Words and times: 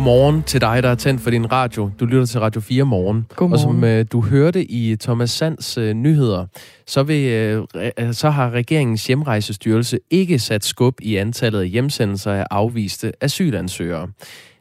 Godmorgen 0.00 0.42
til 0.42 0.60
dig, 0.60 0.82
der 0.82 0.88
er 0.88 0.94
tændt 0.94 1.20
for 1.20 1.30
din 1.30 1.52
radio. 1.52 1.90
Du 2.00 2.04
lytter 2.04 2.26
til 2.26 2.40
Radio 2.40 2.60
4 2.60 2.84
morgen. 2.84 3.26
Godmorgen. 3.36 3.52
Og 3.52 3.58
som 3.58 3.84
øh, 3.84 4.04
du 4.12 4.20
hørte 4.20 4.64
i 4.64 4.96
Thomas 4.96 5.30
Sands 5.30 5.78
øh, 5.78 5.94
nyheder, 5.94 6.46
så, 6.86 7.02
vil, 7.02 7.28
øh, 7.28 7.62
re- 7.76 8.12
så 8.12 8.30
har 8.30 8.50
regeringens 8.50 9.06
hjemrejsestyrelse 9.06 9.98
ikke 10.10 10.38
sat 10.38 10.64
skub 10.64 11.00
i 11.02 11.16
antallet 11.16 11.60
af 11.60 11.68
hjemsendelser 11.68 12.32
af 12.32 12.46
afviste 12.50 13.12
asylansøgere. 13.20 14.08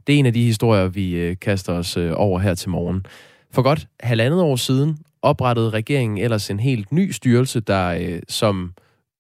Det 0.08 0.16
er 0.16 0.20
en 0.20 0.26
af 0.26 0.34
de 0.34 0.44
historier, 0.44 0.88
vi 0.88 1.12
øh, 1.12 1.36
kaster 1.42 1.74
os 1.74 1.98
øh, 1.98 2.12
over 2.16 2.40
her 2.40 2.56
til 2.56 2.70
morgen. 2.70 3.06
For 3.54 3.62
godt 3.62 3.88
halvandet 4.00 4.42
år 4.42 4.56
siden 4.56 4.98
oprettede 5.22 5.70
regeringen 5.70 6.18
ellers 6.18 6.50
en 6.50 6.60
helt 6.60 6.92
ny 6.92 7.12
styrelse, 7.12 7.60
der 7.60 7.88
øh, 7.90 8.20
som 8.30 8.74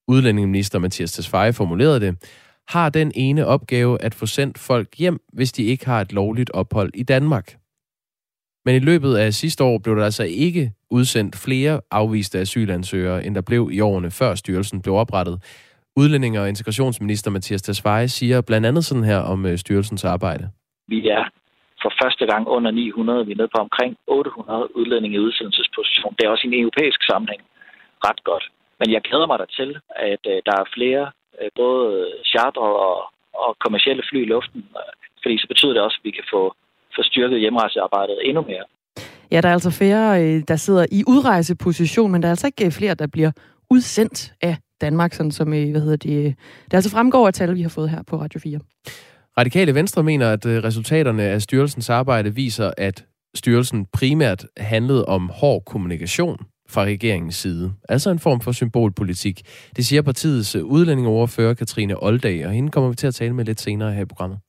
udlændingeminister 0.07 0.79
Mathias 0.79 1.11
Tesfaye 1.11 1.53
formulerede 1.53 1.99
det, 1.99 2.15
har 2.69 2.89
den 2.89 3.11
ene 3.15 3.45
opgave 3.45 4.01
at 4.01 4.13
få 4.19 4.25
sendt 4.25 4.57
folk 4.57 4.87
hjem, 4.97 5.19
hvis 5.33 5.51
de 5.51 5.63
ikke 5.63 5.85
har 5.85 6.01
et 6.01 6.13
lovligt 6.13 6.51
ophold 6.53 6.91
i 6.93 7.03
Danmark. 7.03 7.47
Men 8.65 8.75
i 8.75 8.79
løbet 8.79 9.15
af 9.15 9.33
sidste 9.33 9.63
år 9.63 9.77
blev 9.83 9.95
der 9.95 10.05
altså 10.05 10.23
ikke 10.23 10.71
udsendt 10.91 11.35
flere 11.45 11.81
afviste 11.91 12.39
asylansøgere, 12.39 13.25
end 13.25 13.35
der 13.35 13.41
blev 13.41 13.69
i 13.71 13.79
årene 13.79 14.11
før 14.11 14.35
styrelsen 14.35 14.81
blev 14.81 14.95
oprettet. 14.95 15.37
Udlændinge- 15.99 16.41
og 16.41 16.49
integrationsminister 16.49 17.31
Mathias 17.31 17.61
Tesfaye 17.61 18.07
siger 18.07 18.41
blandt 18.41 18.67
andet 18.67 18.85
sådan 18.85 19.03
her 19.03 19.19
om 19.33 19.45
øh, 19.45 19.57
styrelsens 19.57 20.05
arbejde. 20.05 20.49
Vi 20.88 21.07
er 21.07 21.23
for 21.81 21.91
første 22.01 22.25
gang 22.25 22.47
under 22.47 22.72
900. 22.72 23.25
Vi 23.25 23.31
er 23.31 23.35
nede 23.35 23.51
på 23.55 23.61
omkring 23.61 23.97
800 24.07 24.75
udlændinge 24.75 25.16
i 25.16 25.19
udsendelsesposition. 25.19 26.16
Det 26.17 26.23
er 26.25 26.29
også 26.29 26.47
i 26.47 26.47
en 26.47 26.61
europæisk 26.63 26.99
sammenhæng 27.11 27.41
ret 28.07 28.23
godt. 28.23 28.45
Men 28.79 28.88
jeg 28.94 29.01
glæder 29.01 29.27
mig 29.27 29.39
da 29.39 29.45
til, 29.59 29.69
at 30.11 30.23
øh, 30.31 30.41
der 30.47 30.55
er 30.61 30.66
flere 30.77 31.11
både 31.61 31.87
charter 32.31 32.67
og, 32.89 32.97
og 33.43 33.49
kommersielle 33.63 34.03
fly 34.09 34.19
i 34.23 34.31
luften. 34.35 34.61
øh, 34.81 34.91
Fordi 35.23 35.35
så 35.37 35.47
betyder 35.47 35.73
det 35.73 35.81
også, 35.81 35.97
at 36.01 36.05
vi 36.07 36.11
kan 36.11 36.27
få, 36.33 36.41
få 36.95 37.01
styrket 37.11 37.39
hjemrejsearbejdet 37.39 38.17
endnu 38.29 38.41
mere. 38.51 38.65
Ja, 39.31 39.41
der 39.41 39.49
er 39.49 39.53
altså 39.53 39.71
flere, 39.71 40.23
øh, 40.23 40.43
der 40.47 40.55
sidder 40.55 40.85
i 40.91 41.03
udrejseposition, 41.07 42.11
men 42.11 42.21
der 42.21 42.27
er 42.27 42.31
altså 42.31 42.47
ikke 42.47 42.65
øh, 42.65 42.71
flere, 42.71 42.93
der 42.93 43.07
bliver 43.07 43.31
udsendt 43.69 44.33
af 44.41 44.57
Danmark, 44.81 45.13
sådan 45.13 45.31
som, 45.31 45.53
øh, 45.53 45.71
hvad 45.71 45.81
hedder 45.81 45.97
det, 45.97 46.25
øh, 46.25 46.33
det 46.65 46.73
altså 46.73 46.91
fremgår 46.91 47.27
af 47.27 47.33
tal, 47.33 47.55
vi 47.55 47.61
har 47.61 47.69
fået 47.69 47.89
her 47.89 48.03
på 48.03 48.15
Radio 48.17 48.39
4. 48.39 48.59
Radikale 49.37 49.75
Venstre 49.75 50.03
mener, 50.03 50.31
at 50.31 50.45
øh, 50.45 50.63
resultaterne 50.63 51.23
af 51.23 51.41
styrelsens 51.41 51.89
arbejde 51.89 52.35
viser, 52.35 52.71
at 52.77 53.05
styrelsen 53.35 53.85
primært 53.93 54.45
handlede 54.57 55.05
om 55.05 55.29
hård 55.33 55.63
kommunikation 55.65 56.37
fra 56.70 56.84
regeringens 56.84 57.36
side. 57.36 57.72
Altså 57.89 58.12
en 58.12 58.20
form 58.20 58.42
for 58.42 58.52
symbolpolitik. 58.52 59.42
Det 59.75 59.86
siger 59.86 60.02
partiets 60.02 60.56
øh, 60.56 60.64
udlændingeoverfører 60.64 61.53
Katrine 61.53 62.03
Oldag, 62.03 62.45
og 62.48 62.52
hende 62.52 62.72
kommer 62.72 62.89
vi 62.89 62.95
til 62.95 63.08
at 63.08 63.16
tale 63.16 63.34
med 63.34 63.45
lidt 63.45 63.62
senere 63.62 63.94
her 63.94 64.02
i 64.02 64.06
programmet. 64.06 64.39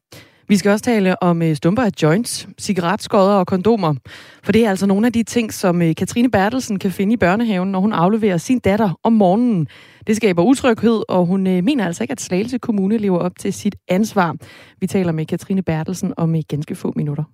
Vi 0.48 0.56
skal 0.56 0.70
også 0.70 0.84
tale 0.84 1.22
om 1.22 1.42
øh, 1.42 1.56
stumper 1.56 1.82
af 1.82 1.90
joints, 2.02 2.48
cigaretskodder 2.58 3.34
og 3.34 3.46
kondomer. 3.46 3.94
For 4.42 4.52
det 4.52 4.64
er 4.64 4.70
altså 4.70 4.86
nogle 4.86 5.06
af 5.06 5.12
de 5.12 5.22
ting, 5.22 5.52
som 5.52 5.82
øh, 5.82 5.94
Katrine 5.94 6.30
Bertelsen 6.30 6.78
kan 6.78 6.90
finde 6.90 7.12
i 7.12 7.16
børnehaven, 7.16 7.72
når 7.72 7.80
hun 7.80 7.92
afleverer 7.92 8.36
sin 8.36 8.58
datter 8.58 8.98
om 9.04 9.12
morgenen. 9.12 9.68
Det 10.06 10.16
skaber 10.16 10.42
utryghed, 10.42 11.02
og 11.08 11.26
hun 11.26 11.42
mener 11.42 11.86
altså 11.86 12.04
ikke, 12.04 12.12
at 12.12 12.20
Slagelse 12.20 12.58
Kommune 12.58 12.98
lever 12.98 13.18
op 13.18 13.32
til 13.38 13.52
sit 13.52 13.76
ansvar. 13.88 14.36
Vi 14.80 14.86
taler 14.86 15.12
med 15.12 15.26
Katrine 15.26 15.62
Bertelsen 15.62 16.14
om 16.16 16.34
i 16.34 16.42
ganske 16.42 16.74
få 16.74 16.92
minutter. 16.96 17.24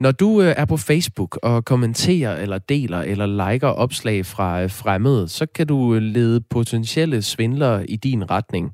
Når 0.00 0.12
du 0.12 0.42
øh, 0.42 0.54
er 0.56 0.64
på 0.64 0.76
Facebook 0.76 1.38
og 1.42 1.64
kommenterer 1.64 2.36
eller 2.36 2.58
deler 2.58 2.98
eller 2.98 3.50
liker 3.50 3.68
opslag 3.68 4.26
fra 4.26 4.62
øh, 4.62 4.70
fremmede, 4.70 5.28
så 5.28 5.46
kan 5.46 5.66
du 5.66 5.94
øh, 5.94 6.02
lede 6.02 6.40
potentielle 6.40 7.22
svindlere 7.22 7.90
i 7.90 7.96
din 7.96 8.30
retning. 8.30 8.72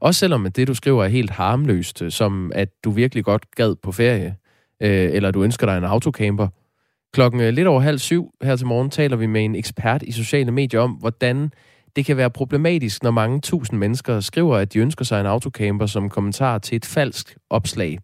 Også 0.00 0.18
selvom 0.18 0.52
det, 0.52 0.68
du 0.68 0.74
skriver, 0.74 1.04
er 1.04 1.08
helt 1.08 1.30
harmløst, 1.30 2.02
øh, 2.02 2.10
som 2.10 2.52
at 2.54 2.68
du 2.84 2.90
virkelig 2.90 3.24
godt 3.24 3.54
gad 3.56 3.74
på 3.82 3.92
ferie, 3.92 4.36
øh, 4.82 5.10
eller 5.12 5.30
du 5.30 5.42
ønsker 5.42 5.66
dig 5.66 5.78
en 5.78 5.84
autocamper. 5.84 6.48
Klokken 7.12 7.40
øh, 7.40 7.52
lidt 7.52 7.66
over 7.66 7.80
halv 7.80 7.98
syv 7.98 8.30
her 8.42 8.56
til 8.56 8.66
morgen 8.66 8.90
taler 8.90 9.16
vi 9.16 9.26
med 9.26 9.44
en 9.44 9.54
ekspert 9.54 10.02
i 10.02 10.12
sociale 10.12 10.52
medier 10.52 10.80
om, 10.80 10.90
hvordan 10.90 11.50
det 11.96 12.04
kan 12.04 12.16
være 12.16 12.30
problematisk, 12.30 13.02
når 13.02 13.10
mange 13.10 13.40
tusind 13.40 13.78
mennesker 13.78 14.20
skriver, 14.20 14.56
at 14.56 14.72
de 14.72 14.78
ønsker 14.78 15.04
sig 15.04 15.20
en 15.20 15.26
autocamper 15.26 15.86
som 15.86 16.08
kommentar 16.08 16.58
til 16.58 16.76
et 16.76 16.84
falsk 16.84 17.36
opslag. 17.50 17.98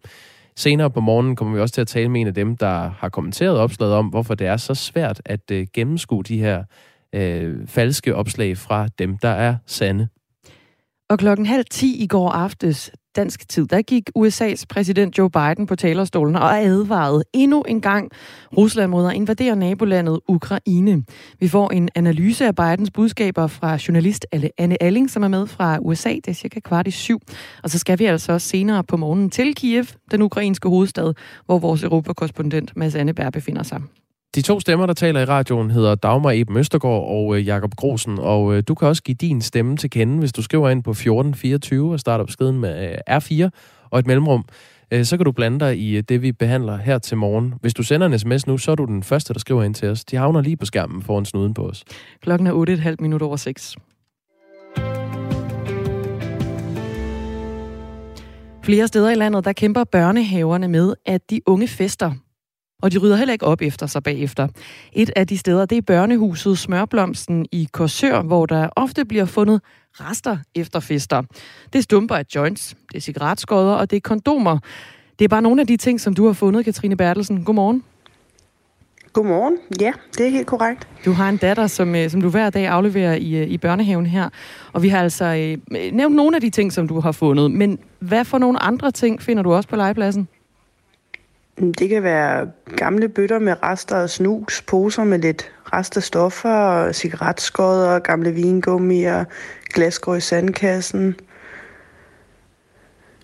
Senere 0.57 0.91
på 0.91 0.99
morgenen 0.99 1.35
kommer 1.35 1.55
vi 1.55 1.61
også 1.61 1.73
til 1.73 1.81
at 1.81 1.87
tale 1.87 2.09
med 2.09 2.21
en 2.21 2.27
af 2.27 2.33
dem, 2.33 2.57
der 2.57 2.89
har 2.89 3.09
kommenteret 3.09 3.57
opslaget 3.57 3.93
om, 3.93 4.07
hvorfor 4.07 4.35
det 4.35 4.47
er 4.47 4.57
så 4.57 4.73
svært 4.73 5.21
at 5.25 5.51
øh, 5.51 5.67
gennemskue 5.73 6.23
de 6.23 6.39
her 6.39 6.63
øh, 7.15 7.67
falske 7.67 8.15
opslag 8.15 8.57
fra 8.57 8.87
dem, 8.87 9.17
der 9.17 9.29
er 9.29 9.55
sande. 9.65 10.07
Og 11.09 11.19
klokken 11.19 11.45
halv 11.45 11.65
ti 11.71 12.03
i 12.03 12.07
går 12.07 12.29
aftes 12.29 12.91
dansk 13.15 13.49
tid, 13.49 13.67
der 13.67 13.81
gik 13.81 14.09
USA's 14.17 14.63
præsident 14.69 15.17
Joe 15.17 15.29
Biden 15.29 15.65
på 15.67 15.75
talerstolen 15.75 16.35
og 16.35 16.59
advarede 16.59 17.23
endnu 17.33 17.61
en 17.61 17.81
gang 17.81 18.11
Rusland 18.57 18.91
mod 18.91 19.07
at 19.07 19.15
invadere 19.15 19.55
nabolandet 19.55 20.19
Ukraine. 20.27 21.03
Vi 21.39 21.47
får 21.47 21.71
en 21.71 21.89
analyse 21.95 22.45
af 22.45 22.55
Bidens 22.55 22.91
budskaber 22.91 23.47
fra 23.47 23.77
journalist 23.87 24.25
Anne 24.57 24.83
Alling, 24.83 25.09
som 25.09 25.23
er 25.23 25.27
med 25.27 25.47
fra 25.47 25.77
USA. 25.81 26.09
Det 26.09 26.27
er 26.27 26.33
cirka 26.33 26.59
kvart 26.59 26.87
i 26.87 26.91
syv. 26.91 27.19
Og 27.63 27.69
så 27.69 27.79
skal 27.79 27.99
vi 27.99 28.05
altså 28.05 28.31
også 28.31 28.47
senere 28.47 28.83
på 28.83 28.97
morgenen 28.97 29.29
til 29.29 29.55
Kiev, 29.55 29.85
den 30.11 30.21
ukrainske 30.21 30.69
hovedstad, 30.69 31.13
hvor 31.45 31.59
vores 31.59 31.83
europakorrespondent 31.83 32.77
Mads 32.77 32.95
Anneberg 32.95 33.33
befinder 33.33 33.63
sig. 33.63 33.81
De 34.35 34.41
to 34.41 34.59
stemmer, 34.59 34.85
der 34.85 34.93
taler 34.93 35.21
i 35.21 35.25
radioen, 35.25 35.71
hedder 35.71 35.95
Dagmar 35.95 36.31
Eben 36.31 36.57
Østergaard 36.57 37.07
og 37.07 37.37
øh, 37.37 37.47
Jakob 37.47 37.75
Grosen, 37.75 38.19
og 38.19 38.55
øh, 38.55 38.63
du 38.67 38.75
kan 38.75 38.87
også 38.87 39.03
give 39.03 39.15
din 39.15 39.41
stemme 39.41 39.77
til 39.77 39.89
kende, 39.89 40.19
hvis 40.19 40.33
du 40.33 40.41
skriver 40.41 40.69
ind 40.69 40.83
på 40.83 40.91
1424 40.91 41.93
og 41.93 41.99
starter 41.99 42.25
beskeden 42.25 42.59
med 42.59 42.91
øh, 42.91 43.17
R4 43.17 43.49
og 43.89 43.99
et 43.99 44.07
mellemrum. 44.07 44.45
Øh, 44.91 45.05
så 45.05 45.17
kan 45.17 45.25
du 45.25 45.31
blande 45.31 45.59
dig 45.59 45.77
i 45.79 45.97
øh, 45.97 46.03
det, 46.09 46.21
vi 46.21 46.31
behandler 46.31 46.77
her 46.77 46.97
til 46.97 47.17
morgen. 47.17 47.53
Hvis 47.61 47.73
du 47.73 47.83
sender 47.83 48.07
en 48.07 48.19
sms 48.19 48.47
nu, 48.47 48.57
så 48.57 48.71
er 48.71 48.75
du 48.75 48.85
den 48.85 49.03
første, 49.03 49.33
der 49.33 49.39
skriver 49.39 49.63
ind 49.63 49.75
til 49.75 49.89
os. 49.89 50.05
De 50.05 50.15
havner 50.15 50.41
lige 50.41 50.57
på 50.57 50.65
skærmen 50.65 51.01
foran 51.01 51.25
snuden 51.25 51.53
på 51.53 51.67
os. 51.67 51.83
Klokken 52.21 52.47
er 52.47 52.85
8.30 52.91 52.95
minutter 52.99 53.27
over 53.27 53.35
6. 53.35 53.75
Flere 58.63 58.87
steder 58.87 59.11
i 59.11 59.15
landet, 59.15 59.45
der 59.45 59.53
kæmper 59.53 59.83
børnehaverne 59.83 60.67
med, 60.67 60.93
at 61.05 61.29
de 61.29 61.41
unge 61.45 61.67
fester. 61.67 62.11
Og 62.81 62.91
de 62.91 62.97
rydder 62.97 63.15
heller 63.15 63.33
ikke 63.33 63.45
op 63.45 63.61
efter 63.61 63.87
sig 63.87 64.03
bagefter. 64.03 64.47
Et 64.93 65.11
af 65.15 65.27
de 65.27 65.37
steder, 65.37 65.65
det 65.65 65.77
er 65.77 65.81
børnehuset 65.81 66.57
Smørblomsten 66.57 67.45
i 67.51 67.67
Korsør, 67.71 68.21
hvor 68.21 68.45
der 68.45 68.69
ofte 68.75 69.05
bliver 69.05 69.25
fundet 69.25 69.61
rester 69.91 70.37
efter 70.55 70.79
fester. 70.79 71.21
Det 71.73 71.79
er 71.79 71.83
stumper 71.83 72.15
af 72.15 72.25
joints, 72.35 72.75
det 72.91 72.97
er 72.97 73.01
cigaretskodder 73.01 73.73
og 73.73 73.89
det 73.89 73.97
er 73.97 74.01
kondomer. 74.01 74.59
Det 75.19 75.25
er 75.25 75.29
bare 75.29 75.41
nogle 75.41 75.61
af 75.61 75.67
de 75.67 75.77
ting, 75.77 76.01
som 76.01 76.13
du 76.13 76.25
har 76.25 76.33
fundet, 76.33 76.65
Katrine 76.65 76.97
Bertelsen. 76.97 77.43
Godmorgen. 77.43 77.83
Godmorgen. 79.13 79.57
Ja, 79.81 79.91
det 80.17 80.25
er 80.25 80.29
helt 80.29 80.47
korrekt. 80.47 80.87
Du 81.05 81.11
har 81.11 81.29
en 81.29 81.37
datter, 81.37 81.67
som, 81.67 81.95
øh, 81.95 82.09
som 82.09 82.21
du 82.21 82.29
hver 82.29 82.49
dag 82.49 82.67
afleverer 82.67 83.15
i, 83.15 83.35
øh, 83.35 83.47
i 83.47 83.57
børnehaven 83.57 84.05
her. 84.05 84.29
Og 84.73 84.83
vi 84.83 84.89
har 84.89 84.99
altså 84.99 85.25
øh, 85.25 85.77
nævnt 85.93 86.15
nogle 86.15 86.37
af 86.37 86.41
de 86.41 86.49
ting, 86.49 86.73
som 86.73 86.87
du 86.87 86.99
har 86.99 87.11
fundet. 87.11 87.51
Men 87.51 87.79
hvad 87.99 88.25
for 88.25 88.37
nogle 88.37 88.63
andre 88.63 88.91
ting 88.91 89.21
finder 89.21 89.43
du 89.43 89.53
også 89.53 89.69
på 89.69 89.75
legepladsen? 89.75 90.27
Det 91.59 91.89
kan 91.89 92.03
være 92.03 92.51
gamle 92.77 93.09
bøtter 93.09 93.39
med 93.39 93.63
rester 93.63 93.95
af 93.95 94.09
snus, 94.09 94.61
poser 94.61 95.03
med 95.03 95.19
lidt 95.19 95.51
restestoffer, 95.73 96.91
cigaretskodder, 96.91 97.99
gamle 97.99 98.31
vingummier, 98.31 99.25
glasgrå 99.73 100.13
i 100.15 100.19
sandkassen. 100.19 101.15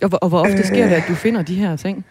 Og, 0.01 0.09
hvor- 0.09 0.17
og 0.17 0.29
hvor 0.29 0.39
ofte 0.39 0.67
sker 0.67 0.87
det, 0.87 0.95
at 0.95 1.03
du 1.07 1.15
finder 1.15 1.41
de 1.41 1.55
her 1.55 1.75
ting? 1.75 2.05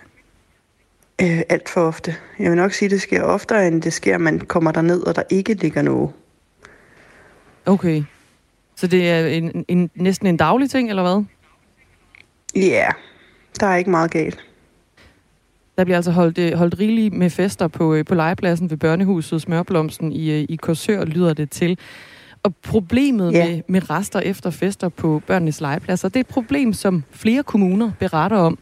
Øh, 1.23 1.41
alt 1.49 1.69
for 1.69 1.81
ofte. 1.81 2.15
Jeg 2.39 2.51
vil 2.51 2.57
nok 2.57 2.73
sige, 2.73 2.87
at 2.87 2.91
det 2.91 3.03
sker 3.03 3.23
oftere, 3.23 3.67
end 3.69 3.83
det 3.83 3.93
sker, 3.93 4.15
at 4.15 4.21
man 4.21 4.41
kommer 4.41 4.73
derned, 4.73 5.01
og 5.03 5.17
der 5.17 5.23
ikke 5.31 5.55
ligger 5.55 5.83
noget. 5.83 6.11
Okay. 7.67 8.03
Så 8.77 8.87
det 8.87 9.11
er 9.11 9.27
en, 9.27 9.65
en, 9.69 9.91
næsten 9.95 10.27
en 10.27 10.37
daglig 10.37 10.71
ting, 10.71 10.89
eller 10.91 11.03
hvad? 11.03 11.25
Ja, 12.57 12.61
yeah, 12.61 12.93
der 13.61 13.67
er 13.67 13.77
ikke 13.77 13.91
meget 13.91 14.11
galt. 14.11 14.45
Der 15.79 15.85
bliver 15.85 15.97
altså 15.97 16.11
holdt, 16.11 16.39
øh, 16.39 16.53
holdt 16.53 16.79
rigeligt 16.79 17.15
med 17.15 17.31
fester 17.31 17.69
på, 17.69 17.95
øh, 17.95 18.05
på 18.05 18.15
legepladsen 18.15 18.71
ved 18.71 18.77
børnehuset 18.77 19.43
Smørblomsten 19.43 20.13
i, 20.13 20.31
øh, 20.31 20.47
i 20.49 20.57
Korsør, 20.57 21.05
lyder 21.05 21.35
det 21.35 21.51
til. 21.51 21.79
Og 22.43 22.55
problemet 22.57 23.33
Ja. 23.33 23.47
med, 23.49 23.63
med 23.69 23.91
rester 23.91 24.21
efter 24.21 24.51
fester 24.51 24.89
på 24.89 25.23
børnenes 25.27 25.61
legepladser, 25.61 26.09
det 26.09 26.17
er 26.17 26.21
et 26.21 26.27
problem, 26.27 26.73
som 26.73 27.05
flere 27.11 27.43
kommuner 27.43 27.91
beretter 27.99 28.37
om. 28.37 28.59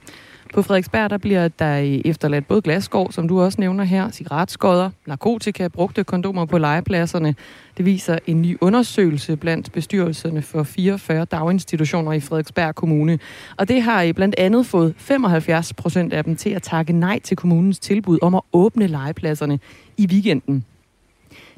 På 0.55 0.63
Frederiksberg, 0.63 1.11
der 1.11 1.19
bliver 1.19 1.49
der 1.49 2.01
efterladt 2.05 2.49
både 2.49 2.63
glasskår, 2.63 3.11
som 3.11 3.29
du 3.29 3.41
også 3.41 3.61
nævner 3.61 3.85
her, 3.85 4.11
cigaretskodder, 4.11 4.91
narkotika, 5.07 5.69
brugte 5.69 6.05
kondomer 6.05 6.45
på 6.45 6.59
legepladserne. 6.59 7.35
Det 7.77 7.85
viser 7.85 8.19
en 8.27 8.43
ny 8.43 8.57
undersøgelse 8.61 9.37
blandt 9.37 9.73
bestyrelserne 9.73 10.43
for 10.43 10.63
44 10.63 11.25
daginstitutioner 11.25 12.13
i 12.13 12.21
Frederiksberg 12.21 12.75
Kommune. 12.75 13.19
Og 13.57 13.69
det 13.69 13.83
har 13.83 14.13
blandt 14.13 14.35
andet 14.39 14.67
fået 14.67 14.95
75 14.99 15.73
procent 15.73 16.13
af 16.13 16.25
dem 16.25 16.37
til 16.37 16.51
at 16.51 16.63
takke 16.63 16.93
nej 16.93 17.19
til 17.19 17.37
kommunens 17.37 17.79
tilbud 17.79 18.19
om 18.23 18.35
at 18.35 18.43
åbne 18.53 18.87
legepladserne 18.87 19.59
i 19.97 20.07
weekenden. 20.07 20.65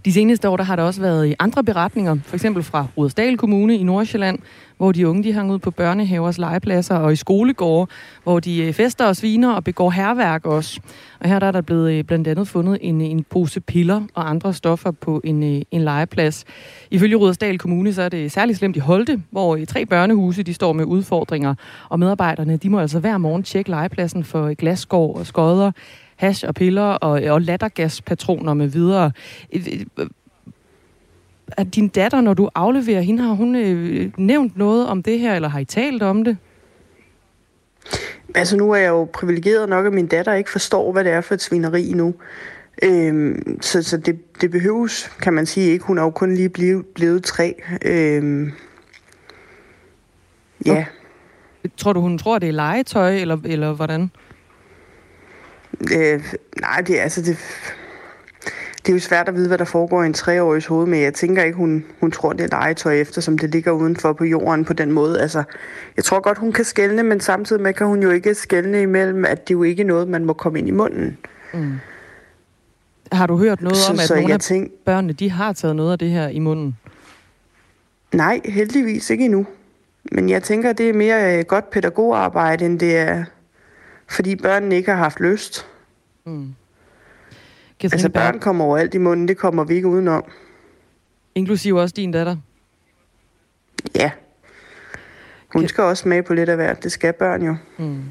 De 0.05 0.13
seneste 0.13 0.49
år 0.49 0.57
der 0.57 0.65
har 0.65 0.77
der 0.77 0.83
også 0.83 1.01
været 1.01 1.27
i 1.27 1.35
andre 1.39 1.65
beretninger, 1.65 2.17
for 2.25 2.37
eksempel 2.37 2.63
fra 2.63 2.87
Rudersdal 2.97 3.37
Kommune 3.37 3.77
i 3.77 3.83
Nordsjælland, 3.83 4.39
hvor 4.77 4.93
de 4.93 5.09
unge 5.09 5.25
de 5.25 5.33
hang 5.33 5.51
ud 5.53 5.59
på 5.59 5.71
børnehavers 5.71 6.39
legepladser 6.39 6.95
og 6.95 7.13
i 7.13 7.17
skolegårde, 7.17 7.91
hvor 8.23 8.41
de 8.41 8.63
øh, 8.63 8.73
fester 8.73 9.07
og 9.07 9.17
sviner 9.17 9.53
og 9.53 9.65
begår 9.65 9.91
herværk 9.91 10.47
også. 10.47 10.81
Og 11.21 11.29
her 11.29 11.39
der 11.39 11.47
er 11.47 11.53
der 11.53 11.61
blevet 11.61 11.93
øh, 11.93 12.05
blandt 12.05 12.29
andet 12.29 12.49
fundet 12.49 12.79
en, 12.81 13.01
en 13.01 13.25
pose 13.31 13.61
piller 13.61 14.03
og 14.15 14.31
andre 14.31 14.55
stoffer 14.55 14.91
på 14.91 15.21
en, 15.25 15.43
øh, 15.43 15.63
en 15.71 15.81
legeplads. 15.81 16.45
Ifølge 16.91 17.17
Rudersdal 17.17 17.59
Kommune 17.59 17.93
så 17.93 18.03
er 18.03 18.09
det 18.09 18.33
særligt 18.33 18.59
slemt 18.59 18.77
i 18.77 18.81
Holte, 18.81 19.23
hvor 19.31 19.57
i 19.57 19.65
tre 19.65 19.87
børnehuse 19.87 20.43
de 20.43 20.55
står 20.55 20.73
med 20.73 20.85
udfordringer, 20.85 21.55
og 21.89 21.99
medarbejderne 21.99 22.57
de 22.57 22.71
må 22.71 22.81
altså 22.81 22.99
hver 23.01 23.19
morgen 23.19 23.43
tjekke 23.43 23.71
legepladsen 23.71 24.25
for 24.25 24.55
glasskår 24.55 25.17
og 25.19 25.27
skodder, 25.27 25.73
hash 26.21 26.45
og 26.49 26.55
piller 26.55 26.83
og, 26.83 27.23
og 27.23 27.43
lattergaspatroner 27.43 28.55
med 28.55 28.67
videre 28.67 29.13
at 31.57 31.75
din 31.75 31.89
datter, 31.89 32.21
når 32.21 32.35
du 32.35 32.49
afleverer 32.55 33.01
hende, 33.01 33.23
har 33.23 33.33
hun 33.33 33.57
øh, 33.57 34.13
nævnt 34.17 34.57
noget 34.57 34.89
om 34.89 35.03
det 35.03 35.19
her, 35.19 35.35
eller 35.35 35.49
har 35.49 35.59
I 35.59 35.65
talt 35.65 36.03
om 36.03 36.25
det? 36.25 36.37
Altså 38.35 38.57
nu 38.57 38.71
er 38.71 38.77
jeg 38.77 38.89
jo 38.89 39.05
privilegeret 39.05 39.69
nok, 39.69 39.87
at 39.87 39.93
min 39.93 40.07
datter 40.07 40.33
ikke 40.33 40.51
forstår, 40.51 40.93
hvad 40.93 41.05
det 41.05 41.13
er 41.13 41.21
for 41.21 41.35
et 41.35 41.43
svineri 41.43 41.93
nu. 41.95 42.15
Øhm, 42.83 43.59
så 43.61 43.83
så 43.83 43.97
det, 43.97 44.41
det 44.41 44.51
behøves, 44.51 45.11
kan 45.23 45.33
man 45.33 45.47
sige, 45.47 45.73
ikke. 45.73 45.85
Hun 45.85 45.99
er 45.99 46.03
jo 46.03 46.11
kun 46.11 46.35
lige 46.35 46.49
blevet, 46.49 46.87
blevet 46.87 47.25
tre. 47.25 47.55
Øhm, 47.85 48.53
ja. 50.67 50.85
Tror 51.77 51.93
du, 51.93 52.01
hun 52.01 52.19
tror, 52.19 52.39
det 52.39 52.49
er 52.49 52.53
legetøj, 52.53 53.17
eller, 53.17 53.39
eller 53.45 53.73
hvordan? 53.73 54.11
Øh, 55.97 56.35
nej, 56.61 56.81
det, 56.87 56.99
altså 56.99 57.23
det, 57.23 57.39
det 58.87 58.89
er 58.89 58.93
jo 58.93 59.01
svært 59.01 59.29
at 59.29 59.35
vide, 59.35 59.49
hvad 59.49 59.59
der 59.59 59.65
foregår 59.65 60.03
i 60.03 60.07
en 60.07 60.13
treårigs 60.13 60.67
hoved, 60.67 60.87
men 60.87 61.03
jeg 61.03 61.15
tænker 61.15 61.43
ikke, 61.43 61.57
hun, 61.57 61.85
hun 62.01 62.11
tror, 62.11 62.33
det 62.33 62.45
er 62.45 62.59
legetøj, 62.59 62.95
eftersom 62.95 63.39
det 63.39 63.51
ligger 63.51 63.73
udenfor 63.73 64.13
på 64.13 64.25
jorden 64.25 64.65
på 64.65 64.73
den 64.73 64.93
måde. 64.93 65.21
Altså, 65.21 65.43
jeg 65.97 66.05
tror 66.05 66.21
godt, 66.21 66.39
hun 66.39 66.53
kan 66.53 66.65
skælne, 66.65 67.03
men 67.03 67.21
samtidig 67.21 67.63
med 67.63 67.75
kan 67.75 67.87
hun 67.87 68.03
jo 68.03 68.11
ikke 68.11 68.35
skælne 68.35 68.83
imellem, 68.83 69.25
at 69.25 69.49
det 69.49 69.55
jo 69.55 69.63
ikke 69.63 69.83
er 69.83 69.87
noget, 69.87 70.09
man 70.09 70.25
må 70.25 70.33
komme 70.33 70.59
ind 70.59 70.69
i 70.69 70.71
munden. 70.71 71.19
Mm. 71.55 71.73
Har 73.13 73.27
du 73.27 73.37
hørt 73.37 73.63
noget 73.63 73.77
så, 73.77 73.93
om, 73.93 73.99
at 73.99 74.05
så 74.05 74.15
nogle 74.15 74.35
af 74.35 74.41
tænk... 74.41 74.71
børnene 74.85 75.13
de 75.13 75.31
har 75.31 75.53
taget 75.53 75.77
noget 75.77 75.93
af 75.93 75.99
det 75.99 76.11
her 76.11 76.29
i 76.29 76.39
munden? 76.39 76.77
Nej, 78.15 78.41
heldigvis 78.45 79.11
ikke 79.11 79.25
endnu. 79.25 79.47
Men 80.13 80.29
jeg 80.29 80.43
tænker, 80.43 80.73
det 80.73 80.89
er 80.89 80.93
mere 80.93 81.39
øh, 81.39 81.45
godt 81.45 81.71
pædagogarbejde, 81.71 82.65
end 82.65 82.79
det 82.79 82.97
er, 82.97 83.25
fordi 84.09 84.37
børnene 84.37 84.77
ikke 84.77 84.91
har 84.91 84.99
haft 84.99 85.21
lyst. 85.21 85.67
Mm. 86.31 86.55
Katrine 87.81 87.95
altså 87.95 88.09
børn 88.09 88.41
kommer 88.41 88.65
overalt 88.65 88.95
i 88.95 88.99
munden, 88.99 89.29
det 89.29 89.37
kommer 89.37 89.65
vi 89.65 89.75
ikke 89.75 89.89
udenom. 89.89 90.25
Inklusiv 91.35 91.75
også 91.75 91.95
din 91.97 92.13
datter? 92.13 92.37
Ja. 93.95 94.11
Hun 95.53 95.69
skal 95.69 95.85
også 95.85 96.09
med 96.09 96.23
på 96.23 96.35
lidt 96.35 96.49
af 96.49 96.57
hvert. 96.57 96.83
Det 96.83 96.93
skal 96.93 97.13
børn 97.13 97.43
jo. 97.43 97.57
Mm. 97.79 98.03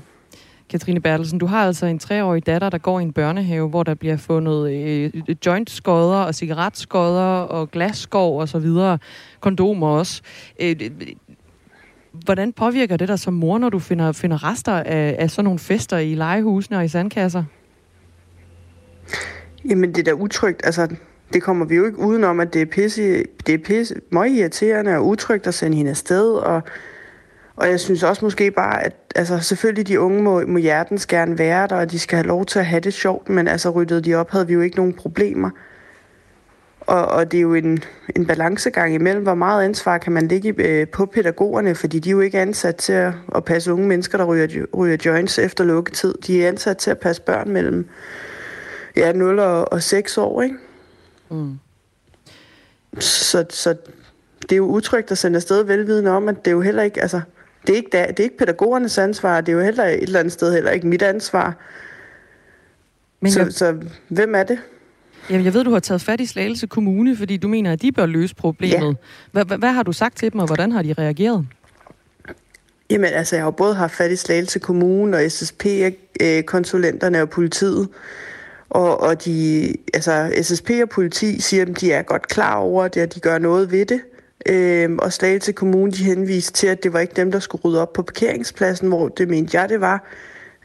Katrine 0.70 1.02
Bertelsen, 1.02 1.40
du 1.40 1.46
har 1.46 1.66
altså 1.66 1.86
en 1.86 2.00
treårig 2.00 2.46
datter, 2.46 2.70
der 2.70 2.78
går 2.78 3.00
i 3.00 3.04
en 3.04 3.14
børnehave, 3.14 3.70
hvor 3.70 3.84
der 3.84 3.96
bliver 3.96 4.18
fundet 4.18 4.72
øh, 4.72 5.12
jointskodder 5.46 6.18
og 6.18 6.36
cigaretskodder 6.36 7.42
og 7.42 7.72
glasskov 7.72 8.40
og 8.40 8.50
så 8.50 8.60
videre. 8.60 9.00
Kondomer 9.40 9.88
også. 9.88 10.22
Øh, 10.60 10.76
hvordan 12.12 12.54
påvirker 12.54 12.98
det 12.98 13.08
dig 13.08 13.20
som 13.20 13.34
mor, 13.34 13.58
når 13.58 13.70
du 13.70 13.80
finder, 13.80 14.12
finder 14.12 14.52
rester 14.52 14.74
af, 14.74 15.16
af 15.20 15.32
sådan 15.32 15.44
nogle 15.44 15.60
fester 15.60 15.98
i 15.98 16.16
legehusene 16.16 16.78
og 16.78 16.86
i 16.86 16.88
sandkasser? 16.88 17.44
Jamen, 19.66 19.90
det 19.90 19.98
er 19.98 20.04
da 20.04 20.22
utrygt. 20.22 20.62
Altså, 20.66 20.88
det 21.34 21.44
kommer 21.44 21.66
vi 21.66 21.76
jo 21.76 21.86
ikke 21.86 22.00
udenom, 22.00 22.40
at 22.40 22.54
det 22.54 22.62
er 22.62 22.66
pisse, 22.66 23.24
det 23.48 23.54
er 23.54 23.58
pisse, 23.58 23.96
meget 24.10 24.32
irriterende 24.32 24.96
og 24.96 25.08
utrygt 25.08 25.48
at 25.48 25.54
sende 25.54 25.78
hende 25.78 25.92
afsted, 25.92 26.32
og, 26.32 26.62
og 27.56 27.70
jeg 27.70 27.80
synes 27.80 28.04
også 28.04 28.26
måske 28.26 28.52
bare, 28.52 28.84
at 28.84 28.96
altså, 29.16 29.40
selvfølgelig 29.40 29.88
de 29.88 30.00
unge 30.00 30.24
må, 30.24 30.42
må 30.48 30.58
hjertens 30.58 31.06
gerne 31.06 31.38
være 31.38 31.68
der, 31.68 31.76
og 31.76 31.92
de 31.92 32.00
skal 32.00 32.16
have 32.16 32.28
lov 32.28 32.46
til 32.46 32.60
at 32.60 32.66
have 32.66 32.80
det 32.80 32.94
sjovt, 32.94 33.30
men 33.30 33.48
altså 33.48 33.70
ryddede 33.70 34.02
de 34.02 34.16
op, 34.16 34.32
havde 34.32 34.48
vi 34.48 34.54
jo 34.54 34.62
ikke 34.62 34.78
nogen 34.78 34.94
problemer. 34.94 35.50
Og, 36.80 37.06
og 37.06 37.32
det 37.32 37.38
er 37.38 37.42
jo 37.42 37.54
en, 37.54 37.84
en 38.16 38.26
balancegang 38.26 38.94
imellem, 38.94 39.24
hvor 39.24 39.34
meget 39.34 39.64
ansvar 39.64 39.98
kan 39.98 40.14
man 40.14 40.28
lægge 40.28 40.54
øh, 40.58 40.88
på 40.88 41.06
pædagogerne, 41.06 41.76
fordi 41.76 42.00
de 42.00 42.10
er 42.10 42.12
jo 42.12 42.20
ikke 42.20 42.40
ansat 42.40 42.76
til 42.76 42.94
at, 42.94 43.14
at 43.36 43.46
passe 43.46 43.74
unge 43.74 43.88
mennesker, 43.88 44.18
der 44.18 44.26
ryger, 44.26 44.66
ryger 44.78 44.98
joints 45.06 45.40
efter 45.40 45.64
lukketid. 45.64 46.14
De 46.28 46.44
er 46.44 46.48
ansat 46.48 46.78
til 46.78 46.92
at 46.92 47.00
passe 47.00 47.22
børn 47.22 47.50
mellem 47.50 47.88
ja, 48.96 49.12
0 49.12 49.40
og, 49.40 49.74
og 49.74 49.84
6 49.84 50.18
år, 50.18 50.42
ikke? 50.42 50.56
Mm. 51.30 51.60
Så, 53.00 53.46
så 53.50 53.76
det 54.42 54.52
er 54.52 54.58
jo 54.58 54.66
utrygt 54.66 55.12
at 55.12 55.18
sende 55.18 55.36
afsted 55.36 55.64
velvidende 55.64 56.12
om, 56.12 56.30
at 56.30 56.46
det 56.46 56.52
er 56.52 56.56
jo 56.56 56.62
heller 56.62 56.84
ikke, 56.84 57.02
altså, 57.02 57.22
det 57.68 57.74
er 57.74 57.78
ikke, 57.78 57.90
der, 57.92 58.08
det 58.08 58.20
er 58.20 58.24
ikke 58.24 58.38
pædagogernes 58.38 58.98
ansvar, 58.98 59.42
det 59.42 59.52
er 59.52 59.58
jo 59.58 59.64
heller 59.64 59.84
et 59.84 60.04
eller 60.04 60.20
andet 60.20 60.34
sted 60.34 60.54
heller 60.54 60.72
ikke 60.72 60.88
mit 60.88 61.02
ansvar. 61.02 61.56
Men 63.22 63.32
så, 63.32 63.40
jeg... 63.40 63.54
så 63.54 63.78
hvem 64.08 64.36
er 64.36 64.44
det? 64.44 64.60
Jamen, 65.30 65.46
jeg 65.46 65.54
ved, 65.54 65.64
du 65.64 65.72
har 65.72 65.80
taget 65.80 66.02
fat 66.02 66.20
i 66.22 66.26
Slagelse 66.26 66.68
Kommune, 66.68 67.18
fordi 67.18 67.38
du 67.38 67.48
mener, 67.48 67.72
at 67.74 67.82
de 67.82 67.92
bør 67.92 68.06
løse 68.06 68.36
problemet. 68.36 68.98
Ja. 69.34 69.44
Hvad, 69.44 69.58
hvad 69.58 69.72
har 69.72 69.84
du 69.84 69.92
sagt 69.92 70.18
til 70.18 70.32
dem, 70.32 70.40
og 70.40 70.48
hvordan 70.48 70.72
har 70.72 70.82
de 70.82 70.94
reageret? 70.94 71.48
Jamen, 72.90 73.14
altså, 73.14 73.36
jeg 73.36 73.44
har 73.44 73.52
både 73.52 73.76
haft 73.76 73.96
fat 73.96 74.12
i 74.12 74.16
Slagelse 74.16 74.60
Kommune 74.60 75.18
og 75.18 75.32
SSP-konsulenterne 75.32 77.22
og 77.22 77.30
politiet. 77.30 77.90
Og, 78.70 79.02
og 79.02 79.26
de, 79.26 79.74
altså 79.94 80.32
SSP 80.42 80.70
og 80.84 80.90
politi 80.90 81.42
siger, 81.42 81.66
at 81.66 81.82
de 81.82 81.92
er 81.92 82.02
godt 82.02 82.28
klar 82.28 82.56
over 82.56 82.88
det, 82.88 83.02
at 83.02 83.16
de 83.16 83.20
gør 83.20 83.38
noget 83.38 83.72
ved 83.72 83.86
det. 83.86 84.02
Øhm, 84.46 85.00
og 85.00 85.14
Slagelse 85.14 85.52
Kommune 85.52 85.92
de 85.92 86.04
henviste 86.04 86.54
til, 86.54 86.68
at 86.68 86.84
det 86.84 86.94
var 86.94 87.00
ikke 87.00 87.14
dem, 87.16 87.32
der 87.32 87.40
skulle 87.40 87.62
rydde 87.66 87.82
op 87.82 87.94
på 87.94 88.02
parkeringspladsen, 88.02 88.88
hvor 88.88 89.08
det 89.08 89.28
mente 89.30 89.60
jeg, 89.60 89.70
det 89.70 89.82
var. 89.82 90.08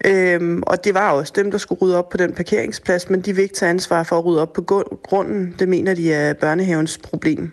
Øhm, 0.04 0.62
og 0.66 0.84
det 0.84 0.94
var 0.94 1.10
også 1.10 1.32
dem, 1.36 1.50
der 1.50 1.58
skulle 1.58 1.80
rydde 1.82 1.98
op 1.98 2.08
på 2.08 2.16
den 2.16 2.32
parkeringsplads, 2.32 3.10
men 3.10 3.20
de 3.20 3.34
vil 3.34 3.42
ikke 3.42 3.54
tage 3.54 3.70
ansvar 3.70 4.02
for 4.02 4.18
at 4.18 4.24
rydde 4.24 4.42
op 4.42 4.52
på 4.52 4.62
grunden. 5.02 5.54
Det 5.58 5.68
mener 5.68 5.94
de 5.94 6.12
er 6.12 6.32
børnehavens 6.32 6.98
problem. 6.98 7.52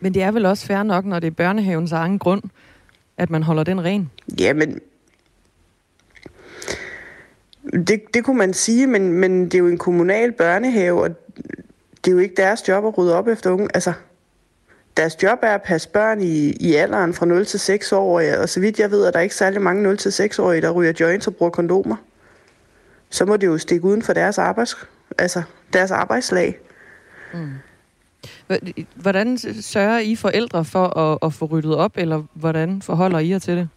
Men 0.00 0.14
det 0.14 0.22
er 0.22 0.30
vel 0.30 0.46
også 0.46 0.66
fair 0.66 0.82
nok, 0.82 1.04
når 1.04 1.20
det 1.20 1.26
er 1.26 1.30
børnehavens 1.30 1.92
egen 1.92 2.18
grund, 2.18 2.42
at 3.18 3.30
man 3.30 3.42
holder 3.42 3.64
den 3.64 3.84
ren? 3.84 4.10
Ja, 4.40 4.52
men 4.52 4.80
det, 7.72 8.14
det 8.14 8.24
kunne 8.24 8.38
man 8.38 8.54
sige, 8.54 8.86
men, 8.86 9.12
men 9.12 9.44
det 9.44 9.54
er 9.54 9.58
jo 9.58 9.68
en 9.68 9.78
kommunal 9.78 10.32
børnehave, 10.32 11.02
og 11.02 11.10
det 12.04 12.10
er 12.10 12.12
jo 12.12 12.18
ikke 12.18 12.34
deres 12.36 12.68
job 12.68 12.84
at 12.84 12.98
rydde 12.98 13.14
op 13.14 13.28
efter 13.28 13.50
unge. 13.50 13.68
Altså, 13.74 13.92
deres 14.96 15.22
job 15.22 15.38
er 15.42 15.54
at 15.54 15.62
passe 15.62 15.88
børn 15.88 16.20
i, 16.20 16.50
i 16.50 16.74
alderen 16.74 17.14
fra 17.14 17.26
0 17.26 17.46
til 17.46 17.60
6 17.60 17.92
år, 17.92 18.20
og 18.40 18.48
så 18.48 18.60
vidt 18.60 18.78
jeg 18.78 18.90
ved, 18.90 19.06
at 19.06 19.14
der 19.14 19.18
er 19.18 19.22
ikke 19.22 19.34
særlig 19.34 19.62
mange 19.62 19.82
0 19.82 19.98
til 19.98 20.12
6 20.12 20.38
årige, 20.38 20.60
der 20.60 20.70
ryger 20.70 20.92
joints 21.00 21.26
og 21.26 21.36
bruger 21.36 21.50
kondomer. 21.50 21.96
Så 23.10 23.24
må 23.24 23.36
det 23.36 23.46
jo 23.46 23.58
stikke 23.58 23.84
uden 23.84 24.02
for 24.02 24.12
deres, 24.12 24.38
arbejds, 24.38 24.76
altså 25.18 25.42
deres 25.72 25.90
arbejdslag. 25.90 26.58
Mm. 27.34 27.50
Hvordan 28.94 29.38
sørger 29.60 29.98
I 29.98 30.16
forældre 30.16 30.64
for 30.64 30.98
at, 30.98 31.18
at 31.22 31.32
få 31.32 31.44
ryddet 31.44 31.76
op, 31.76 31.92
eller 31.94 32.22
hvordan 32.34 32.82
forholder 32.82 33.18
I 33.18 33.30
jer 33.30 33.38
til 33.38 33.56
det? 33.56 33.68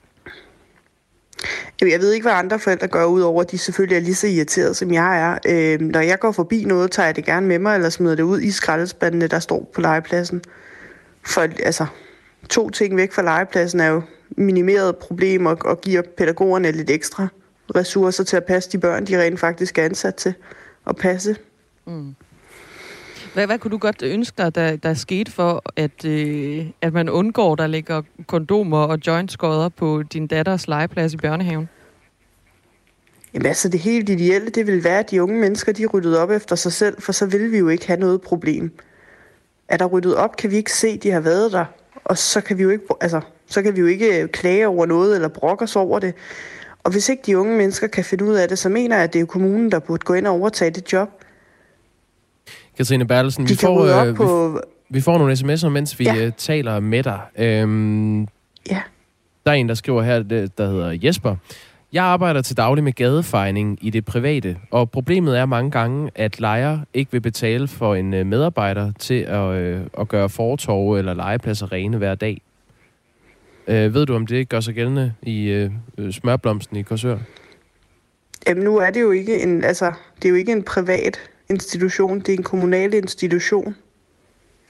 Jeg 1.81 1.99
ved 1.99 2.11
ikke, 2.11 2.23
hvad 2.23 2.33
andre 2.33 2.59
forældre 2.59 2.87
gør, 2.87 3.05
udover 3.05 3.41
at 3.41 3.51
de 3.51 3.57
selvfølgelig 3.57 3.95
er 3.95 3.99
lige 3.99 4.15
så 4.15 4.27
irriterede, 4.27 4.73
som 4.73 4.93
jeg 4.93 5.21
er. 5.21 5.37
Øh, 5.45 5.81
når 5.81 5.99
jeg 5.99 6.19
går 6.19 6.31
forbi 6.31 6.63
noget, 6.63 6.91
tager 6.91 7.07
jeg 7.07 7.15
det 7.15 7.25
gerne 7.25 7.47
med 7.47 7.59
mig, 7.59 7.75
eller 7.75 7.89
smider 7.89 8.15
det 8.15 8.23
ud 8.23 8.41
i 8.41 8.51
skraldespandene, 8.51 9.27
der 9.27 9.39
står 9.39 9.69
på 9.73 9.81
legepladsen. 9.81 10.41
For 11.25 11.41
altså, 11.41 11.85
to 12.49 12.69
ting 12.69 12.97
væk 12.97 13.11
fra 13.11 13.21
legepladsen 13.21 13.79
er 13.79 13.87
jo 13.87 14.01
minimeret 14.29 14.95
problem 14.95 15.45
og, 15.45 15.57
og 15.65 15.81
giver 15.81 16.01
pædagogerne 16.17 16.71
lidt 16.71 16.89
ekstra 16.89 17.27
ressourcer 17.75 18.23
til 18.23 18.37
at 18.37 18.45
passe 18.45 18.71
de 18.71 18.77
børn, 18.77 19.05
de 19.05 19.21
rent 19.21 19.39
faktisk 19.39 19.77
er 19.77 19.85
ansat 19.85 20.15
til 20.15 20.33
at 20.87 20.95
passe. 20.95 21.35
Mm. 21.87 22.15
Hvad, 23.39 23.47
hvad 23.47 23.59
kunne 23.59 23.71
du 23.71 23.77
godt 23.77 24.03
ønske 24.03 24.35
dig, 24.37 24.55
der, 24.55 24.75
der 24.75 24.89
er 24.89 24.93
sket 24.93 25.29
for, 25.29 25.63
at, 25.75 26.05
øh, 26.05 26.65
at 26.81 26.93
man 26.93 27.09
undgår, 27.09 27.55
der 27.55 27.67
ligger 27.67 28.01
kondomer 28.27 28.77
og 28.77 28.99
jointskodder 29.07 29.69
på 29.69 30.03
din 30.03 30.27
datters 30.27 30.67
legeplads 30.67 31.13
i 31.13 31.17
børnehaven? 31.17 31.69
Jamen 33.33 33.45
altså, 33.45 33.69
det 33.69 33.79
helt 33.79 34.09
ideelle, 34.09 34.49
det 34.49 34.67
vil 34.67 34.83
være, 34.83 34.99
at 34.99 35.11
de 35.11 35.23
unge 35.23 35.39
mennesker, 35.39 35.71
de 35.71 35.85
ryddede 35.85 36.21
op 36.21 36.31
efter 36.31 36.55
sig 36.55 36.73
selv, 36.73 37.01
for 37.01 37.11
så 37.11 37.25
vil 37.25 37.51
vi 37.51 37.57
jo 37.57 37.67
ikke 37.67 37.87
have 37.87 37.99
noget 37.99 38.21
problem. 38.21 38.71
Er 39.67 39.77
der 39.77 39.85
ryddet 39.85 40.15
op, 40.15 40.37
kan 40.37 40.51
vi 40.51 40.55
ikke 40.55 40.73
se, 40.73 40.87
at 40.87 41.03
de 41.03 41.11
har 41.11 41.19
været 41.19 41.51
der, 41.51 41.65
og 42.05 42.17
så 42.17 42.41
kan 42.41 42.57
vi 42.57 42.63
jo 42.63 42.69
ikke, 42.69 42.85
altså, 43.01 43.21
så 43.47 43.61
kan 43.61 43.75
vi 43.75 43.79
jo 43.79 43.87
ikke 43.87 44.21
øh, 44.21 44.29
klage 44.29 44.67
over 44.67 44.85
noget 44.85 45.15
eller 45.15 45.27
brokke 45.27 45.63
os 45.63 45.75
over 45.75 45.99
det. 45.99 46.13
Og 46.83 46.91
hvis 46.91 47.09
ikke 47.09 47.23
de 47.25 47.37
unge 47.37 47.57
mennesker 47.57 47.87
kan 47.87 48.03
finde 48.03 48.25
ud 48.25 48.35
af 48.35 48.47
det, 48.47 48.59
så 48.59 48.69
mener 48.69 48.95
jeg, 48.95 49.03
at 49.03 49.13
det 49.13 49.21
er 49.21 49.25
kommunen, 49.25 49.71
der 49.71 49.79
burde 49.79 50.05
gå 50.05 50.13
ind 50.13 50.27
og 50.27 50.33
overtage 50.33 50.71
det 50.71 50.93
job. 50.93 51.09
Katrine 52.79 53.07
Bertelsen, 53.07 53.49
vi 53.49 53.55
får, 53.55 54.05
øh, 54.05 54.15
på... 54.15 54.51
vi, 54.53 54.59
vi 54.89 55.01
får 55.01 55.17
nogle 55.17 55.33
sms'er, 55.33 55.69
mens 55.69 55.99
vi 55.99 56.05
ja. 56.05 56.27
uh, 56.27 56.33
taler 56.37 56.79
med 56.79 57.03
dig. 57.03 57.19
Øhm, 57.37 58.21
ja. 58.69 58.81
Der 59.45 59.51
er 59.51 59.53
en, 59.53 59.69
der 59.69 59.75
skriver 59.75 60.01
her, 60.01 60.23
der 60.57 60.67
hedder 60.67 60.97
Jesper. 61.03 61.35
Jeg 61.93 62.03
arbejder 62.03 62.41
til 62.41 62.57
daglig 62.57 62.83
med 62.83 62.93
gadefejning 62.93 63.79
i 63.81 63.89
det 63.89 64.05
private, 64.05 64.57
og 64.71 64.91
problemet 64.91 65.39
er 65.39 65.45
mange 65.45 65.71
gange, 65.71 66.11
at 66.15 66.39
lejer 66.39 66.79
ikke 66.93 67.11
vil 67.11 67.21
betale 67.21 67.67
for 67.67 67.95
en 67.95 68.13
øh, 68.13 68.25
medarbejder 68.25 68.91
til 68.99 69.21
at, 69.21 69.51
øh, 69.51 69.81
at 69.99 70.07
gøre 70.07 70.29
fortorve 70.29 70.99
eller 70.99 71.13
legepladser 71.13 71.71
rene 71.71 71.97
hver 71.97 72.15
dag. 72.15 72.41
Øh, 73.67 73.93
ved 73.93 74.05
du, 74.05 74.15
om 74.15 74.27
det 74.27 74.49
gør 74.49 74.59
sig 74.59 74.75
gældende 74.75 75.13
i 75.21 75.47
øh, 75.47 75.71
smørblomsten 76.11 76.77
i 76.77 76.81
Korsør? 76.81 77.17
Jamen 78.47 78.63
nu 78.63 78.77
er 78.77 78.89
det 78.89 79.01
jo 79.01 79.11
ikke 79.11 79.43
en, 79.43 79.63
altså, 79.63 79.91
det 80.15 80.25
er 80.25 80.29
jo 80.29 80.35
ikke 80.35 80.51
en 80.51 80.63
privat 80.63 81.19
institution, 81.49 82.19
det 82.19 82.29
er 82.29 82.37
en 82.37 82.43
kommunal 82.43 82.93
institution. 82.93 83.75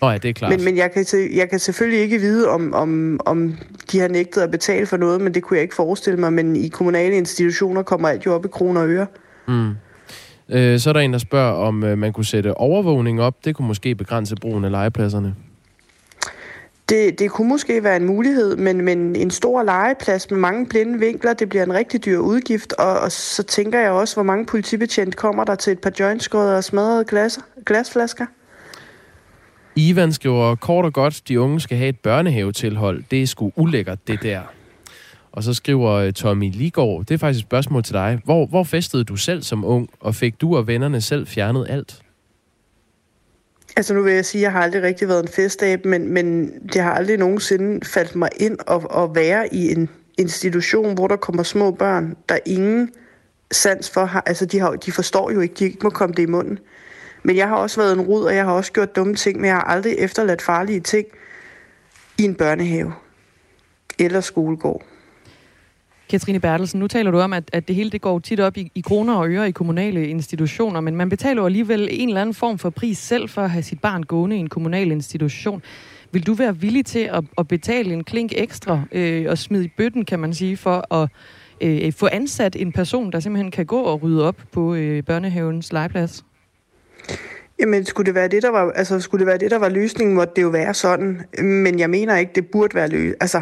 Nå 0.02 0.10
ja, 0.10 0.18
det 0.18 0.30
er 0.30 0.34
klart. 0.34 0.52
Men, 0.52 0.66
men 0.66 0.78
jeg, 0.78 0.92
kan, 0.92 1.06
jeg 1.34 1.50
kan 1.50 1.60
selvfølgelig 1.60 2.00
ikke 2.00 2.20
vide, 2.20 2.50
om, 2.50 2.74
om, 2.74 3.20
om 3.26 3.58
de 3.92 4.00
har 4.00 4.08
nægtet 4.08 4.42
at 4.42 4.52
betale 4.52 4.86
for 4.86 4.98
noget, 4.98 5.22
men 5.22 5.34
det 5.34 5.44
kunne 5.44 5.58
jeg 5.58 5.64
ikke 5.64 5.76
forestille 5.76 6.20
mig. 6.20 6.34
Men 6.34 6.56
i 6.56 6.68
kommunale 6.68 7.16
institutioner 7.16 7.84
kommer 7.84 8.10
alt 8.10 8.26
jo 8.26 8.34
op 8.34 8.46
i 8.46 8.48
kroner 8.48 8.82
og 8.82 8.90
øre. 8.90 9.08
Mm. 9.48 9.70
Øh, 10.50 10.80
så 10.80 10.90
er 10.90 10.94
der 10.94 11.00
en, 11.00 11.14
der 11.14 11.20
spørger, 11.20 11.54
om 11.54 11.84
øh, 11.84 11.98
man 11.98 12.14
kunne 12.14 12.26
sætte 12.26 12.58
overvågning 12.58 13.22
op. 13.22 13.46
Det 13.46 13.56
kunne 13.56 13.68
måske 13.68 13.96
begrænse 13.96 14.36
brugen 14.36 14.66
af 14.66 14.72
legepladserne. 14.72 15.36
Det, 16.90 17.20
det 17.20 17.32
kunne 17.32 17.48
måske 17.48 17.84
være 17.84 17.96
en 17.96 18.06
mulighed, 18.06 18.56
men, 18.56 18.82
men 18.82 19.16
en 19.16 19.32
stor 19.32 19.64
legeplads 19.64 20.32
med 20.32 20.40
mange 20.40 20.66
blinde 20.66 21.00
vinkler, 21.00 21.34
det 21.34 21.50
bliver 21.50 21.64
en 21.64 21.74
rigtig 21.74 22.06
dyr 22.06 22.18
udgift, 22.18 22.74
og, 22.74 23.00
og 23.00 23.12
så 23.12 23.44
tænker 23.44 23.80
jeg 23.80 23.92
også, 23.92 24.16
hvor 24.16 24.24
mange 24.24 24.46
politibetjent 24.46 25.16
kommer 25.16 25.44
der 25.44 25.56
til 25.56 25.74
et 25.74 25.80
par 25.80 25.92
jointskåder 26.00 26.56
og 26.56 26.64
smadrede 26.64 27.06
glas, 27.06 27.40
glasflasker? 27.66 28.26
Ivan 29.76 30.14
skriver 30.14 30.56
kort 30.56 30.86
og 30.86 30.94
godt, 30.94 31.22
de 31.28 31.40
unge 31.40 31.60
skal 31.60 31.78
have 31.78 31.90
et 31.90 32.00
børnehavetilhold. 32.00 33.04
Det 33.12 33.22
er 33.22 33.28
sgu 33.28 33.52
ulækkert, 33.56 34.08
det 34.08 34.24
der. 34.24 34.42
Og 35.32 35.44
så 35.44 35.54
skriver 35.54 35.92
øh, 35.92 36.14
Tommy 36.14 36.52
Ligård, 36.52 37.06
det 37.06 37.14
er 37.14 37.18
faktisk 37.18 37.44
et 37.44 37.48
spørgsmål 37.48 37.84
til 37.84 37.94
dig. 37.94 38.20
Hvor, 38.24 38.46
hvor 38.46 38.64
festede 38.64 39.04
du 39.04 39.16
selv 39.16 39.44
som 39.44 39.66
ung, 39.66 39.90
og 40.00 40.16
fik 40.16 40.42
du 40.42 40.58
og 40.58 40.68
vennerne 40.68 41.02
selv 41.02 41.28
fjernet 41.28 41.66
alt? 41.70 42.02
Altså 43.78 43.94
nu 43.94 44.02
vil 44.02 44.14
jeg 44.14 44.26
sige, 44.26 44.40
at 44.40 44.44
jeg 44.44 44.52
har 44.52 44.62
aldrig 44.62 44.82
rigtig 44.82 45.08
været 45.08 45.24
en 45.24 45.28
festab, 45.28 45.86
men, 45.86 46.14
men 46.14 46.52
det 46.74 46.82
har 46.82 46.94
aldrig 46.94 47.18
nogensinde 47.18 47.86
faldt 47.86 48.16
mig 48.16 48.30
ind 48.38 48.58
at, 48.68 48.88
at 48.98 49.16
være 49.16 49.54
i 49.54 49.72
en 49.72 49.90
institution, 50.18 50.94
hvor 50.94 51.08
der 51.08 51.16
kommer 51.16 51.44
små 51.44 51.72
børn, 51.72 52.16
der 52.30 52.38
ingen 52.46 52.90
sans 53.52 53.90
for 53.90 54.06
har. 54.06 54.24
Altså 54.26 54.46
de, 54.46 54.60
har, 54.60 54.72
de 54.72 54.92
forstår 54.92 55.32
jo 55.32 55.40
ikke, 55.40 55.56
de 55.60 55.66
ikke 55.66 55.80
må 55.84 55.90
komme 55.90 56.16
det 56.16 56.24
i 56.24 56.26
munden. 56.26 56.60
Men 57.24 57.36
jeg 57.36 57.48
har 57.48 57.56
også 57.56 57.82
været 57.82 57.94
en 57.94 58.02
rud, 58.02 58.24
og 58.24 58.36
jeg 58.36 58.46
har 58.46 58.52
også 58.52 58.72
gjort 58.72 58.96
dumme 58.96 59.16
ting, 59.16 59.38
men 59.38 59.46
jeg 59.46 59.56
har 59.56 59.64
aldrig 59.64 59.96
efterladt 59.98 60.42
farlige 60.42 60.80
ting 60.80 61.08
i 62.18 62.24
en 62.24 62.36
børnehave 62.36 62.94
eller 64.00 64.22
skolegård. 64.22 64.86
Katrine 66.10 66.40
Bertelsen, 66.40 66.80
nu 66.80 66.88
taler 66.88 67.12
du 67.12 67.20
om, 67.20 67.34
at, 67.34 67.44
at 67.54 67.68
det 67.68 67.76
hele 67.76 67.90
det 67.90 68.02
går 68.02 68.20
tit 68.20 68.40
op 68.40 68.58
i, 68.58 68.72
i 68.76 68.82
kroner 68.82 69.16
og 69.16 69.30
øre 69.30 69.50
i 69.50 69.52
kommunale 69.52 70.08
institutioner, 70.08 70.82
men 70.82 70.96
man 70.96 71.10
betaler 71.10 71.42
jo 71.42 71.46
alligevel 71.46 71.88
en 71.92 72.10
eller 72.10 72.22
anden 72.22 72.34
form 72.34 72.58
for 72.58 72.70
pris 72.70 72.98
selv 72.98 73.30
for 73.30 73.42
at 73.42 73.50
have 73.50 73.64
sit 73.64 73.82
barn 73.82 74.04
gående 74.04 74.36
i 74.36 74.40
en 74.40 74.50
kommunal 74.50 74.92
institution. 74.92 75.62
Vil 76.12 76.28
du 76.28 76.34
være 76.34 76.58
villig 76.58 76.86
til 76.86 77.00
at, 77.00 77.24
at 77.38 77.48
betale 77.48 77.94
en 77.94 78.04
klink 78.04 78.32
ekstra 78.36 78.82
øh, 78.92 79.26
og 79.30 79.38
smide 79.38 79.66
i 79.66 79.72
bøtten, 79.78 80.06
kan 80.06 80.20
man 80.20 80.34
sige, 80.34 80.58
for 80.58 80.94
at 80.94 81.10
øh, 81.62 81.94
få 81.94 82.08
ansat 82.12 82.56
en 82.56 82.72
person, 82.72 83.12
der 83.12 83.20
simpelthen 83.20 83.52
kan 83.52 83.66
gå 83.66 83.82
og 83.82 84.04
rydde 84.04 84.28
op 84.28 84.38
på 84.52 84.76
øh, 84.76 85.04
børnehavens 85.04 85.74
legeplads? 85.74 86.26
Jamen, 87.60 87.86
skulle 87.86 88.06
det 88.06 88.16
være 88.16 88.28
det, 88.28 88.44
der 88.44 88.50
var, 88.50 88.72
altså, 88.72 89.00
skulle 89.00 89.20
det 89.20 89.28
være 89.28 89.38
det, 89.38 89.52
der 89.52 89.60
var 89.60 89.70
løsningen, 89.70 90.16
måtte 90.16 90.34
det 90.36 90.42
jo 90.42 90.50
være 90.50 90.74
sådan. 90.74 91.22
Men 91.44 91.80
jeg 91.80 91.90
mener 91.90 92.18
ikke, 92.18 92.32
det 92.36 92.48
burde 92.48 92.76
være 92.76 92.88
løsningen. 92.88 93.16
Altså, 93.22 93.42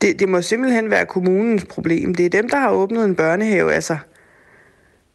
det, 0.00 0.18
det 0.18 0.28
må 0.28 0.42
simpelthen 0.42 0.90
være 0.90 1.06
kommunens 1.06 1.64
problem. 1.64 2.14
Det 2.14 2.26
er 2.26 2.30
dem, 2.30 2.48
der 2.48 2.56
har 2.56 2.70
åbnet 2.70 3.04
en 3.04 3.16
børnehave. 3.16 3.72
Altså, 3.72 3.96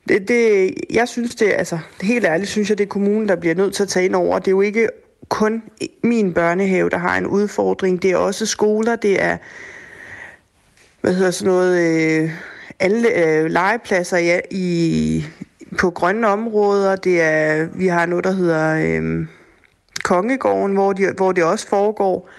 det, 0.10 0.28
det, 0.28 0.74
jeg 0.90 1.08
synes 1.08 1.36
det, 1.36 1.52
altså, 1.52 1.80
helt 2.02 2.25
ærligt 2.25 2.50
synes 2.50 2.70
jeg, 2.70 2.78
det 2.78 2.84
er 2.84 2.88
kommunen, 2.88 3.28
der 3.28 3.36
bliver 3.36 3.56
nødt 3.56 3.74
til 3.74 3.84
at 3.84 3.90
tage 3.90 4.06
ind 4.06 4.16
over. 4.16 4.40
Det 4.40 4.48
er 4.48 4.52
jo 4.52 4.62
ikke 4.62 4.90
kun 5.30 5.63
min 6.04 6.34
børnehave, 6.34 6.90
der 6.90 6.98
har 6.98 7.18
en 7.18 7.28
udfordring. 7.28 8.02
Det 8.02 8.12
er 8.12 8.18
også 8.18 8.46
skoler, 8.46 8.96
det 8.96 9.24
er, 9.24 9.38
hvad 11.02 11.13
hedder 11.13 11.32
sådan 11.32 11.54
noget, 11.54 11.82
øh, 12.24 12.32
alle 12.80 13.25
øh, 13.25 13.46
legepladser 13.46 14.18
ja, 14.18 14.40
i, 14.52 15.25
på 15.80 15.90
grønne 15.90 16.28
områder. 16.28 16.96
Det 16.96 17.22
er, 17.22 17.68
vi 17.74 17.88
har 17.88 18.06
noget, 18.06 18.24
der 18.24 18.32
hedder 18.32 18.75
øh, 18.75 19.28
Kongegården, 20.04 20.74
hvor, 20.74 20.94
de, 20.94 21.12
hvor 21.18 21.32
det 21.32 21.44
også 21.44 21.68
foregår. 21.68 22.30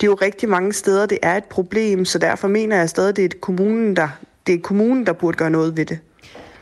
Det 0.00 0.06
er 0.06 0.10
jo 0.10 0.14
rigtig 0.14 0.48
mange 0.48 0.72
steder, 0.72 1.06
det 1.06 1.18
er 1.22 1.36
et 1.36 1.44
problem, 1.44 2.04
så 2.04 2.18
derfor 2.18 2.48
mener 2.48 2.76
jeg 2.76 2.88
stadig, 2.88 3.16
det 3.16 3.24
er 3.24 3.38
kommunen, 3.40 3.96
der, 3.96 4.08
det 4.46 4.54
er 4.54 4.58
kommunen, 4.58 5.06
der 5.06 5.12
burde 5.12 5.36
gøre 5.36 5.50
noget 5.50 5.76
ved 5.76 5.86
det. 5.86 5.98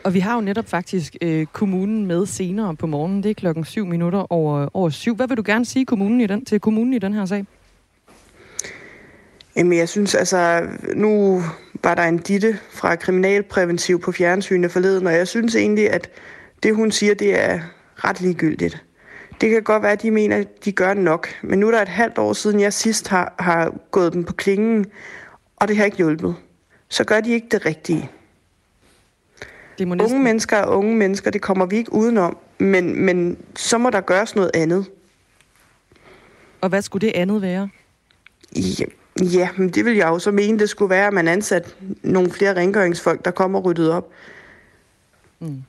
Og 0.04 0.14
vi 0.14 0.20
har 0.20 0.34
jo 0.34 0.40
netop 0.40 0.68
faktisk 0.68 1.16
øh, 1.20 1.46
kommunen 1.52 2.06
med 2.06 2.26
senere 2.26 2.76
på 2.76 2.86
morgenen. 2.86 3.22
Det 3.22 3.30
er 3.30 3.34
klokken 3.34 3.64
7 3.64 3.86
minutter 3.86 4.32
over, 4.32 4.68
over 4.74 4.90
syv. 4.90 5.16
Hvad 5.16 5.28
vil 5.28 5.36
du 5.36 5.42
gerne 5.46 5.64
sige 5.64 5.86
kommunen 5.86 6.20
i 6.20 6.26
den, 6.26 6.44
til 6.44 6.60
kommunen 6.60 6.94
i 6.94 6.98
den 6.98 7.14
her 7.14 7.26
sag? 7.26 7.46
Jamen, 9.56 9.78
jeg 9.78 9.88
synes 9.88 10.14
altså, 10.14 10.68
nu 10.94 11.42
var 11.84 11.94
der 11.94 12.02
en 12.02 12.18
ditte 12.18 12.58
fra 12.70 12.96
Kriminalpræventiv 12.96 14.00
på 14.00 14.12
fjernsynet 14.12 14.70
forleden, 14.70 15.06
og 15.06 15.12
jeg 15.12 15.28
synes 15.28 15.56
egentlig, 15.56 15.90
at 15.90 16.10
det, 16.62 16.74
hun 16.74 16.90
siger, 16.90 17.14
det 17.14 17.40
er 17.40 17.60
ret 17.96 18.20
ligegyldigt. 18.20 18.84
Det 19.40 19.50
kan 19.50 19.62
godt 19.62 19.82
være, 19.82 19.92
at 19.92 20.02
de 20.02 20.10
mener, 20.10 20.36
at 20.36 20.64
de 20.64 20.72
gør 20.72 20.94
nok, 20.94 21.28
men 21.42 21.58
nu 21.58 21.66
er 21.66 21.70
der 21.70 21.82
et 21.82 21.88
halvt 21.88 22.18
år 22.18 22.32
siden, 22.32 22.60
jeg 22.60 22.72
sidst 22.72 23.08
har, 23.08 23.34
har 23.38 23.74
gået 23.90 24.12
dem 24.12 24.24
på 24.24 24.32
klingen, 24.32 24.86
og 25.56 25.68
det 25.68 25.76
har 25.76 25.84
ikke 25.84 25.96
hjulpet. 25.96 26.34
Så 26.88 27.04
gør 27.04 27.20
de 27.20 27.30
ikke 27.30 27.46
det 27.50 27.66
rigtige. 27.66 28.10
Det 29.78 29.88
må 29.88 29.94
næsten... 29.94 30.14
Unge 30.14 30.24
mennesker 30.24 30.56
er 30.56 30.66
unge 30.66 30.96
mennesker, 30.96 31.30
det 31.30 31.42
kommer 31.42 31.66
vi 31.66 31.76
ikke 31.76 31.92
udenom, 31.92 32.36
men, 32.58 33.04
men 33.04 33.38
så 33.56 33.78
må 33.78 33.90
der 33.90 34.00
gøres 34.00 34.34
noget 34.34 34.50
andet. 34.54 34.86
Og 36.60 36.68
hvad 36.68 36.82
skulle 36.82 37.06
det 37.06 37.12
andet 37.14 37.42
være? 37.42 37.68
Ja, 38.56 38.84
Ja, 39.20 39.48
men 39.56 39.68
det 39.68 39.84
vil 39.84 39.96
jeg 39.96 40.08
jo 40.08 40.18
så 40.18 40.30
mene, 40.30 40.58
det 40.58 40.68
skulle 40.70 40.90
være, 40.90 41.06
at 41.06 41.12
man 41.12 41.28
ansat 41.28 41.76
nogle 42.02 42.30
flere 42.30 42.56
rengøringsfolk, 42.56 43.24
der 43.24 43.30
kommer 43.30 43.58
og 43.58 43.64
ryddet 43.64 43.90
op. 43.92 44.10
Mm. 45.40 45.62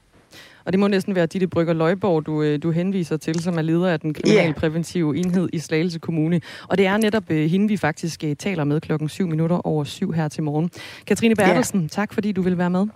Og 0.66 0.74
det 0.74 0.80
må 0.80 0.88
næsten 0.88 1.16
være 1.16 1.26
Ditte 1.26 1.48
Brygger 1.48 1.74
Løjborg, 1.74 2.26
du, 2.26 2.42
øh, 2.42 2.64
du 2.64 2.72
henviser 2.72 3.18
til, 3.18 3.40
som 3.40 3.58
er 3.58 3.62
leder 3.62 3.90
af 3.90 4.00
den 4.00 4.14
kriminalpræventive 4.14 5.18
enhed 5.18 5.50
i 5.54 5.60
Slagelse 5.60 6.00
Kommune. 6.00 6.42
Og 6.68 6.78
det 6.78 6.86
er 6.86 6.98
netop 6.98 7.24
uh, 7.30 7.36
hende, 7.38 7.68
vi 7.68 7.78
faktisk 7.78 8.24
uh, 8.26 8.34
taler 8.40 8.64
med 8.64 8.82
klokken 8.82 9.10
7 9.10 9.28
minutter 9.28 9.56
over 9.68 9.84
syv 9.84 10.12
her 10.12 10.28
til 10.28 10.44
morgen. 10.44 10.70
Katrine 11.08 11.36
Bertelsen, 11.36 11.82
ja. 11.82 11.88
tak 11.88 12.14
fordi 12.14 12.32
du 12.32 12.42
vil 12.42 12.58
være 12.58 12.70
med. 12.70 12.88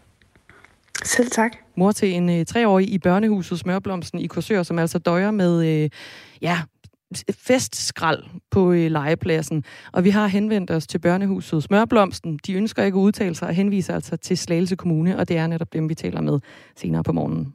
Selv 1.04 1.32
tak. 1.32 1.52
Mor 1.76 1.92
til 1.92 2.14
en 2.14 2.40
uh, 2.40 2.46
treårig 2.46 2.90
i 2.90 2.98
børnehuset 2.98 3.60
Smørblomsten 3.60 4.20
i 4.20 4.28
Korsør, 4.28 4.64
som 4.64 4.80
altså 4.80 5.00
døjer 5.00 5.32
med 5.32 5.84
uh, 5.84 5.90
ja, 6.42 6.60
festskrald 7.38 8.24
på 8.52 8.72
øh, 8.72 8.92
legepladsen. 8.92 9.64
Og 9.92 10.04
vi 10.04 10.10
har 10.10 10.28
henvendt 10.28 10.72
os 10.72 10.88
til 10.88 11.00
børnehuset 11.00 11.64
Smørblomsten. 11.64 12.40
De 12.48 12.54
ønsker 12.54 12.84
ikke 12.84 12.96
at 12.96 13.02
udtale 13.02 13.36
sig 13.36 13.48
og 13.48 13.54
henviser 13.54 13.96
altså 13.96 14.18
til 14.18 14.38
Slagelse 14.38 14.76
Kommune, 14.76 15.18
og 15.18 15.28
det 15.28 15.38
er 15.38 15.48
netop 15.48 15.74
dem, 15.74 15.90
vi 15.90 15.96
taler 15.96 16.22
med 16.22 16.40
senere 16.76 17.04
på 17.04 17.12
morgenen. 17.12 17.54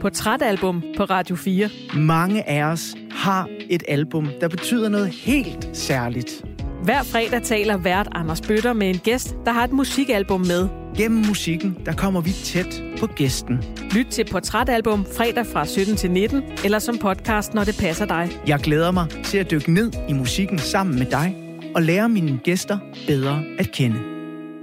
Portrætalbum 0.00 0.84
på 0.96 1.04
Radio 1.04 1.36
4. 1.36 1.68
Mange 1.96 2.48
af 2.48 2.64
os 2.64 2.94
har 3.10 3.48
et 3.70 3.82
album, 3.88 4.28
der 4.40 4.48
betyder 4.48 4.88
noget 4.88 5.08
helt 5.08 5.68
særligt. 5.72 6.44
Hver 6.82 7.02
fredag 7.02 7.42
taler 7.42 7.76
vært 7.76 8.08
Anders 8.12 8.40
Bøtter 8.40 8.72
med 8.72 8.90
en 8.90 8.98
gæst, 8.98 9.36
der 9.44 9.52
har 9.52 9.64
et 9.64 9.72
musikalbum 9.72 10.40
med. 10.40 10.68
Gennem 10.96 11.26
musikken, 11.26 11.78
der 11.86 11.92
kommer 11.92 12.20
vi 12.20 12.30
tæt 12.30 12.82
på 13.00 13.06
gæsten. 13.06 13.64
Lyt 13.94 14.06
til 14.06 14.24
Portrætalbum 14.30 15.04
fredag 15.16 15.46
fra 15.46 15.66
17 15.66 15.96
til 15.96 16.10
19, 16.10 16.42
eller 16.64 16.78
som 16.78 16.98
podcast, 16.98 17.54
når 17.54 17.64
det 17.64 17.76
passer 17.80 18.06
dig. 18.06 18.30
Jeg 18.46 18.58
glæder 18.58 18.90
mig 18.90 19.10
til 19.24 19.38
at 19.38 19.50
dykke 19.50 19.72
ned 19.72 19.92
i 20.08 20.12
musikken 20.12 20.58
sammen 20.58 20.98
med 20.98 21.06
dig, 21.06 21.58
og 21.74 21.82
lære 21.82 22.08
mine 22.08 22.38
gæster 22.44 22.78
bedre 23.06 23.44
at 23.58 23.72
kende. 23.72 23.98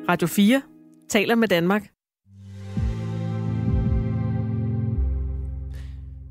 Radio 0.10 0.28
4 0.28 0.62
taler 1.10 1.36
med 1.36 1.48
Danmark. 1.48 1.97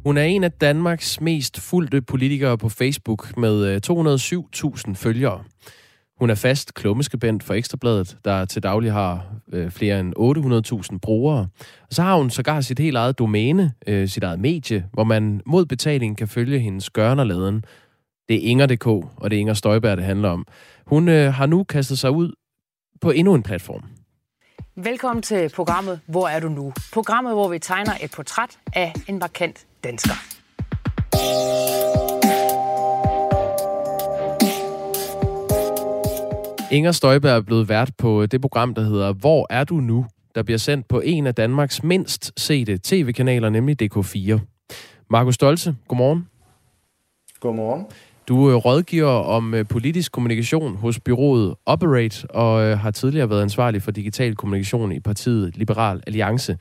Hun 0.06 0.16
er 0.16 0.22
en 0.22 0.44
af 0.44 0.52
Danmarks 0.52 1.20
mest 1.20 1.60
fulgte 1.60 2.02
politikere 2.02 2.58
på 2.58 2.68
Facebook 2.68 3.36
med 3.36 3.66
øh, 3.66 3.80
207.000 3.86 4.94
følgere. 4.94 5.44
Hun 6.18 6.30
er 6.30 6.34
fast 6.34 6.74
klummeskabent 6.74 7.42
for 7.42 7.54
Ekstrabladet, 7.54 8.18
der 8.24 8.44
til 8.44 8.62
daglig 8.62 8.92
har 8.92 9.26
øh, 9.52 9.70
flere 9.70 10.00
end 10.00 10.84
800.000 10.92 10.98
brugere. 11.02 11.48
Og 11.80 11.88
så 11.90 12.02
har 12.02 12.16
hun 12.16 12.30
sågar 12.30 12.60
sit 12.60 12.78
helt 12.78 12.96
eget 12.96 13.18
domæne, 13.18 13.72
øh, 13.86 14.08
sit 14.08 14.22
eget 14.22 14.40
medie, 14.40 14.86
hvor 14.92 15.04
man 15.04 15.40
mod 15.46 15.66
betaling 15.66 16.18
kan 16.18 16.28
følge 16.28 16.58
hendes 16.58 16.90
gørn 16.90 17.18
og. 17.18 17.64
Det 18.28 18.36
er 18.36 18.50
Inger.dk, 18.50 18.86
og 18.86 19.30
det 19.30 19.36
er 19.36 19.40
Inger 19.40 19.54
Støjberg, 19.54 19.96
det 19.96 20.04
handler 20.04 20.28
om. 20.28 20.46
Hun 20.86 21.08
øh, 21.08 21.32
har 21.32 21.46
nu 21.46 21.64
kastet 21.64 21.98
sig 21.98 22.10
ud 22.10 22.32
på 23.00 23.10
endnu 23.10 23.34
en 23.34 23.42
platform. 23.42 23.82
Velkommen 24.76 25.22
til 25.22 25.50
programmet 25.54 26.00
Hvor 26.06 26.28
er 26.28 26.40
du 26.40 26.48
nu? 26.48 26.72
Programmet, 26.92 27.32
hvor 27.32 27.48
vi 27.48 27.58
tegner 27.58 27.92
et 28.02 28.10
portræt 28.10 28.58
af 28.74 28.92
en 29.08 29.18
markant 29.18 29.66
dansker. 29.86 30.14
Inger 36.72 36.92
Støjberg 36.92 37.36
er 37.36 37.40
blevet 37.40 37.68
vært 37.68 37.90
på 37.98 38.26
det 38.26 38.40
program, 38.40 38.74
der 38.74 38.82
hedder 38.82 39.12
Hvor 39.12 39.46
er 39.50 39.64
du 39.64 39.74
nu? 39.74 40.06
Der 40.34 40.42
bliver 40.42 40.58
sendt 40.58 40.88
på 40.88 41.00
en 41.00 41.26
af 41.26 41.34
Danmarks 41.34 41.82
mindst 41.82 42.32
sete 42.36 42.78
tv-kanaler, 42.82 43.48
nemlig 43.50 43.82
DK4. 43.82 44.38
Markus 45.10 45.34
Stolze, 45.34 45.76
godmorgen. 45.88 46.28
Godmorgen. 47.40 47.86
Du 48.28 48.46
er 48.46 48.54
rådgiver 48.54 49.10
om 49.10 49.54
øh, 49.54 49.66
politisk 49.68 50.12
kommunikation 50.12 50.76
hos 50.76 51.00
byrået 51.00 51.54
Operate, 51.66 52.30
og 52.30 52.62
øh, 52.64 52.78
har 52.78 52.90
tidligere 52.90 53.30
været 53.30 53.42
ansvarlig 53.42 53.82
for 53.82 53.90
digital 53.90 54.36
kommunikation 54.36 54.92
i 54.92 55.00
partiet 55.00 55.56
Liberal 55.56 56.02
Alliance. 56.06 56.58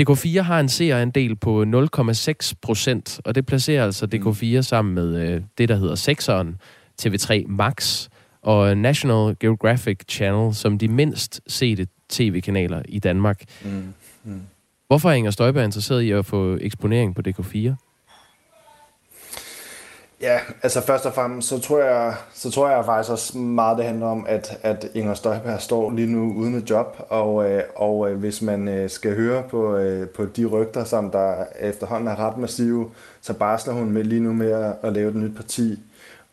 DK4 0.00 0.40
har 0.40 0.60
en 0.60 0.68
seerandel 0.68 1.36
på 1.36 1.62
0,6 1.62 2.52
procent, 2.62 3.20
og 3.24 3.34
det 3.34 3.46
placerer 3.46 3.84
altså 3.84 4.08
DK4 4.14 4.62
sammen 4.62 4.94
med 4.94 5.28
øh, 5.28 5.42
det, 5.58 5.68
der 5.68 5.76
hedder 5.76 5.94
Sexeren, 5.94 6.56
TV3 7.02 7.46
Max 7.48 8.08
og 8.42 8.76
National 8.76 9.36
Geographic 9.40 9.98
Channel 10.08 10.54
som 10.54 10.78
de 10.78 10.88
mindst 10.88 11.40
sete 11.46 11.86
tv-kanaler 12.08 12.82
i 12.88 12.98
Danmark. 12.98 13.42
Mm. 13.64 13.94
Mm. 14.24 14.40
Hvorfor 14.86 15.10
er 15.10 15.14
Inger 15.14 15.30
Støjberg 15.30 15.64
interesseret 15.64 16.02
i 16.02 16.10
at 16.10 16.26
få 16.26 16.58
eksponering 16.60 17.14
på 17.14 17.22
DK4? 17.28 17.85
Ja, 20.20 20.38
altså 20.62 20.80
først 20.80 21.06
og 21.06 21.14
fremmest, 21.14 21.48
så 21.48 21.60
tror 21.60 21.78
jeg, 21.78 22.14
så 22.34 22.50
tror 22.50 22.70
jeg 22.70 22.84
faktisk 22.84 23.10
også 23.10 23.38
meget, 23.38 23.78
det 23.78 23.86
handler 23.86 24.06
om, 24.06 24.26
at, 24.28 24.58
at 24.62 24.86
Inger 24.94 25.14
Støjberg 25.14 25.60
står 25.60 25.90
lige 25.90 26.12
nu 26.12 26.32
uden 26.32 26.54
et 26.54 26.70
job, 26.70 27.06
og, 27.08 27.50
øh, 27.50 27.62
og 27.74 28.10
øh, 28.10 28.18
hvis 28.18 28.42
man 28.42 28.68
øh, 28.68 28.90
skal 28.90 29.16
høre 29.16 29.42
på, 29.50 29.76
øh, 29.76 30.08
på 30.08 30.24
de 30.24 30.44
rygter, 30.44 30.84
som 30.84 31.10
der 31.10 31.44
efterhånden 31.60 32.08
er 32.08 32.18
ret 32.18 32.38
massive, 32.38 32.90
så 33.20 33.34
barsler 33.34 33.74
hun 33.74 33.90
med 33.90 34.04
lige 34.04 34.20
nu 34.20 34.32
med 34.32 34.50
at, 34.50 34.74
at 34.82 34.92
lave 34.92 35.08
et 35.08 35.16
nyt 35.16 35.36
parti. 35.36 35.80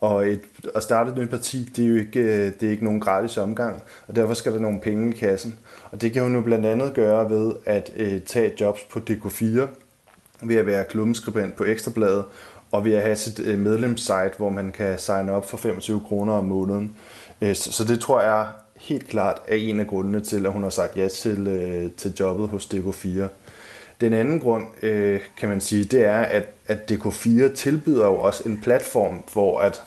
Og 0.01 0.27
et, 0.27 0.41
at 0.75 0.83
starte 0.83 1.11
et 1.11 1.17
nyt 1.17 1.29
parti, 1.29 1.71
det 1.75 1.85
er 1.85 1.89
jo 1.89 1.95
ikke, 1.95 2.19
øh, 2.19 2.51
det 2.59 2.67
er 2.67 2.71
ikke 2.71 2.83
nogen 2.83 2.99
gratis 2.99 3.37
omgang, 3.37 3.83
og 4.07 4.15
derfor 4.15 4.33
skal 4.33 4.53
der 4.53 4.59
nogle 4.59 4.79
penge 4.79 5.15
i 5.15 5.17
kassen. 5.17 5.59
Og 5.91 6.01
det 6.01 6.13
kan 6.13 6.23
hun 6.23 6.35
jo 6.35 6.41
blandt 6.41 6.65
andet 6.65 6.93
gøre 6.93 7.29
ved 7.29 7.53
at 7.65 7.91
øh, 7.95 8.21
tage 8.21 8.53
jobs 8.61 8.81
på 8.83 8.99
DK4, 9.09 9.67
ved 10.41 10.55
at 10.55 10.65
være 10.65 10.83
klummeskribent 10.83 11.55
på 11.55 11.63
Ekstrabladet, 11.63 12.25
og 12.73 12.85
ved 12.85 12.93
at 12.93 13.01
have 13.01 13.15
sit 13.15 13.39
øh, 13.39 13.59
medlemssite, 13.59 14.31
hvor 14.37 14.49
man 14.49 14.71
kan 14.71 14.99
signe 14.99 15.31
op 15.31 15.49
for 15.49 15.57
25 15.57 16.01
kroner 16.07 16.33
om 16.33 16.45
måneden. 16.45 16.95
Øh, 17.41 17.55
så, 17.55 17.83
det 17.83 17.99
tror 17.99 18.21
jeg 18.21 18.47
helt 18.75 19.07
klart 19.07 19.41
er 19.47 19.55
en 19.55 19.79
af 19.79 19.87
grundene 19.87 20.21
til, 20.21 20.45
at 20.45 20.51
hun 20.51 20.63
har 20.63 20.69
sagt 20.69 20.97
ja 20.97 21.07
til, 21.07 21.47
øh, 21.47 21.91
til 21.91 22.13
jobbet 22.19 22.49
hos 22.49 22.65
DK4. 22.65 23.27
Den 24.01 24.13
anden 24.13 24.39
grund, 24.39 24.65
kan 25.37 25.49
man 25.49 25.61
sige, 25.61 25.83
det 25.83 26.05
er, 26.05 26.19
at, 26.19 26.43
at 26.67 26.91
DK4 26.91 27.53
tilbyder 27.55 28.05
jo 28.05 28.15
også 28.15 28.43
en 28.45 28.61
platform, 28.61 29.23
hvor 29.33 29.59
at 29.59 29.83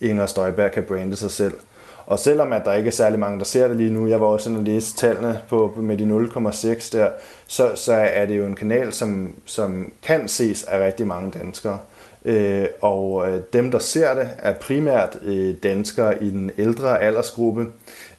Inger 0.00 0.26
Støjberg 0.26 0.72
kan 0.72 0.82
brande 0.82 1.16
sig 1.16 1.30
selv. 1.30 1.54
Og 2.06 2.18
selvom 2.18 2.52
at 2.52 2.64
der 2.64 2.72
ikke 2.72 2.88
er 2.88 2.92
særlig 2.92 3.18
mange, 3.18 3.38
der 3.38 3.44
ser 3.44 3.68
det 3.68 3.76
lige 3.76 3.90
nu, 3.90 4.06
jeg 4.08 4.20
var 4.20 4.26
også 4.26 4.50
inde 4.50 4.60
og 4.60 4.64
læse 4.64 4.96
tallene 4.96 5.40
på, 5.48 5.74
med 5.76 5.98
de 5.98 6.26
0,6 6.74 6.88
der, 6.92 7.10
så, 7.46 7.72
så 7.74 7.92
er 7.92 8.26
det 8.26 8.38
jo 8.38 8.46
en 8.46 8.56
kanal, 8.56 8.92
som, 8.92 9.34
som 9.44 9.92
kan 10.02 10.28
ses 10.28 10.64
af 10.64 10.86
rigtig 10.86 11.06
mange 11.06 11.30
danskere. 11.30 11.78
Øh, 12.26 12.66
og 12.80 13.28
øh, 13.30 13.40
dem, 13.52 13.70
der 13.70 13.78
ser 13.78 14.14
det, 14.14 14.30
er 14.38 14.52
primært 14.54 15.18
øh, 15.22 15.54
danskere 15.62 16.24
i 16.24 16.30
den 16.30 16.50
ældre 16.58 17.02
aldersgruppe, 17.02 17.66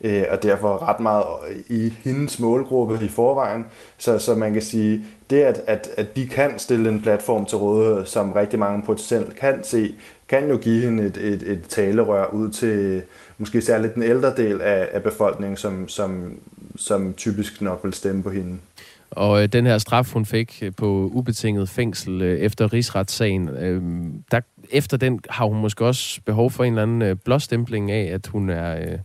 øh, 0.02 0.24
og 0.30 0.44
derfor 0.44 0.90
ret 0.90 1.00
meget 1.00 1.26
øh, 1.50 1.78
i 1.78 1.94
hendes 2.04 2.40
målgruppe 2.40 3.00
i 3.02 3.08
forvejen. 3.08 3.66
Så, 3.98 4.20
så 4.20 4.36
man 4.36 4.54
kan 4.54 4.62
sige, 4.62 5.06
det 5.30 5.42
at, 5.42 5.62
at, 5.68 5.90
at 5.98 6.16
de 6.16 6.28
kan 6.28 6.60
stille 6.60 6.90
en 6.90 7.02
platform 7.02 7.46
til 7.46 7.58
rådighed, 7.58 8.06
som 8.06 8.32
rigtig 8.32 8.60
mange 8.60 8.84
potentielt 8.84 9.36
kan 9.36 9.64
se, 9.64 9.96
kan 10.30 10.50
jo 10.50 10.58
give 10.58 10.82
hende 10.82 11.04
et, 11.04 11.18
et, 11.18 11.44
et 11.44 11.62
talerør 11.70 12.26
ud 12.34 12.50
til 12.50 12.70
øh, 12.70 13.02
måske 13.38 13.62
særligt 13.62 13.96
den 13.96 14.04
ældre 14.04 14.34
del 14.38 14.62
af, 14.62 14.90
af 14.92 15.04
befolkningen, 15.04 15.58
som, 15.58 15.88
som, 15.88 16.40
som 16.76 17.14
typisk 17.14 17.62
nok 17.62 17.80
vil 17.84 17.94
stemme 17.94 18.24
på 18.24 18.30
hende. 18.30 18.58
Og 19.12 19.44
øh, 19.44 19.48
den 19.48 19.66
her 19.66 19.78
straf, 19.78 20.14
hun 20.14 20.26
fik 20.26 20.60
øh, 20.62 20.72
på 20.78 20.86
ubetinget 21.14 21.70
fængsel 21.70 22.22
øh, 22.22 22.40
efter 22.40 22.74
rigsretssagen, 22.74 23.50
øh, 23.50 23.82
der, 24.32 24.42
efter 24.72 24.98
den 24.98 25.20
har 25.30 25.46
hun 25.46 25.58
måske 25.58 25.86
også 25.86 26.22
behov 26.26 26.52
for 26.52 26.64
en 26.64 26.74
eller 26.74 26.84
anden 26.84 27.02
øh, 27.02 27.16
blåstempling 27.26 27.92
af, 27.92 28.14
at 28.14 28.28
hun, 28.28 28.50
er, 28.50 28.78
øh, 28.78 29.00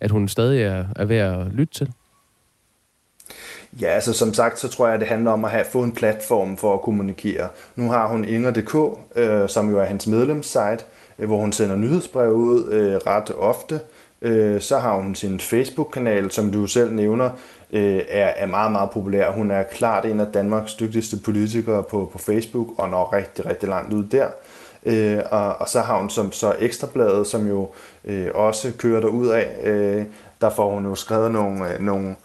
at 0.00 0.10
hun 0.10 0.28
stadig 0.28 0.62
er, 0.62 0.84
er 0.96 1.04
ved 1.04 1.16
at 1.16 1.46
lytte 1.52 1.74
til. 1.74 1.92
Ja, 3.80 3.86
altså 3.86 4.12
som 4.12 4.34
sagt, 4.34 4.58
så 4.58 4.68
tror 4.68 4.86
jeg, 4.86 4.94
at 4.94 5.00
det 5.00 5.08
handler 5.08 5.30
om 5.30 5.44
at 5.44 5.50
have 5.50 5.64
fået 5.72 5.84
en 5.84 5.92
platform 5.92 6.56
for 6.56 6.74
at 6.74 6.80
kommunikere. 6.80 7.48
Nu 7.76 7.90
har 7.90 8.08
hun 8.08 8.24
Inger.dk, 8.24 8.98
øh, 9.16 9.48
som 9.48 9.70
jo 9.70 9.78
er 9.78 9.84
hans 9.84 10.06
medlemssite, 10.06 10.78
øh, 11.18 11.26
hvor 11.26 11.40
hun 11.40 11.52
sender 11.52 11.76
nyhedsbrev 11.76 12.32
ud 12.32 12.72
øh, 12.72 12.94
ret 12.94 13.30
ofte. 13.38 13.80
Øh, 14.24 14.60
så 14.60 14.78
har 14.78 14.96
hun 14.96 15.14
sin 15.14 15.40
Facebook-kanal, 15.40 16.30
som 16.30 16.52
du 16.52 16.66
selv 16.66 16.92
nævner, 16.92 17.30
øh, 17.72 18.00
er, 18.08 18.32
er 18.36 18.46
meget, 18.46 18.72
meget 18.72 18.90
populær. 18.90 19.30
Hun 19.30 19.50
er 19.50 19.62
klart 19.62 20.04
en 20.04 20.20
af 20.20 20.26
Danmarks 20.26 20.74
dygtigste 20.74 21.16
politikere 21.16 21.82
på, 21.82 22.10
på 22.12 22.18
Facebook, 22.18 22.68
og 22.78 22.88
når 22.88 23.12
rigtig, 23.12 23.46
rigtig 23.46 23.68
langt 23.68 23.92
ud 23.92 24.04
der. 24.04 24.26
Øh, 24.86 25.18
og, 25.30 25.56
og 25.56 25.68
så 25.68 25.80
har 25.80 25.98
hun 25.98 26.10
som 26.10 26.32
så 26.32 26.54
Ekstrabladet, 26.58 27.26
som 27.26 27.48
jo 27.48 27.68
øh, 28.04 28.26
også 28.34 28.72
kører 28.78 29.00
derud 29.00 29.28
af. 29.28 29.56
Øh, 29.64 30.04
der 30.40 30.50
får 30.50 30.74
hun 30.74 30.84
jo 30.84 30.94
skrevet 30.94 31.32
nogle, 31.32 31.74
øh, 31.74 31.80
nogle 31.80 32.16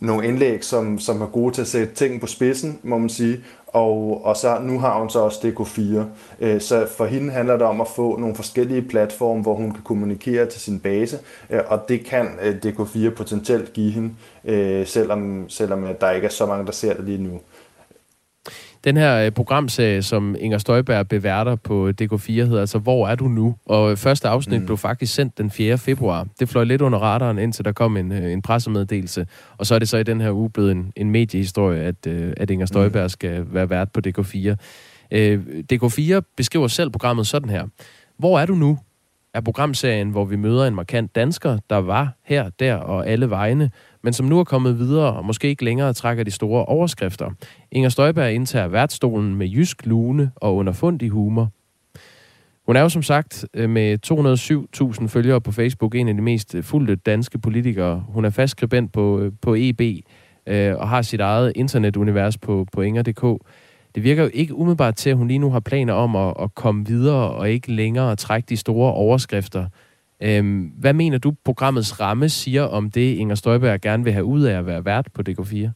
nogle 0.00 0.26
indlæg, 0.26 0.64
som, 0.64 0.98
som 0.98 1.20
er 1.22 1.26
gode 1.26 1.54
til 1.54 1.62
at 1.62 1.68
sætte 1.68 1.94
ting 1.94 2.20
på 2.20 2.26
spidsen, 2.26 2.78
må 2.82 2.98
man 2.98 3.08
sige. 3.08 3.44
Og, 3.72 4.20
og 4.24 4.36
så 4.36 4.58
nu 4.62 4.78
har 4.78 4.98
hun 4.98 5.10
så 5.10 5.18
også 5.18 5.40
DK4. 5.48 6.04
Øh, 6.44 6.60
så 6.60 6.86
for 6.96 7.06
hende 7.06 7.32
handler 7.32 7.56
det 7.56 7.66
om 7.66 7.80
at 7.80 7.88
få 7.88 8.16
nogle 8.16 8.34
forskellige 8.34 8.82
platforme, 8.82 9.42
hvor 9.42 9.54
hun 9.54 9.70
kan 9.72 9.82
kommunikere 9.82 10.46
til 10.46 10.60
sin 10.60 10.80
base, 10.80 11.18
øh, 11.50 11.60
og 11.66 11.88
det 11.88 12.04
kan 12.04 12.28
øh, 12.42 12.56
DK4 12.64 13.10
potentielt 13.10 13.72
give 13.72 13.90
hende, 13.90 14.10
øh, 14.44 14.86
selvom, 14.86 15.48
selvom 15.48 15.86
der 16.00 16.10
ikke 16.10 16.26
er 16.26 16.30
så 16.30 16.46
mange, 16.46 16.66
der 16.66 16.72
ser 16.72 16.94
det 16.94 17.04
lige 17.04 17.22
nu. 17.22 17.40
Den 18.84 18.96
her 18.96 19.26
øh, 19.26 19.30
programserie, 19.30 20.02
som 20.02 20.36
Inger 20.38 20.58
Støjberg 20.58 21.08
beværter 21.08 21.56
på 21.56 21.92
DK4, 22.02 22.32
hedder 22.32 22.60
altså 22.60 22.78
Hvor 22.78 23.08
er 23.08 23.14
du 23.14 23.28
nu? 23.28 23.56
Og 23.66 23.98
første 23.98 24.28
afsnit 24.28 24.60
mm. 24.60 24.66
blev 24.66 24.78
faktisk 24.78 25.14
sendt 25.14 25.38
den 25.38 25.50
4. 25.50 25.78
februar. 25.78 26.26
Det 26.40 26.48
fløj 26.48 26.64
lidt 26.64 26.82
under 26.82 26.98
radaren, 26.98 27.38
indtil 27.38 27.64
der 27.64 27.72
kom 27.72 27.96
en, 27.96 28.12
øh, 28.12 28.32
en 28.32 28.42
pressemeddelelse. 28.42 29.26
Og 29.58 29.66
så 29.66 29.74
er 29.74 29.78
det 29.78 29.88
så 29.88 29.96
i 29.96 30.02
den 30.02 30.20
her 30.20 30.32
uge 30.32 30.50
blevet 30.50 30.72
en, 30.72 30.92
en 30.96 31.10
mediehistorie, 31.10 31.80
at, 31.80 32.06
øh, 32.06 32.32
at 32.36 32.50
Inger 32.50 32.66
Støjberg 32.66 33.02
mm. 33.02 33.08
skal 33.08 33.46
være 33.50 33.70
vært 33.70 33.92
på 33.92 34.00
DK4. 34.06 34.56
DK4 35.72 36.20
beskriver 36.36 36.68
selv 36.68 36.90
programmet 36.90 37.26
sådan 37.26 37.48
her. 37.48 37.66
Hvor 38.18 38.38
er 38.38 38.46
du 38.46 38.54
nu? 38.54 38.78
Er 39.34 39.40
programserien, 39.40 40.10
hvor 40.10 40.24
vi 40.24 40.36
møder 40.36 40.66
en 40.66 40.74
markant 40.74 41.14
dansker, 41.14 41.58
der 41.70 41.76
var 41.76 42.16
her, 42.24 42.50
der 42.58 42.74
og 42.74 43.08
alle 43.08 43.30
vegne, 43.30 43.70
men 44.02 44.12
som 44.12 44.26
nu 44.26 44.38
er 44.38 44.44
kommet 44.44 44.78
videre 44.78 45.12
og 45.12 45.24
måske 45.24 45.48
ikke 45.48 45.64
længere 45.64 45.92
trækker 45.92 46.24
de 46.24 46.30
store 46.30 46.64
overskrifter. 46.64 47.30
Inger 47.72 47.88
Støjberg 47.88 48.32
indtager 48.32 48.68
værtsstolen 48.68 49.34
med 49.34 49.46
jysk 49.46 49.86
lune 49.86 50.30
og 50.36 50.56
underfundig 50.56 51.10
humor. 51.10 51.48
Hun 52.66 52.76
er 52.76 52.80
jo 52.80 52.88
som 52.88 53.02
sagt 53.02 53.46
øh, 53.54 53.70
med 53.70 53.98
207.000 55.00 55.06
følgere 55.06 55.40
på 55.40 55.52
Facebook 55.52 55.94
en 55.94 56.08
af 56.08 56.14
de 56.14 56.22
mest 56.22 56.54
øh, 56.54 56.62
fulde 56.62 56.96
danske 56.96 57.38
politikere. 57.38 58.04
Hun 58.08 58.24
er 58.24 58.30
fast 58.30 58.50
skribent 58.50 58.92
på, 58.92 59.20
øh, 59.20 59.32
på 59.42 59.54
EB 59.58 59.80
øh, 60.46 60.76
og 60.76 60.88
har 60.88 61.02
sit 61.02 61.20
eget 61.20 61.52
internetunivers 61.56 62.38
på, 62.38 62.66
på 62.72 62.80
Inger.dk. 62.80 63.46
Det 63.94 64.02
virker 64.02 64.22
jo 64.22 64.30
ikke 64.32 64.54
umiddelbart 64.54 64.96
til, 64.96 65.10
at 65.10 65.16
hun 65.16 65.28
lige 65.28 65.38
nu 65.38 65.50
har 65.50 65.60
planer 65.60 65.92
om 65.92 66.16
at, 66.16 66.34
at 66.40 66.54
komme 66.54 66.86
videre 66.86 67.30
og 67.30 67.50
ikke 67.50 67.72
længere 67.72 68.16
trække 68.16 68.46
de 68.48 68.56
store 68.56 68.92
overskrifter. 68.92 69.66
Øhm, 70.20 70.72
hvad 70.78 70.92
mener 70.92 71.18
du, 71.18 71.34
programmets 71.44 72.00
ramme 72.00 72.28
siger 72.28 72.62
om 72.62 72.90
det, 72.90 73.14
Inger 73.16 73.34
Støjberg 73.34 73.80
gerne 73.80 74.04
vil 74.04 74.12
have 74.12 74.24
ud 74.24 74.42
af 74.42 74.58
at 74.58 74.66
være 74.66 74.84
vært 74.84 75.08
på 75.14 75.22
DK4? 75.28 75.68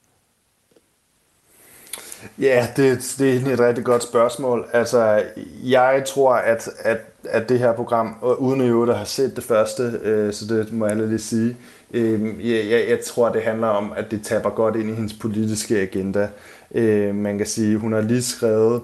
Ja, 2.38 2.66
det, 2.76 3.14
det 3.18 3.48
er 3.48 3.52
et 3.52 3.60
rigtig 3.60 3.84
godt 3.84 4.02
spørgsmål. 4.02 4.66
Altså, 4.72 5.22
jeg 5.62 6.02
tror, 6.06 6.34
at, 6.34 6.68
at, 6.78 6.98
at 7.24 7.48
det 7.48 7.58
her 7.58 7.72
program, 7.72 8.16
uden 8.38 8.60
at 8.60 8.68
jo 8.68 8.92
have 8.92 9.06
set 9.06 9.36
det 9.36 9.44
første, 9.44 9.82
øh, 9.82 10.32
så 10.32 10.46
det 10.46 10.72
må 10.72 10.86
jeg 10.86 10.96
lige 10.96 11.18
sige, 11.18 11.56
øh, 11.92 12.50
jeg, 12.50 12.84
jeg 12.88 12.98
tror, 13.06 13.28
det 13.28 13.42
handler 13.42 13.66
om, 13.66 13.92
at 13.96 14.10
det 14.10 14.22
taber 14.22 14.50
godt 14.50 14.76
ind 14.76 14.90
i 14.90 14.94
hendes 14.94 15.14
politiske 15.14 15.80
agenda. 15.80 16.28
Øh, 16.74 17.14
man 17.14 17.38
kan 17.38 17.46
sige, 17.46 17.76
hun 17.76 17.92
har 17.92 18.00
lige 18.00 18.22
skrevet 18.22 18.82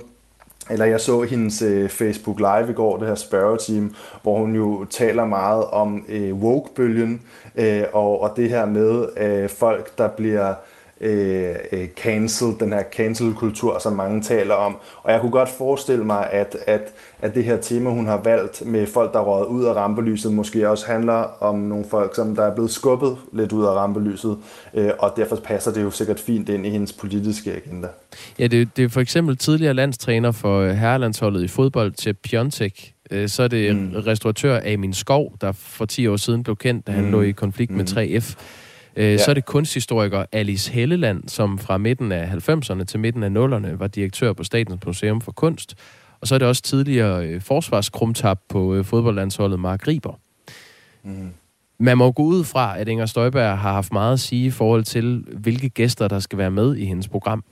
eller 0.71 0.85
jeg 0.85 1.01
så 1.01 1.23
hendes 1.23 1.63
øh, 1.63 1.89
Facebook 1.89 2.39
Live 2.39 2.71
i 2.71 2.73
går, 2.73 2.97
det 2.97 3.09
her 3.09 3.15
spørgeteam, 3.15 3.95
hvor 4.23 4.39
hun 4.39 4.55
jo 4.55 4.85
taler 4.85 5.25
meget 5.25 5.65
om 5.65 6.05
øh, 6.09 6.35
woke-bølgen, 6.35 7.23
øh, 7.57 7.83
og, 7.93 8.21
og 8.21 8.33
det 8.37 8.51
her 8.51 8.67
med 8.67 9.09
øh, 9.17 9.49
folk, 9.49 9.99
der 9.99 10.09
bliver 10.09 10.55
øh, 11.01 11.55
øh, 11.73 11.89
cancel, 11.97 12.49
den 12.61 12.73
her 12.73 12.83
cancel-kultur, 12.93 13.79
som 13.79 13.93
mange 13.93 14.23
taler 14.23 14.55
om. 14.55 14.77
Og 15.03 15.13
jeg 15.13 15.21
kunne 15.21 15.33
godt 15.33 15.49
forestille 15.49 16.05
mig, 16.05 16.31
at, 16.33 16.57
at, 16.67 16.81
at 17.23 17.35
det 17.35 17.45
her 17.45 17.57
tema, 17.57 17.91
hun 17.91 18.07
har 18.07 18.21
valgt 18.25 18.67
med 18.67 18.87
folk, 18.87 19.13
der 19.13 19.19
er 19.19 19.25
røget 19.25 19.47
ud 19.47 19.65
af 19.65 19.73
rampelyset, 19.73 20.33
måske 20.33 20.69
også 20.69 20.87
handler 20.87 21.43
om 21.43 21.59
nogle 21.59 21.85
folk, 21.91 22.15
som 22.15 22.37
der 22.37 22.43
er 22.43 22.55
blevet 22.55 22.71
skubbet 22.71 23.17
lidt 23.33 23.53
ud 23.53 23.65
af 23.65 23.71
rampelyset, 23.71 24.39
øh, 24.75 24.91
og 24.99 25.13
derfor 25.17 25.37
passer 25.37 25.73
det 25.73 25.83
jo 25.83 25.91
sikkert 25.91 26.21
fint 26.21 26.49
ind 26.49 26.67
i 26.67 26.71
hendes 26.71 26.93
politiske 26.93 27.53
agenda. 27.53 27.89
Ja, 28.39 28.47
det, 28.47 28.77
det 28.77 28.85
er 28.85 28.89
for 28.89 29.01
eksempel 29.01 29.37
tidligere 29.37 29.75
landstræner 29.75 30.33
for 30.33 30.67
herrelandsholdet 30.73 31.43
i 31.43 31.49
fodbold 31.49 31.93
til 31.93 32.15
Piontek, 32.15 32.95
Øh, 33.11 33.29
så 33.29 33.43
er 33.43 33.49
det 33.49 33.77
mm. 33.77 33.93
restauratør 34.07 34.61
Amin 34.73 34.93
Skov, 34.93 35.37
der 35.41 35.53
for 35.53 35.85
10 35.85 36.07
år 36.07 36.17
siden 36.17 36.43
blev 36.43 36.57
kendt, 36.57 36.87
da 36.87 36.93
han 36.93 37.05
mm. 37.05 37.11
lå 37.11 37.23
i 37.23 37.31
konflikt 37.31 37.71
mm. 37.71 37.77
med 37.77 37.85
3F. 37.85 38.37
Øh, 38.97 39.05
ja. 39.05 39.17
Så 39.19 39.31
er 39.31 39.35
det 39.35 39.45
kunsthistoriker 39.45 40.25
Alice 40.33 40.73
Helleland, 40.73 41.29
som 41.29 41.59
fra 41.59 41.79
midten 41.79 42.13
af 42.13 42.49
90'erne 42.49 42.85
til 42.85 43.01
midten 43.01 43.23
af 43.23 43.29
0'erne 43.29 43.77
var 43.79 43.87
direktør 43.87 44.33
på 44.33 44.45
Statens 44.45 44.87
Museum 44.87 45.21
for 45.21 45.33
Kunst. 45.33 45.75
Og 46.21 46.27
så 46.27 46.35
er 46.35 46.39
det 46.39 46.49
også 46.49 46.63
tidligere 46.63 47.27
øh, 47.27 47.41
forsvarskrumtab 47.41 48.39
på 48.49 48.75
øh, 48.75 48.85
fodboldlandsholdet 48.85 49.61
Mark 49.61 49.89
Riber. 49.89 50.19
Mm. 51.05 51.31
Man 51.79 51.99
må 51.99 52.13
gå 52.13 52.23
ud 52.23 52.45
fra, 52.45 52.79
at 52.79 52.89
Inger 52.89 53.07
Støjberg 53.07 53.59
har 53.59 53.73
haft 53.73 53.93
meget 53.93 54.13
at 54.13 54.21
sige 54.21 54.47
i 54.47 54.51
forhold 54.51 54.85
til, 54.85 55.25
hvilke 55.37 55.69
gæster, 55.69 56.09
der 56.09 56.19
skal 56.19 56.39
være 56.39 56.51
med 56.51 56.77
i 56.77 56.85
hendes 56.85 57.09
program. 57.09 57.45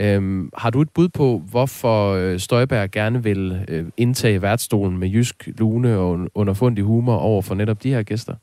Øhm, 0.00 0.50
har 0.56 0.70
du 0.70 0.80
et 0.80 0.90
bud 0.90 1.08
på, 1.08 1.42
hvorfor 1.50 2.38
Støjberg 2.38 2.90
gerne 2.90 3.22
vil 3.22 3.66
indtage 3.96 4.42
værtsstolen 4.42 4.98
med 4.98 5.08
jysk 5.08 5.48
lune 5.58 5.96
og 5.96 6.28
underfundig 6.34 6.84
humor 6.84 7.16
over 7.16 7.42
for 7.42 7.54
netop 7.54 7.82
de 7.82 7.90
her 7.90 8.02
gæster? 8.02 8.34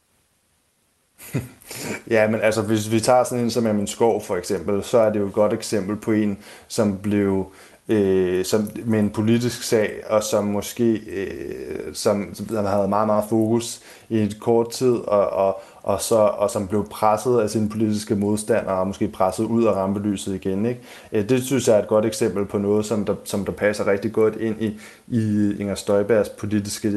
Ja, 2.09 2.27
men 2.27 2.41
altså, 2.41 2.61
hvis 2.61 2.91
vi 2.91 2.99
tager 2.99 3.23
sådan 3.23 3.43
en 3.43 3.51
som 3.51 3.75
min 3.75 3.87
skov 3.87 4.23
for 4.23 4.37
eksempel, 4.37 4.83
så 4.83 4.97
er 4.97 5.09
det 5.09 5.19
jo 5.19 5.27
et 5.27 5.33
godt 5.33 5.53
eksempel 5.53 5.95
på 5.95 6.11
en, 6.11 6.37
som 6.67 6.97
blev 6.97 7.51
øh, 7.89 8.45
som, 8.45 8.69
med 8.85 8.99
en 8.99 9.09
politisk 9.09 9.63
sag, 9.63 10.03
og 10.09 10.23
som 10.23 10.43
måske 10.43 10.93
øh, 10.93 11.93
som, 11.93 12.29
som 12.33 12.65
havde 12.65 12.87
meget, 12.87 13.07
meget 13.07 13.23
fokus 13.29 13.81
i 14.09 14.17
et 14.17 14.39
kort 14.39 14.71
tid, 14.71 14.93
og, 14.93 15.29
og, 15.29 15.61
og, 15.83 16.01
så, 16.01 16.15
og 16.15 16.49
som 16.49 16.67
blev 16.67 16.87
presset 16.89 17.39
af 17.39 17.49
sine 17.49 17.69
politiske 17.69 18.15
modstandere, 18.15 18.79
og 18.79 18.87
måske 18.87 19.07
presset 19.07 19.45
ud 19.45 19.65
af 19.65 19.71
rampelyset 19.71 20.35
igen. 20.35 20.65
Ikke? 20.65 20.81
Øh, 21.11 21.29
det 21.29 21.43
synes 21.43 21.67
jeg 21.67 21.75
er 21.75 21.81
et 21.81 21.87
godt 21.87 22.05
eksempel 22.05 22.45
på 22.45 22.57
noget, 22.57 22.85
som 22.85 23.05
der, 23.05 23.15
som 23.23 23.45
der 23.45 23.51
passer 23.51 23.87
rigtig 23.87 24.13
godt 24.13 24.35
ind 24.35 24.61
i, 24.61 24.79
i 25.07 25.53
Inger 25.59 25.75
Støjbergs 25.75 26.29
politiske 26.29 26.87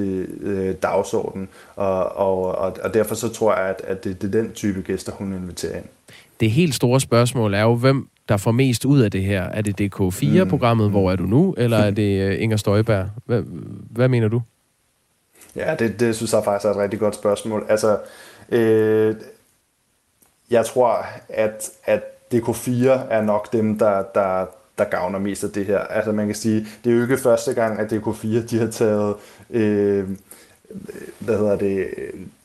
øh, 0.41 0.75
dagsorden, 0.83 1.49
og, 1.77 2.17
og, 2.17 2.43
og, 2.43 2.77
og 2.83 2.95
derfor 2.95 3.15
så 3.15 3.29
tror 3.29 3.55
jeg, 3.55 3.69
at, 3.69 3.81
at 3.85 4.05
det, 4.05 4.23
det 4.23 4.35
er 4.35 4.43
den 4.43 4.53
type 4.53 4.83
gæster, 4.83 5.13
hun 5.13 5.33
inviterer 5.33 5.77
ind. 5.77 5.87
Det 6.41 6.51
helt 6.51 6.75
store 6.75 7.01
spørgsmål 7.01 7.55
er 7.55 7.63
jo, 7.63 7.75
hvem 7.75 8.09
der 8.29 8.37
får 8.37 8.53
mest 8.53 8.85
ud 8.85 9.01
af 9.01 9.11
det 9.11 9.23
her? 9.23 9.43
Er 9.43 9.63
det 9.63 9.81
DK4-programmet, 9.81 10.87
mm. 10.87 10.93
Hvor 10.93 11.13
er 11.13 11.17
du 11.17 11.23
nu, 11.23 11.55
eller 11.59 11.79
er 11.79 11.91
det 11.91 12.35
uh, 12.35 12.43
Inger 12.43 12.57
Støjberg? 12.57 13.09
Hvad, 13.25 13.43
hvad 13.91 14.09
mener 14.09 14.29
du? 14.29 14.43
Ja, 15.57 15.75
det, 15.79 16.01
det 16.01 16.17
synes 16.17 16.33
jeg 16.33 16.45
faktisk 16.45 16.67
er 16.67 16.71
et 16.71 16.77
rigtig 16.77 17.01
godt 17.01 17.15
spørgsmål. 17.15 17.67
Altså, 17.69 17.99
øh, 18.49 19.17
jeg 20.51 20.67
tror, 20.67 21.07
at, 21.29 21.71
at 21.85 22.03
DK4 22.35 22.89
er 22.89 23.23
nok 23.23 23.53
dem, 23.53 23.79
der, 23.79 24.03
der, 24.15 24.47
der 24.79 24.85
gavner 24.85 25.19
mest 25.19 25.45
af 25.45 25.51
det 25.51 25.67
her. 25.67 25.79
Altså 25.79 26.13
man 26.13 26.27
kan 26.27 26.35
sige, 26.35 26.67
det 26.85 26.93
er 26.93 26.97
jo 26.97 27.03
ikke 27.03 27.17
første 27.17 27.55
gang, 27.55 27.81
at 27.81 27.93
DK4 27.93 28.27
de 28.27 28.59
har 28.59 28.71
taget 28.71 29.15
øh, 29.51 30.09
hvad 31.19 31.39
hedder 31.39 31.57
det, 31.57 31.87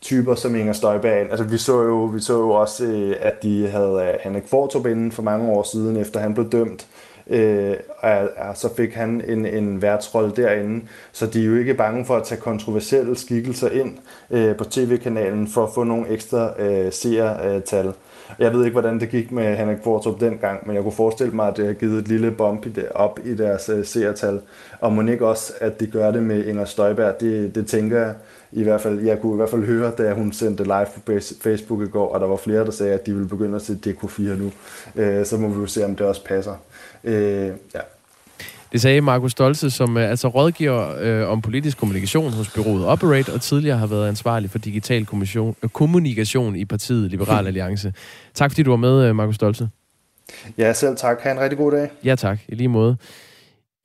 typer 0.02 0.36
som 0.36 0.56
Inger 0.56 0.74
Støjberg 0.74 1.32
Altså 1.32 1.44
vi 1.44 1.58
så 1.58 1.82
jo, 1.82 2.06
vi 2.06 2.20
så 2.20 2.34
jo 2.34 2.50
også, 2.50 2.86
øh, 2.86 3.16
at 3.20 3.44
de 3.44 3.68
havde 3.68 4.12
øh, 4.14 4.20
Henrik 4.24 4.44
Fortrup 4.48 4.86
inden 4.86 5.12
for 5.12 5.24
mange 5.24 5.52
år 5.52 5.64
siden, 5.64 5.98
efter 5.98 6.20
han 6.20 6.34
blev 6.34 6.50
dømt. 6.50 6.88
Øh, 7.28 7.76
og, 8.00 8.30
og 8.38 8.58
så 8.58 8.76
fik 8.76 8.94
han 8.94 9.24
en, 9.28 9.46
en 9.46 9.82
værtsrolle 9.82 10.34
derinde. 10.36 10.86
Så 11.12 11.26
de 11.26 11.42
er 11.42 11.46
jo 11.46 11.56
ikke 11.56 11.74
bange 11.74 12.06
for 12.06 12.16
at 12.16 12.24
tage 12.24 12.42
kontroversielle 12.42 13.18
skikkelser 13.18 13.70
ind 13.70 13.98
øh, 14.32 14.56
på 14.56 14.64
tv-kanalen 14.64 15.48
for 15.48 15.64
at 15.64 15.74
få 15.76 15.84
nogle 15.84 16.10
ekstra 16.10 16.62
øh, 16.62 16.92
seertal. 16.92 17.88
Øh, 17.88 17.94
jeg 18.40 18.54
ved 18.54 18.66
ikke, 18.66 18.74
hvordan 18.74 19.00
det 19.00 19.10
gik 19.10 19.32
med 19.32 19.56
Henrik 19.58 19.78
Fortrup 19.84 20.20
dengang, 20.20 20.68
men 20.68 20.76
jeg 20.76 20.84
kunne 20.84 20.92
forestille 20.92 21.34
mig, 21.34 21.48
at 21.48 21.58
det 21.58 21.66
har 21.66 21.74
givet 21.74 22.00
et 22.00 22.08
lille 22.08 22.32
bump 22.32 22.66
i 22.66 22.70
det, 22.70 22.90
op 22.90 23.20
i 23.26 23.36
deres 23.36 23.70
øh, 23.70 23.86
seertal. 23.86 24.42
Og 24.80 24.94
må 24.94 25.02
ikke 25.02 25.28
også, 25.28 25.54
at 25.62 25.80
de 25.80 25.88
gør 25.88 26.12
det 26.12 26.24
med 26.24 26.46
Inger 26.46 26.66
Støjberg, 26.66 27.20
det, 27.20 27.56
det 27.56 27.68
tænker 27.68 28.00
jeg 28.00 28.14
i 28.52 28.64
hvert 28.64 28.82
fald. 28.82 29.00
Jeg 29.00 29.22
kunne 29.22 29.34
i 29.34 29.36
hvert 29.36 29.50
fald 29.50 29.66
høre, 29.66 29.92
da 29.98 30.14
hun 30.14 30.32
sendte 30.32 30.64
live 30.64 30.88
på 31.06 31.12
Facebook 31.42 31.82
i 31.82 31.90
går, 31.90 32.14
og 32.14 32.20
der 32.20 32.28
var 32.28 32.36
flere, 32.36 32.66
der 32.66 32.72
sagde, 32.72 32.94
at 32.94 33.06
de 33.06 33.14
ville 33.14 33.28
begynde 33.28 33.56
at 33.56 33.62
se 33.62 33.78
DK4 33.88 34.22
nu. 34.22 34.52
Uh, 34.96 35.26
så 35.26 35.38
må 35.38 35.48
vi 35.48 35.60
jo 35.60 35.68
se, 35.68 35.86
om 35.86 35.96
det 35.96 36.06
også 36.06 36.26
passer. 36.26 36.56
Uh, 37.04 37.14
ja. 37.14 37.80
Det 38.74 38.82
sagde 38.82 39.02
Markus 39.02 39.32
Stolze, 39.32 39.70
som 39.70 39.98
øh, 39.98 40.10
altså 40.10 40.28
rådgiver 40.28 40.96
øh, 41.00 41.30
om 41.30 41.42
politisk 41.42 41.78
kommunikation 41.78 42.34
hos 42.34 42.50
byrådet 42.50 42.86
Operate, 42.86 43.34
og 43.34 43.42
tidligere 43.42 43.78
har 43.78 43.88
været 43.88 44.08
ansvarlig 44.08 44.50
for 44.50 44.58
digital 44.58 45.02
øh, 45.02 45.70
kommunikation 45.70 46.56
i 46.56 46.66
partiet 46.66 47.12
Liberal 47.12 47.48
Alliance. 47.48 47.94
Tak 48.34 48.52
fordi 48.52 48.64
du 48.64 48.70
var 48.70 48.78
med, 48.78 49.04
øh, 49.04 49.16
Markus 49.16 49.36
Stolze. 49.36 49.70
Ja, 50.58 50.74
selv 50.74 50.98
tak. 50.98 51.22
Ha' 51.22 51.32
en 51.32 51.40
rigtig 51.40 51.58
god 51.58 51.72
dag. 51.72 51.90
Ja, 52.04 52.16
tak. 52.16 52.40
I 52.48 52.56
lige 52.56 52.68
måde. 52.68 52.98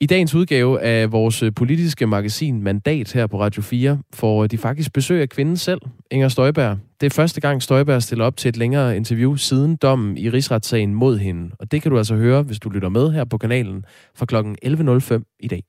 I 0.01 0.05
dagens 0.05 0.35
udgave 0.35 0.81
af 0.81 1.11
vores 1.11 1.43
øh, 1.43 1.53
politiske 1.55 2.07
magasin 2.07 2.63
Mandat 2.63 3.13
her 3.13 3.27
på 3.27 3.41
Radio 3.41 3.61
4 3.61 4.01
får 4.13 4.47
de 4.47 4.57
faktisk 4.57 4.93
besøg 4.93 5.21
af 5.21 5.29
kvinden 5.29 5.57
selv, 5.57 5.81
Inger 6.11 6.27
Støjberg. 6.27 6.77
Det 7.01 7.05
er 7.05 7.09
første 7.09 7.41
gang, 7.41 7.63
Støjberg 7.63 8.03
stiller 8.03 8.25
op 8.25 8.37
til 8.37 8.49
et 8.49 8.57
længere 8.57 8.97
interview 8.97 9.35
siden 9.35 9.75
dommen 9.75 10.17
i 10.17 10.29
rigsretssagen 10.29 10.93
mod 10.93 11.17
hende. 11.17 11.55
Og 11.59 11.71
det 11.71 11.81
kan 11.81 11.91
du 11.91 11.97
altså 11.97 12.15
høre, 12.15 12.43
hvis 12.43 12.59
du 12.59 12.69
lytter 12.69 12.89
med 12.89 13.11
her 13.11 13.25
på 13.25 13.37
kanalen 13.37 13.85
fra 14.15 14.25
kl. 14.25 14.35
11.05 14.35 15.37
i 15.39 15.47
dag. 15.47 15.63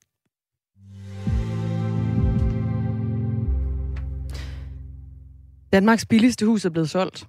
Danmarks 5.72 6.06
billigste 6.06 6.46
hus 6.46 6.64
er 6.64 6.70
blevet 6.70 6.90
solgt. 6.90 7.28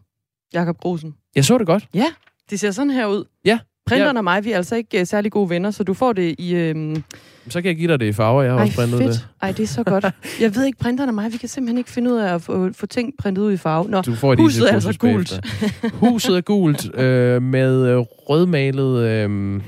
Jakob 0.53 0.77
Grosen. 0.77 1.15
Jeg 1.35 1.45
så 1.45 1.57
det 1.57 1.67
godt. 1.67 1.87
Ja, 1.93 2.05
det 2.49 2.59
ser 2.59 2.71
sådan 2.71 2.91
her 2.91 3.07
ud. 3.07 3.25
Ja. 3.45 3.59
Printeren 3.91 4.15
ja. 4.15 4.19
og 4.19 4.23
mig, 4.23 4.45
vi 4.45 4.51
er 4.51 4.57
altså 4.57 4.75
ikke 4.75 4.99
uh, 5.01 5.07
særlig 5.07 5.31
gode 5.31 5.49
venner, 5.49 5.71
så 5.71 5.83
du 5.83 5.93
får 5.93 6.13
det 6.13 6.35
i... 6.39 6.55
Øhm... 6.55 7.03
Så 7.49 7.61
kan 7.61 7.69
jeg 7.69 7.75
give 7.75 7.91
dig 7.91 7.99
det 7.99 8.05
i 8.05 8.13
farver, 8.13 8.41
jeg 8.41 8.51
har 8.51 8.59
Ej, 8.59 8.65
også 8.65 8.75
printet 8.75 8.99
fedt. 8.99 9.11
det. 9.11 9.27
Ej, 9.41 9.51
det 9.51 9.63
er 9.63 9.67
så 9.67 9.83
godt. 9.83 10.05
Jeg 10.41 10.55
ved 10.55 10.65
ikke, 10.65 10.77
printeren 10.77 11.09
og 11.09 11.15
mig, 11.15 11.31
vi 11.33 11.37
kan 11.37 11.49
simpelthen 11.49 11.77
ikke 11.77 11.89
finde 11.89 12.11
ud 12.11 12.17
af 12.17 12.33
at 12.33 12.41
få, 12.41 12.73
få 12.73 12.85
ting 12.85 13.13
printet 13.19 13.41
ud 13.41 13.53
i 13.53 13.57
farve. 13.57 13.89
Nå, 13.89 14.01
du 14.01 14.15
får 14.15 14.35
huset 14.35 14.69
er 14.69 14.73
altså 14.73 14.97
gult. 14.99 15.39
huset 16.09 16.37
er 16.37 16.41
gult 16.41 16.99
øh, 16.99 17.41
med 17.41 17.87
øh, 17.87 17.97
rødmalet 17.99 18.99
øh, 18.99 19.61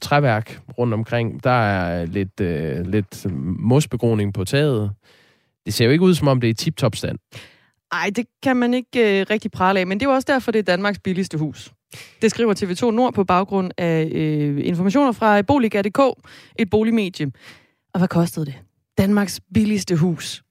træværk 0.00 0.60
rundt 0.78 0.94
omkring. 0.94 1.44
Der 1.44 1.50
er 1.50 2.06
lidt, 2.06 2.40
øh, 2.40 2.86
lidt 2.86 3.26
mosbegroning 3.58 4.34
på 4.34 4.44
taget. 4.44 4.90
Det 5.66 5.74
ser 5.74 5.84
jo 5.84 5.90
ikke 5.90 6.04
ud, 6.04 6.14
som 6.14 6.28
om 6.28 6.40
det 6.40 6.50
er 6.50 6.54
tip-top 6.54 6.96
stand. 6.96 7.18
Nej, 7.92 8.10
det 8.16 8.26
kan 8.42 8.56
man 8.56 8.74
ikke 8.74 9.20
øh, 9.20 9.26
rigtig 9.30 9.50
prale 9.50 9.80
af, 9.80 9.86
men 9.86 10.00
det 10.00 10.06
er 10.06 10.10
jo 10.10 10.14
også 10.14 10.26
derfor, 10.32 10.52
det 10.52 10.58
er 10.58 10.62
Danmarks 10.62 10.98
billigste 10.98 11.38
hus. 11.38 11.72
Det 12.22 12.30
skriver 12.30 12.54
TV2 12.54 12.90
Nord 12.90 13.14
på 13.14 13.24
baggrund 13.24 13.70
af 13.78 14.08
øh, 14.12 14.60
informationer 14.66 15.12
fra 15.12 15.42
Boliga.dk, 15.42 16.00
et 16.58 16.70
boligmedie. 16.70 17.32
Og 17.94 18.00
hvad 18.00 18.08
kostede 18.08 18.46
det? 18.46 18.54
Danmarks 18.98 19.40
billigste 19.54 19.96
hus. 19.96 20.42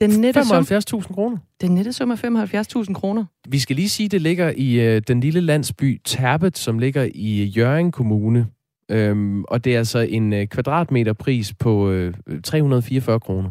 Den 0.00 0.10
nette 0.10 0.40
75.000 0.40 1.14
kroner. 1.14 1.38
Den 1.60 1.74
nette 1.74 1.92
sum 1.92 2.10
er 2.10 2.84
75.000 2.86 2.92
kroner. 2.92 3.24
Vi 3.48 3.58
skal 3.58 3.76
lige 3.76 3.88
sige, 3.88 4.04
at 4.04 4.10
det 4.10 4.22
ligger 4.22 4.52
i 4.56 4.80
øh, 4.80 5.02
den 5.08 5.20
lille 5.20 5.40
landsby 5.40 6.00
Terbet, 6.04 6.58
som 6.58 6.78
ligger 6.78 7.08
i 7.14 7.44
Jørgen 7.44 7.92
Kommune. 7.92 8.46
Øhm, 8.90 9.44
og 9.44 9.64
det 9.64 9.74
er 9.74 9.78
altså 9.78 9.98
en 9.98 10.32
øh, 10.32 10.46
kvadratmeterpris 10.46 11.54
på 11.54 11.90
øh, 11.90 12.14
344 12.44 13.20
kroner. 13.20 13.50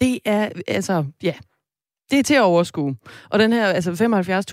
Det 0.00 0.18
er, 0.24 0.48
altså, 0.68 1.04
ja, 1.22 1.34
det 2.10 2.18
er 2.18 2.22
til 2.22 2.34
at 2.34 2.42
overskue. 2.42 2.96
Og 3.30 3.38
den 3.38 3.52
her, 3.52 3.66
altså 3.66 3.90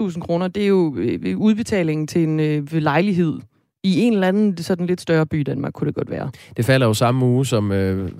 75.000 0.09 0.19
kroner, 0.19 0.47
det 0.47 0.63
er 0.63 0.67
jo 0.67 0.95
øh, 0.97 1.37
udbetalingen 1.37 2.07
til 2.07 2.23
en 2.23 2.39
øh, 2.39 2.73
lejlighed 2.73 3.39
i 3.83 4.01
en 4.01 4.13
eller 4.13 4.27
anden 4.27 4.57
sådan 4.57 4.85
lidt 4.85 5.01
større 5.01 5.25
by 5.25 5.39
i 5.39 5.43
Danmark, 5.43 5.73
kunne 5.73 5.85
det 5.85 5.95
godt 5.95 6.09
være. 6.09 6.31
Det 6.57 6.65
falder 6.65 6.87
jo 6.87 6.93
samme 6.93 7.25
uge, 7.25 7.45
som 7.45 7.71
øh, 7.71 8.11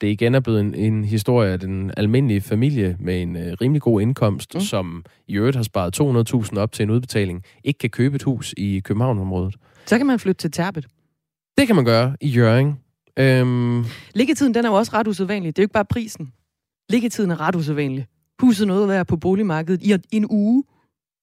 det 0.00 0.06
igen 0.06 0.34
er 0.34 0.40
blevet 0.40 0.60
en, 0.60 0.74
en 0.74 1.04
historie 1.04 1.52
af 1.52 1.60
den 1.60 1.92
almindelige 1.96 2.40
familie 2.40 2.96
med 3.00 3.22
en 3.22 3.36
øh, 3.36 3.56
rimelig 3.60 3.82
god 3.82 4.00
indkomst, 4.00 4.54
mm. 4.54 4.60
som 4.60 5.04
i 5.28 5.36
øvrigt 5.36 5.56
har 5.56 5.62
sparet 5.62 6.00
200.000 6.52 6.58
op 6.58 6.72
til 6.72 6.82
en 6.82 6.90
udbetaling, 6.90 7.42
ikke 7.64 7.78
kan 7.78 7.90
købe 7.90 8.16
et 8.16 8.22
hus 8.22 8.54
i 8.56 8.80
Københavnområdet. 8.84 9.54
Så 9.86 9.96
kan 9.96 10.06
man 10.06 10.18
flytte 10.18 10.38
til 10.38 10.50
Terbet. 10.50 10.86
Det 11.58 11.66
kan 11.66 11.76
man 11.76 11.84
gøre 11.84 12.16
i 12.20 12.28
Jørgen. 12.28 12.78
Øhm... 13.18 13.84
Liggetiden, 14.14 14.54
den 14.54 14.64
er 14.64 14.68
jo 14.68 14.74
også 14.74 14.92
ret 14.94 15.08
usædvanlig. 15.08 15.56
Det 15.56 15.62
er 15.62 15.62
jo 15.62 15.64
ikke 15.64 15.72
bare 15.72 15.84
prisen. 15.84 16.32
Liggetiden 16.90 17.30
er 17.30 17.40
ret 17.40 17.56
usædvanlig 17.56 18.06
huset 18.40 18.66
noget 18.66 18.88
være 18.88 19.04
på 19.04 19.16
boligmarkedet 19.16 19.82
i 19.82 19.98
en 20.12 20.26
uge. 20.30 20.64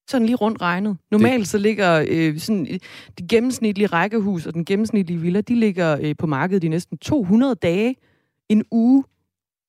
Sådan 0.09 0.25
lige 0.25 0.35
rundt 0.35 0.61
regnet. 0.61 0.97
Normalt 1.11 1.39
det... 1.39 1.47
så 1.47 1.57
ligger 1.57 2.05
øh, 2.07 2.39
sådan, 2.39 2.67
øh, 2.71 2.79
det 3.17 3.27
gennemsnitlige 3.29 3.87
rækkehus 3.87 4.45
og 4.45 4.53
den 4.53 4.65
gennemsnitlige 4.65 5.19
villa, 5.19 5.41
de 5.41 5.55
ligger 5.55 5.97
øh, 6.01 6.15
på 6.19 6.27
markedet 6.27 6.63
i 6.63 6.67
næsten 6.67 6.97
200 6.97 7.55
dage. 7.55 7.95
En 8.49 8.63
uge. 8.71 9.03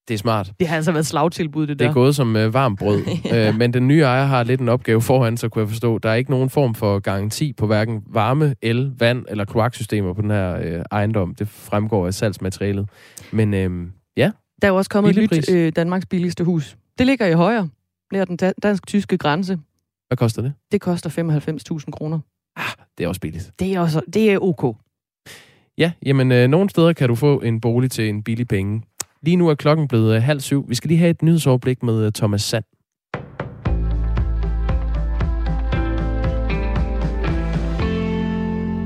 Det 0.08 0.14
er 0.14 0.18
smart. 0.18 0.52
Det 0.60 0.68
har 0.68 0.76
altså 0.76 0.92
været 0.92 1.06
slagtilbud, 1.06 1.66
det 1.66 1.78
der. 1.78 1.84
Det 1.84 1.90
er 1.90 1.94
gået 1.94 2.16
som 2.16 2.36
øh, 2.36 2.54
varmt 2.54 2.78
brød. 2.78 3.02
ja. 3.24 3.48
øh, 3.48 3.58
men 3.58 3.74
den 3.74 3.88
nye 3.88 4.00
ejer 4.00 4.24
har 4.24 4.44
lidt 4.44 4.60
en 4.60 4.68
opgave 4.68 5.02
foran, 5.02 5.36
så 5.36 5.48
kunne 5.48 5.60
jeg 5.60 5.68
forstå. 5.68 5.98
Der 5.98 6.10
er 6.10 6.14
ikke 6.14 6.30
nogen 6.30 6.50
form 6.50 6.74
for 6.74 6.98
garanti 6.98 7.52
på 7.52 7.66
hverken 7.66 8.02
varme, 8.06 8.54
el, 8.62 8.92
vand 8.98 9.24
eller 9.28 9.44
kloaksystemer 9.44 10.12
på 10.12 10.22
den 10.22 10.30
her 10.30 10.56
øh, 10.56 10.84
ejendom. 10.92 11.34
Det 11.34 11.48
fremgår 11.48 12.06
af 12.06 12.14
salgsmaterialet. 12.14 12.88
Men 13.32 13.54
øh, 13.54 13.86
ja, 14.16 14.30
Der 14.62 14.68
er 14.68 14.72
jo 14.72 14.76
også 14.76 14.90
kommet 14.90 15.18
et 15.18 15.32
nyt 15.32 15.50
øh, 15.50 15.72
Danmarks 15.76 16.06
billigste 16.06 16.44
hus 16.44 16.76
det 16.98 17.06
ligger 17.06 17.26
i 17.26 17.32
højre, 17.32 17.68
nær 18.12 18.24
den 18.24 18.36
dansk-tyske 18.62 19.18
grænse. 19.18 19.58
Hvad 20.08 20.16
koster 20.16 20.42
det? 20.42 20.52
Det 20.72 20.80
koster 20.80 21.10
95.000 21.80 21.90
kroner. 21.90 22.20
Ah, 22.56 22.84
det 22.98 23.04
er 23.04 23.08
også 23.08 23.20
billigt. 23.20 23.52
Det 23.58 23.74
er, 23.74 23.80
også, 23.80 24.02
det 24.14 24.32
er 24.32 24.38
ok. 24.38 24.76
Ja, 25.78 25.92
jamen 26.06 26.32
øh, 26.32 26.48
nogle 26.48 26.70
steder 26.70 26.92
kan 26.92 27.08
du 27.08 27.14
få 27.14 27.40
en 27.40 27.60
bolig 27.60 27.90
til 27.90 28.08
en 28.08 28.22
billig 28.22 28.48
penge. 28.48 28.82
Lige 29.22 29.36
nu 29.36 29.48
er 29.48 29.54
klokken 29.54 29.88
blevet 29.88 30.16
øh, 30.16 30.22
halv 30.22 30.40
syv. 30.40 30.68
Vi 30.68 30.74
skal 30.74 30.88
lige 30.88 30.98
have 30.98 31.10
et 31.10 31.22
nyhedsoverblik 31.22 31.82
med 31.82 32.06
øh, 32.06 32.12
Thomas 32.12 32.42
Sand. 32.42 32.64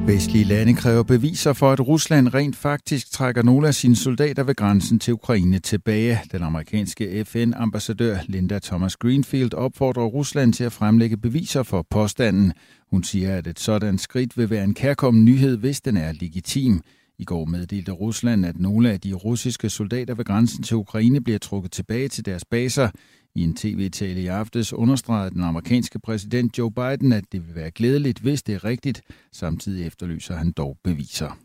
Vestlige 0.06 0.44
lande 0.44 0.74
kræver 0.74 1.02
beviser 1.02 1.52
for, 1.52 1.72
at 1.72 1.88
Rusland 1.88 2.34
rent 2.34 2.56
faktisk 2.56 3.10
trækker 3.10 3.42
nogle 3.42 3.68
af 3.68 3.74
sine 3.74 3.96
soldater 3.96 4.42
ved 4.42 4.54
grænsen 4.54 4.98
til 4.98 5.14
Ukraine 5.14 5.58
tilbage. 5.58 6.20
Den 6.32 6.42
amerikanske 6.42 7.24
FN-ambassadør 7.24 8.18
Linda 8.26 8.58
Thomas 8.58 8.96
Greenfield 8.96 9.54
opfordrer 9.54 10.04
Rusland 10.04 10.52
til 10.52 10.64
at 10.64 10.72
fremlægge 10.72 11.16
beviser 11.16 11.62
for 11.62 11.86
påstanden. 11.90 12.52
Hun 12.90 13.04
siger, 13.04 13.36
at 13.36 13.46
et 13.46 13.60
sådan 13.60 13.98
skridt 13.98 14.38
vil 14.38 14.50
være 14.50 14.64
en 14.64 14.74
kærkommen 14.74 15.24
nyhed, 15.24 15.56
hvis 15.56 15.80
den 15.80 15.96
er 15.96 16.12
legitim. 16.12 16.80
I 17.18 17.24
går 17.24 17.44
meddelte 17.44 17.92
Rusland, 17.92 18.46
at 18.46 18.60
nogle 18.60 18.90
af 18.90 19.00
de 19.00 19.12
russiske 19.12 19.70
soldater 19.70 20.14
ved 20.14 20.24
grænsen 20.24 20.62
til 20.62 20.76
Ukraine 20.76 21.20
bliver 21.20 21.38
trukket 21.38 21.72
tilbage 21.72 22.08
til 22.08 22.24
deres 22.24 22.44
baser. 22.44 22.88
I 23.36 23.42
en 23.42 23.54
tv-tale 23.54 24.20
i 24.20 24.26
aftes 24.26 24.72
understregede 24.72 25.30
den 25.30 25.42
amerikanske 25.42 25.98
præsident 25.98 26.58
Joe 26.58 26.70
Biden, 26.70 27.12
at 27.12 27.24
det 27.32 27.46
vil 27.46 27.54
være 27.54 27.70
glædeligt, 27.70 28.18
hvis 28.18 28.42
det 28.42 28.54
er 28.54 28.64
rigtigt. 28.64 29.02
Samtidig 29.32 29.86
efterlyser 29.86 30.36
han 30.36 30.52
dog 30.52 30.78
beviser. 30.84 31.38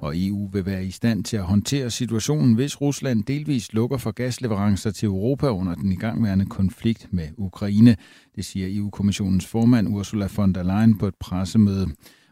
Og 0.00 0.12
EU 0.16 0.48
vil 0.52 0.66
være 0.66 0.84
i 0.84 0.90
stand 0.90 1.24
til 1.24 1.36
at 1.36 1.42
håndtere 1.42 1.90
situationen, 1.90 2.54
hvis 2.54 2.80
Rusland 2.80 3.24
delvis 3.24 3.72
lukker 3.72 3.96
for 3.96 4.10
gasleverancer 4.10 4.90
til 4.90 5.06
Europa 5.06 5.48
under 5.48 5.74
den 5.74 5.92
igangværende 5.92 6.46
konflikt 6.46 7.08
med 7.10 7.28
Ukraine. 7.36 7.96
Det 8.36 8.44
siger 8.44 8.66
EU-kommissionens 8.70 9.46
formand 9.46 9.88
Ursula 9.88 10.28
von 10.36 10.52
der 10.52 10.62
Leyen 10.62 10.98
på 10.98 11.06
et 11.06 11.14
pressemøde. 11.14 11.88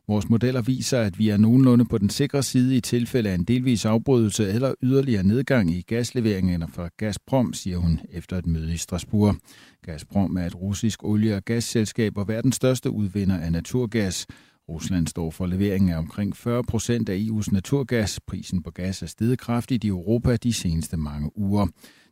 Vores 0.08 0.28
modeller 0.28 0.62
viser, 0.62 1.00
at 1.00 1.18
vi 1.18 1.28
er 1.28 1.36
nogenlunde 1.36 1.84
på 1.84 1.98
den 1.98 2.10
sikre 2.10 2.42
side 2.42 2.76
i 2.76 2.80
tilfælde 2.80 3.30
af 3.30 3.34
en 3.34 3.44
delvis 3.44 3.84
afbrydelse 3.84 4.48
eller 4.48 4.74
yderligere 4.82 5.22
nedgang 5.22 5.70
i 5.70 5.82
gasleveringerne 5.82 6.68
fra 6.68 6.88
Gazprom, 6.96 7.52
siger 7.52 7.78
hun 7.78 8.00
efter 8.10 8.38
et 8.38 8.46
møde 8.46 8.74
i 8.74 8.76
Strasbourg. 8.76 9.36
Gazprom 9.82 10.36
er 10.36 10.46
et 10.46 10.54
russisk 10.54 11.04
olie- 11.04 11.36
og 11.36 11.44
gasselskab 11.44 12.18
og 12.18 12.28
verdens 12.28 12.56
største 12.56 12.90
udvinder 12.90 13.38
af 13.38 13.52
naturgas. 13.52 14.26
Rusland 14.68 15.06
står 15.06 15.30
for 15.30 15.46
leveringen 15.46 15.90
af 15.90 15.98
omkring 15.98 16.36
40 16.36 16.62
procent 16.64 17.08
af 17.08 17.16
EU's 17.16 17.48
naturgas. 17.52 18.20
Prisen 18.26 18.62
på 18.62 18.70
gas 18.70 19.02
er 19.02 19.06
steget 19.06 19.38
kraftigt 19.38 19.84
i 19.84 19.88
Europa 19.88 20.36
de 20.36 20.52
seneste 20.52 20.96
mange 20.96 21.38
uger. 21.38 21.66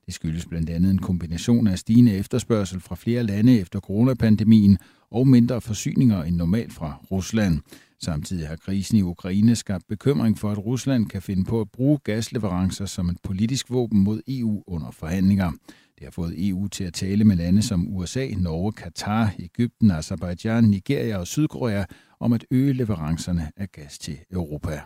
Det 0.06 0.14
skyldes 0.14 0.46
blandt 0.46 0.70
andet 0.70 0.90
en 0.90 0.98
kombination 0.98 1.66
af 1.66 1.78
stigende 1.78 2.14
efterspørgsel 2.14 2.80
fra 2.80 2.94
flere 2.94 3.22
lande 3.22 3.58
efter 3.58 3.80
coronapandemien 3.80 4.78
og 5.12 5.28
mindre 5.28 5.60
forsyninger 5.60 6.22
end 6.22 6.36
normalt 6.36 6.72
fra 6.72 6.96
Rusland. 7.10 7.60
Samtidig 8.00 8.48
har 8.48 8.56
krisen 8.56 8.98
i 8.98 9.02
Ukraine 9.02 9.56
skabt 9.56 9.84
bekymring 9.88 10.38
for, 10.38 10.50
at 10.50 10.66
Rusland 10.66 11.06
kan 11.06 11.22
finde 11.22 11.44
på 11.44 11.60
at 11.60 11.70
bruge 11.70 11.98
gasleverancer 12.04 12.86
som 12.86 13.08
et 13.08 13.16
politisk 13.22 13.70
våben 13.70 14.00
mod 14.00 14.20
EU 14.28 14.62
under 14.66 14.90
forhandlinger. 14.90 15.52
Det 15.98 16.04
har 16.06 16.10
fået 16.10 16.48
EU 16.48 16.68
til 16.68 16.84
at 16.84 16.94
tale 16.94 17.24
med 17.24 17.36
lande 17.36 17.62
som 17.62 17.96
USA, 17.96 18.28
Norge, 18.38 18.72
Katar, 18.72 19.34
Ægypten, 19.38 19.90
Azerbaijan, 19.90 20.64
Nigeria 20.64 21.18
og 21.18 21.26
Sydkorea 21.26 21.84
om 22.20 22.32
at 22.32 22.44
øge 22.50 22.72
leverancerne 22.72 23.50
af 23.56 23.68
gas 23.72 23.98
til 23.98 24.18
Europa. 24.32 24.80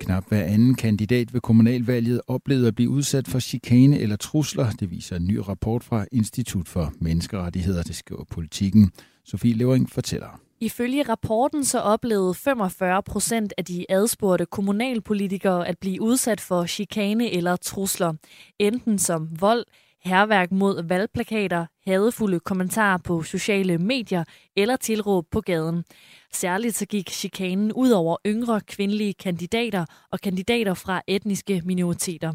Knap 0.00 0.28
hver 0.28 0.44
anden 0.44 0.74
kandidat 0.74 1.34
ved 1.34 1.40
kommunalvalget 1.40 2.20
oplevede 2.26 2.68
at 2.68 2.74
blive 2.74 2.90
udsat 2.90 3.28
for 3.28 3.38
chikane 3.38 3.98
eller 3.98 4.16
trusler. 4.16 4.70
Det 4.70 4.90
viser 4.90 5.16
en 5.16 5.26
ny 5.26 5.36
rapport 5.36 5.84
fra 5.84 6.06
Institut 6.12 6.68
for 6.68 6.92
Menneskerettigheder, 7.00 7.82
det 7.82 7.96
skriver 7.96 8.24
politikken. 8.24 8.92
Sofie 9.24 9.54
Levering 9.54 9.90
fortæller. 9.90 10.40
Ifølge 10.60 11.02
rapporten 11.02 11.64
så 11.64 11.80
oplevede 11.80 12.34
45 12.34 13.02
procent 13.02 13.54
af 13.58 13.64
de 13.64 13.86
adspurgte 13.88 14.46
kommunalpolitikere 14.46 15.68
at 15.68 15.78
blive 15.78 16.02
udsat 16.02 16.40
for 16.40 16.66
chikane 16.66 17.30
eller 17.32 17.56
trusler, 17.56 18.12
enten 18.58 18.98
som 18.98 19.28
vold, 19.40 19.64
herværk 20.08 20.52
mod 20.52 20.82
valgplakater, 20.82 21.66
hadefulde 21.86 22.40
kommentarer 22.40 22.98
på 22.98 23.22
sociale 23.22 23.78
medier 23.78 24.24
eller 24.56 24.76
tilråb 24.76 25.26
på 25.30 25.40
gaden. 25.40 25.84
Særligt 26.32 26.76
så 26.76 26.86
gik 26.86 27.10
chikanen 27.10 27.72
ud 27.72 27.90
over 27.90 28.16
yngre 28.26 28.60
kvindelige 28.60 29.14
kandidater 29.14 29.84
og 30.10 30.20
kandidater 30.20 30.74
fra 30.74 31.02
etniske 31.06 31.62
minoriteter. 31.64 32.32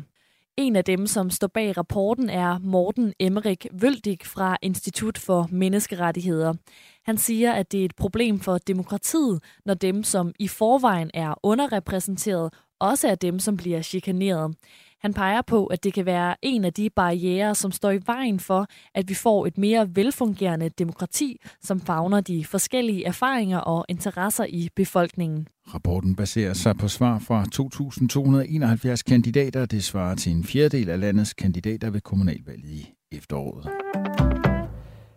En 0.58 0.76
af 0.76 0.84
dem, 0.84 1.08
som 1.08 1.30
står 1.30 1.48
bag 1.48 1.78
rapporten, 1.78 2.30
er 2.30 2.60
Morten 2.60 3.14
Emmerik 3.20 3.68
Vøldig 3.72 4.18
fra 4.24 4.58
Institut 4.62 5.18
for 5.18 5.48
Menneskerettigheder. 5.52 6.54
Han 7.06 7.18
siger, 7.18 7.52
at 7.54 7.72
det 7.72 7.82
er 7.82 7.86
et 7.86 7.96
problem 7.96 8.40
for 8.40 8.58
demokratiet, 8.58 9.44
når 9.66 9.74
dem, 9.74 10.04
som 10.04 10.34
i 10.40 10.48
forvejen 10.48 11.12
er 11.14 11.34
underrepræsenteret, 11.44 12.54
også 12.80 13.08
er 13.08 13.16
dem, 13.16 13.40
som 13.40 13.58
bliver 13.58 13.82
chikaneret. 13.82 14.56
Han 15.04 15.14
peger 15.14 15.42
på, 15.42 15.66
at 15.66 15.84
det 15.84 15.94
kan 15.94 16.06
være 16.06 16.36
en 16.42 16.66
af 16.66 16.74
de 16.74 16.90
barriere, 16.90 17.56
som 17.56 17.72
står 17.72 17.92
i 17.92 18.00
vejen 18.06 18.40
for, 18.40 18.68
at 18.96 19.10
vi 19.10 19.14
får 19.14 19.46
et 19.46 19.58
mere 19.58 19.90
velfungerende 19.96 20.70
demokrati, 20.70 21.38
som 21.62 21.82
fagner 21.82 22.22
de 22.22 22.46
forskellige 22.46 23.06
erfaringer 23.06 23.58
og 23.58 23.86
interesser 23.90 24.46
i 24.50 24.70
befolkningen. 24.76 25.48
Rapporten 25.74 26.16
baserer 26.16 26.54
sig 26.54 26.78
på 26.78 26.88
svar 26.88 27.20
fra 27.20 27.44
2.271 28.96 29.02
kandidater. 29.08 29.66
Det 29.66 29.84
svarer 29.84 30.16
til 30.16 30.32
en 30.32 30.44
fjerdedel 30.44 30.90
af 30.90 31.00
landets 31.00 31.34
kandidater 31.34 31.90
ved 31.90 32.02
kommunalvalget 32.02 32.70
i 32.70 32.94
efteråret. 33.12 34.33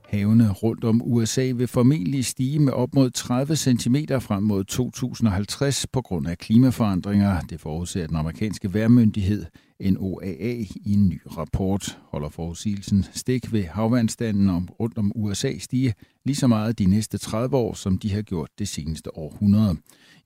Havene 0.06 0.52
rundt 0.52 0.84
om 0.84 1.02
USA 1.04 1.52
vil 1.56 1.66
formentlig 1.66 2.24
stige 2.24 2.58
med 2.58 2.72
op 2.72 2.94
mod 2.94 3.10
30 3.10 3.56
cm 3.56 3.96
frem 4.20 4.42
mod 4.42 4.64
2050 4.64 5.86
på 5.86 6.02
grund 6.02 6.28
af 6.28 6.38
klimaforandringer. 6.38 7.40
Det 7.40 7.60
forudser 7.60 8.06
den 8.06 8.16
amerikanske 8.16 8.74
værmyndighed 8.74 9.44
NOAA 9.80 10.54
i 10.76 10.92
en 10.92 11.08
ny 11.08 11.20
rapport. 11.36 11.98
Holder 12.10 12.28
forudsigelsen 12.28 13.04
stik 13.12 13.52
ved 13.52 13.64
havvandstanden 13.64 14.50
om, 14.50 14.68
rundt 14.80 14.98
om 14.98 15.12
USA 15.14 15.58
stige 15.58 15.94
lige 16.24 16.36
så 16.36 16.46
meget 16.46 16.78
de 16.78 16.86
næste 16.86 17.18
30 17.18 17.56
år, 17.56 17.74
som 17.74 17.98
de 17.98 18.12
har 18.12 18.22
gjort 18.22 18.50
det 18.58 18.68
seneste 18.68 19.16
århundrede. 19.16 19.76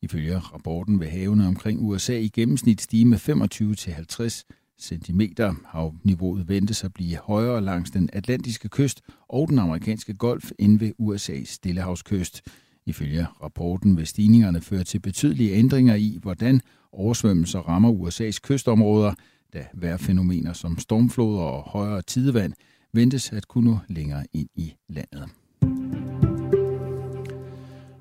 Ifølge 0.03 0.39
rapporten 0.39 1.01
vil 1.01 1.09
havene 1.09 1.47
omkring 1.47 1.81
USA 1.83 2.19
i 2.19 2.29
gennemsnit 2.29 2.81
stige 2.81 3.05
med 3.05 3.19
25-50 3.19 4.60
cm. 4.81 5.21
Havniveauet 5.67 6.49
ventes 6.49 6.85
at 6.85 6.95
blive 6.95 7.17
højere 7.17 7.61
langs 7.61 7.91
den 7.91 8.11
atlantiske 8.13 8.69
kyst 8.69 9.01
og 9.29 9.49
den 9.49 9.59
amerikanske 9.59 10.15
golf 10.15 10.51
end 10.59 10.79
ved 10.79 10.93
USA's 11.01 11.45
stillehavskyst. 11.45 12.43
Ifølge 12.87 13.27
rapporten 13.43 13.97
vil 13.97 14.07
stigningerne 14.07 14.61
føre 14.61 14.85
til 14.85 15.01
betydelige 15.01 15.53
ændringer 15.53 15.95
i, 15.95 16.19
hvordan 16.23 16.61
oversvømmelser 16.93 17.59
rammer 17.59 17.93
USA's 17.93 18.39
kystområder, 18.43 19.15
da 19.53 19.67
vejrfænomener 19.75 20.53
som 20.53 20.79
stormfloder 20.79 21.41
og 21.41 21.63
højere 21.63 22.03
tidevand 22.03 22.53
ventes 22.93 23.33
at 23.33 23.49
kunne 23.49 23.71
nå 23.71 23.79
længere 23.89 24.25
ind 24.33 24.49
i 24.55 24.75
landet. 24.89 26.10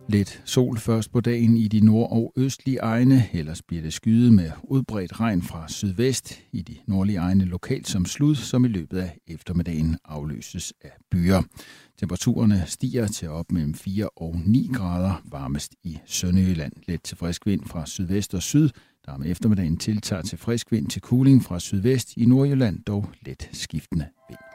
Lidt 0.10 0.42
sol 0.46 0.78
først 0.78 1.12
på 1.12 1.22
dagen 1.22 1.58
i 1.58 1.68
de 1.68 1.80
nord- 1.80 2.12
og 2.12 2.34
østlige 2.38 2.78
egne, 2.78 3.30
ellers 3.34 3.62
bliver 3.62 3.84
det 3.84 3.94
skyet 3.94 4.34
med 4.34 4.52
udbredt 4.64 5.20
regn 5.20 5.42
fra 5.42 5.68
sydvest 5.68 6.40
i 6.52 6.62
de 6.62 6.76
nordlige 6.88 7.18
egne 7.18 7.46
lokalt 7.46 7.88
som 7.88 8.06
slud, 8.06 8.36
som 8.36 8.66
i 8.66 8.68
løbet 8.68 8.98
af 8.98 9.18
eftermiddagen 9.28 9.98
afløses 10.06 10.74
af 10.82 10.92
byer. 11.12 11.42
Temperaturerne 12.00 12.64
stiger 12.66 13.08
til 13.08 13.30
op 13.30 13.52
mellem 13.52 13.74
4 13.74 14.10
og 14.16 14.36
9 14.46 14.70
grader, 14.74 15.22
varmest 15.26 15.76
i 15.84 15.98
Sønderjylland. 16.06 16.74
Let 16.88 17.04
til 17.04 17.18
frisk 17.18 17.46
vind 17.46 17.66
fra 17.66 17.86
sydvest 17.86 18.34
og 18.34 18.42
syd, 18.42 18.70
der 19.06 19.12
om 19.12 19.24
eftermiddagen 19.24 19.78
tiltager 19.78 20.22
til 20.22 20.38
frisk 20.38 20.72
vind 20.72 20.88
til 20.88 21.02
kuling 21.02 21.44
fra 21.44 21.60
sydvest 21.60 22.18
i 22.18 22.26
Nordjylland, 22.26 22.84
dog 22.84 23.10
let 23.26 23.50
skiftende 23.52 24.06
vind. 24.30 24.49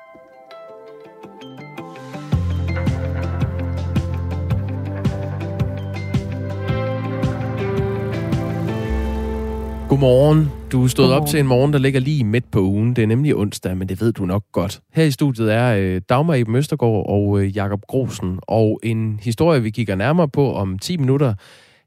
Godmorgen. 10.04 10.50
Du 10.72 10.88
stod 10.88 11.12
op 11.12 11.26
til 11.26 11.40
en 11.40 11.46
morgen, 11.46 11.72
der 11.72 11.78
ligger 11.78 12.00
lige 12.00 12.24
midt 12.24 12.50
på 12.50 12.60
ugen. 12.60 12.96
Det 12.96 13.02
er 13.02 13.06
nemlig 13.06 13.36
onsdag, 13.36 13.76
men 13.76 13.88
det 13.88 14.00
ved 14.00 14.12
du 14.12 14.26
nok 14.26 14.44
godt. 14.52 14.80
Her 14.92 15.04
i 15.04 15.10
studiet 15.10 15.52
er 15.52 15.76
øh, 15.76 16.00
Dagmar 16.08 16.34
Eben 16.34 16.56
Østergaard 16.56 17.06
og 17.08 17.40
øh, 17.40 17.56
Jakob 17.56 17.80
Grosen. 17.88 18.38
Og 18.42 18.80
en 18.82 19.20
historie, 19.22 19.62
vi 19.62 19.70
kigger 19.70 19.94
nærmere 19.94 20.28
på 20.28 20.54
om 20.54 20.78
10 20.78 20.96
minutter, 20.96 21.34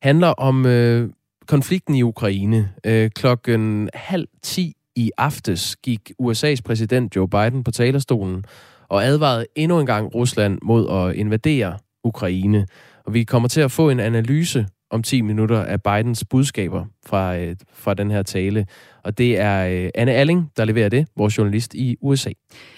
handler 0.01 0.27
om 0.27 0.65
øh, 0.65 1.09
konflikten 1.47 1.95
i 1.95 2.01
Ukraine. 2.01 2.69
Øh, 2.83 3.09
klokken 3.15 3.89
halv 3.93 4.27
10 4.43 4.73
i 4.95 5.11
aftes 5.17 5.75
gik 5.75 6.11
USA's 6.21 6.61
præsident 6.65 7.15
Joe 7.15 7.29
Biden 7.29 7.63
på 7.63 7.71
talerstolen 7.71 8.43
og 8.89 9.05
advarede 9.05 9.45
endnu 9.55 9.79
en 9.79 9.85
gang 9.85 10.15
Rusland 10.15 10.59
mod 10.63 10.89
at 10.89 11.15
invadere 11.15 11.77
Ukraine. 12.03 12.67
Og 13.05 13.13
vi 13.13 13.23
kommer 13.23 13.49
til 13.49 13.61
at 13.61 13.71
få 13.71 13.89
en 13.89 13.99
analyse 13.99 14.67
om 14.89 15.03
10 15.03 15.21
minutter 15.21 15.63
af 15.63 15.83
Bidens 15.83 16.23
budskaber 16.29 16.85
fra, 17.05 17.37
øh, 17.37 17.55
fra 17.73 17.93
den 17.93 18.11
her 18.11 18.23
tale. 18.23 18.65
Og 19.03 19.17
det 19.17 19.39
er 19.39 19.67
øh, 19.67 19.89
Anne 19.95 20.13
Alling, 20.13 20.51
der 20.57 20.65
leverer 20.65 20.89
det, 20.89 21.07
vores 21.15 21.37
journalist 21.37 21.73
i 21.73 21.97
USA. 22.01 22.29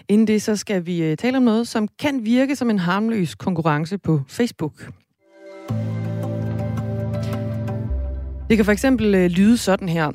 Inden 0.07 0.27
det, 0.27 0.41
så 0.41 0.55
skal 0.55 0.85
vi 0.85 1.03
øh, 1.03 1.17
tale 1.17 1.37
om 1.37 1.43
noget, 1.43 1.67
som 1.67 1.87
kan 1.99 2.25
virke 2.25 2.55
som 2.55 2.69
en 2.69 2.79
harmløs 2.79 3.35
konkurrence 3.35 3.97
på 3.97 4.21
Facebook. 4.27 4.91
Det 8.49 8.57
kan 8.57 8.65
for 8.65 8.71
eksempel 8.71 9.15
øh, 9.15 9.29
lyde 9.29 9.57
sådan 9.57 9.89
her. 9.89 10.11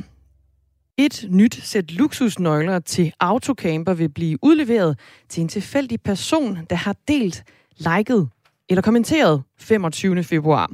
Et 0.99 1.27
nyt 1.31 1.55
sæt 1.63 1.93
luksusnøgler 1.93 2.79
til 2.79 3.13
autocamper 3.21 3.95
vil 3.95 4.09
blive 4.09 4.39
udleveret 4.43 4.99
til 5.29 5.41
en 5.41 5.49
tilfældig 5.49 6.01
person, 6.01 6.59
der 6.71 6.77
har 6.77 6.97
delt, 7.09 7.45
liket 7.77 8.29
eller 8.69 8.83
kommenteret 8.83 9.43
25. 9.59 10.25
februar. 10.25 10.71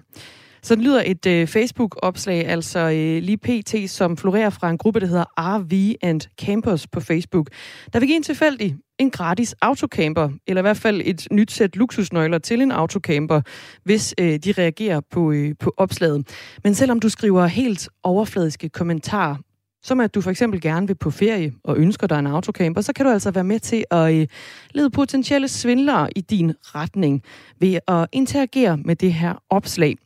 Så 0.62 0.76
lyder 0.76 1.02
et 1.06 1.26
øh, 1.26 1.46
Facebook-opslag, 1.46 2.46
altså 2.46 2.78
øh, 2.78 3.22
lige 3.22 3.38
pt., 3.38 3.90
som 3.90 4.16
florerer 4.16 4.50
fra 4.50 4.70
en 4.70 4.78
gruppe, 4.78 5.00
der 5.00 5.06
hedder 5.06 5.24
RV 5.38 5.94
and 6.02 6.20
Campers 6.40 6.86
på 6.86 7.00
Facebook. 7.00 7.46
Der 7.92 7.98
vil 7.98 8.08
give 8.08 8.16
en 8.16 8.22
tilfældig 8.22 8.76
en 9.00 9.10
gratis 9.10 9.54
autocamper, 9.60 10.28
eller 10.46 10.60
i 10.60 10.62
hvert 10.62 10.76
fald 10.76 11.00
et 11.04 11.28
nyt 11.32 11.52
sæt 11.52 11.76
luksusnøgler 11.76 12.38
til 12.38 12.60
en 12.60 12.72
autocamper, 12.72 13.40
hvis 13.84 14.14
øh, 14.18 14.38
de 14.38 14.52
reagerer 14.58 15.00
på, 15.10 15.32
øh, 15.32 15.54
på 15.60 15.74
opslaget. 15.76 16.28
Men 16.64 16.74
selvom 16.74 17.00
du 17.00 17.08
skriver 17.08 17.46
helt 17.46 17.88
overfladiske 18.02 18.68
kommentarer, 18.68 19.36
som 19.82 20.00
at 20.00 20.14
du 20.14 20.20
for 20.20 20.30
eksempel 20.30 20.60
gerne 20.60 20.86
vil 20.86 20.94
på 20.94 21.10
ferie 21.10 21.52
og 21.64 21.78
ønsker 21.78 22.06
dig 22.06 22.18
en 22.18 22.26
autocamper, 22.26 22.80
så 22.80 22.92
kan 22.92 23.06
du 23.06 23.12
altså 23.12 23.30
være 23.30 23.44
med 23.44 23.60
til 23.60 23.84
at 23.90 24.14
øh, 24.14 24.26
lede 24.70 24.90
potentielle 24.90 25.48
svindlere 25.48 26.08
i 26.16 26.20
din 26.20 26.52
retning 26.62 27.22
ved 27.60 27.78
at 27.88 28.06
interagere 28.12 28.76
med 28.76 28.96
det 28.96 29.12
her 29.12 29.34
opslag. 29.50 29.96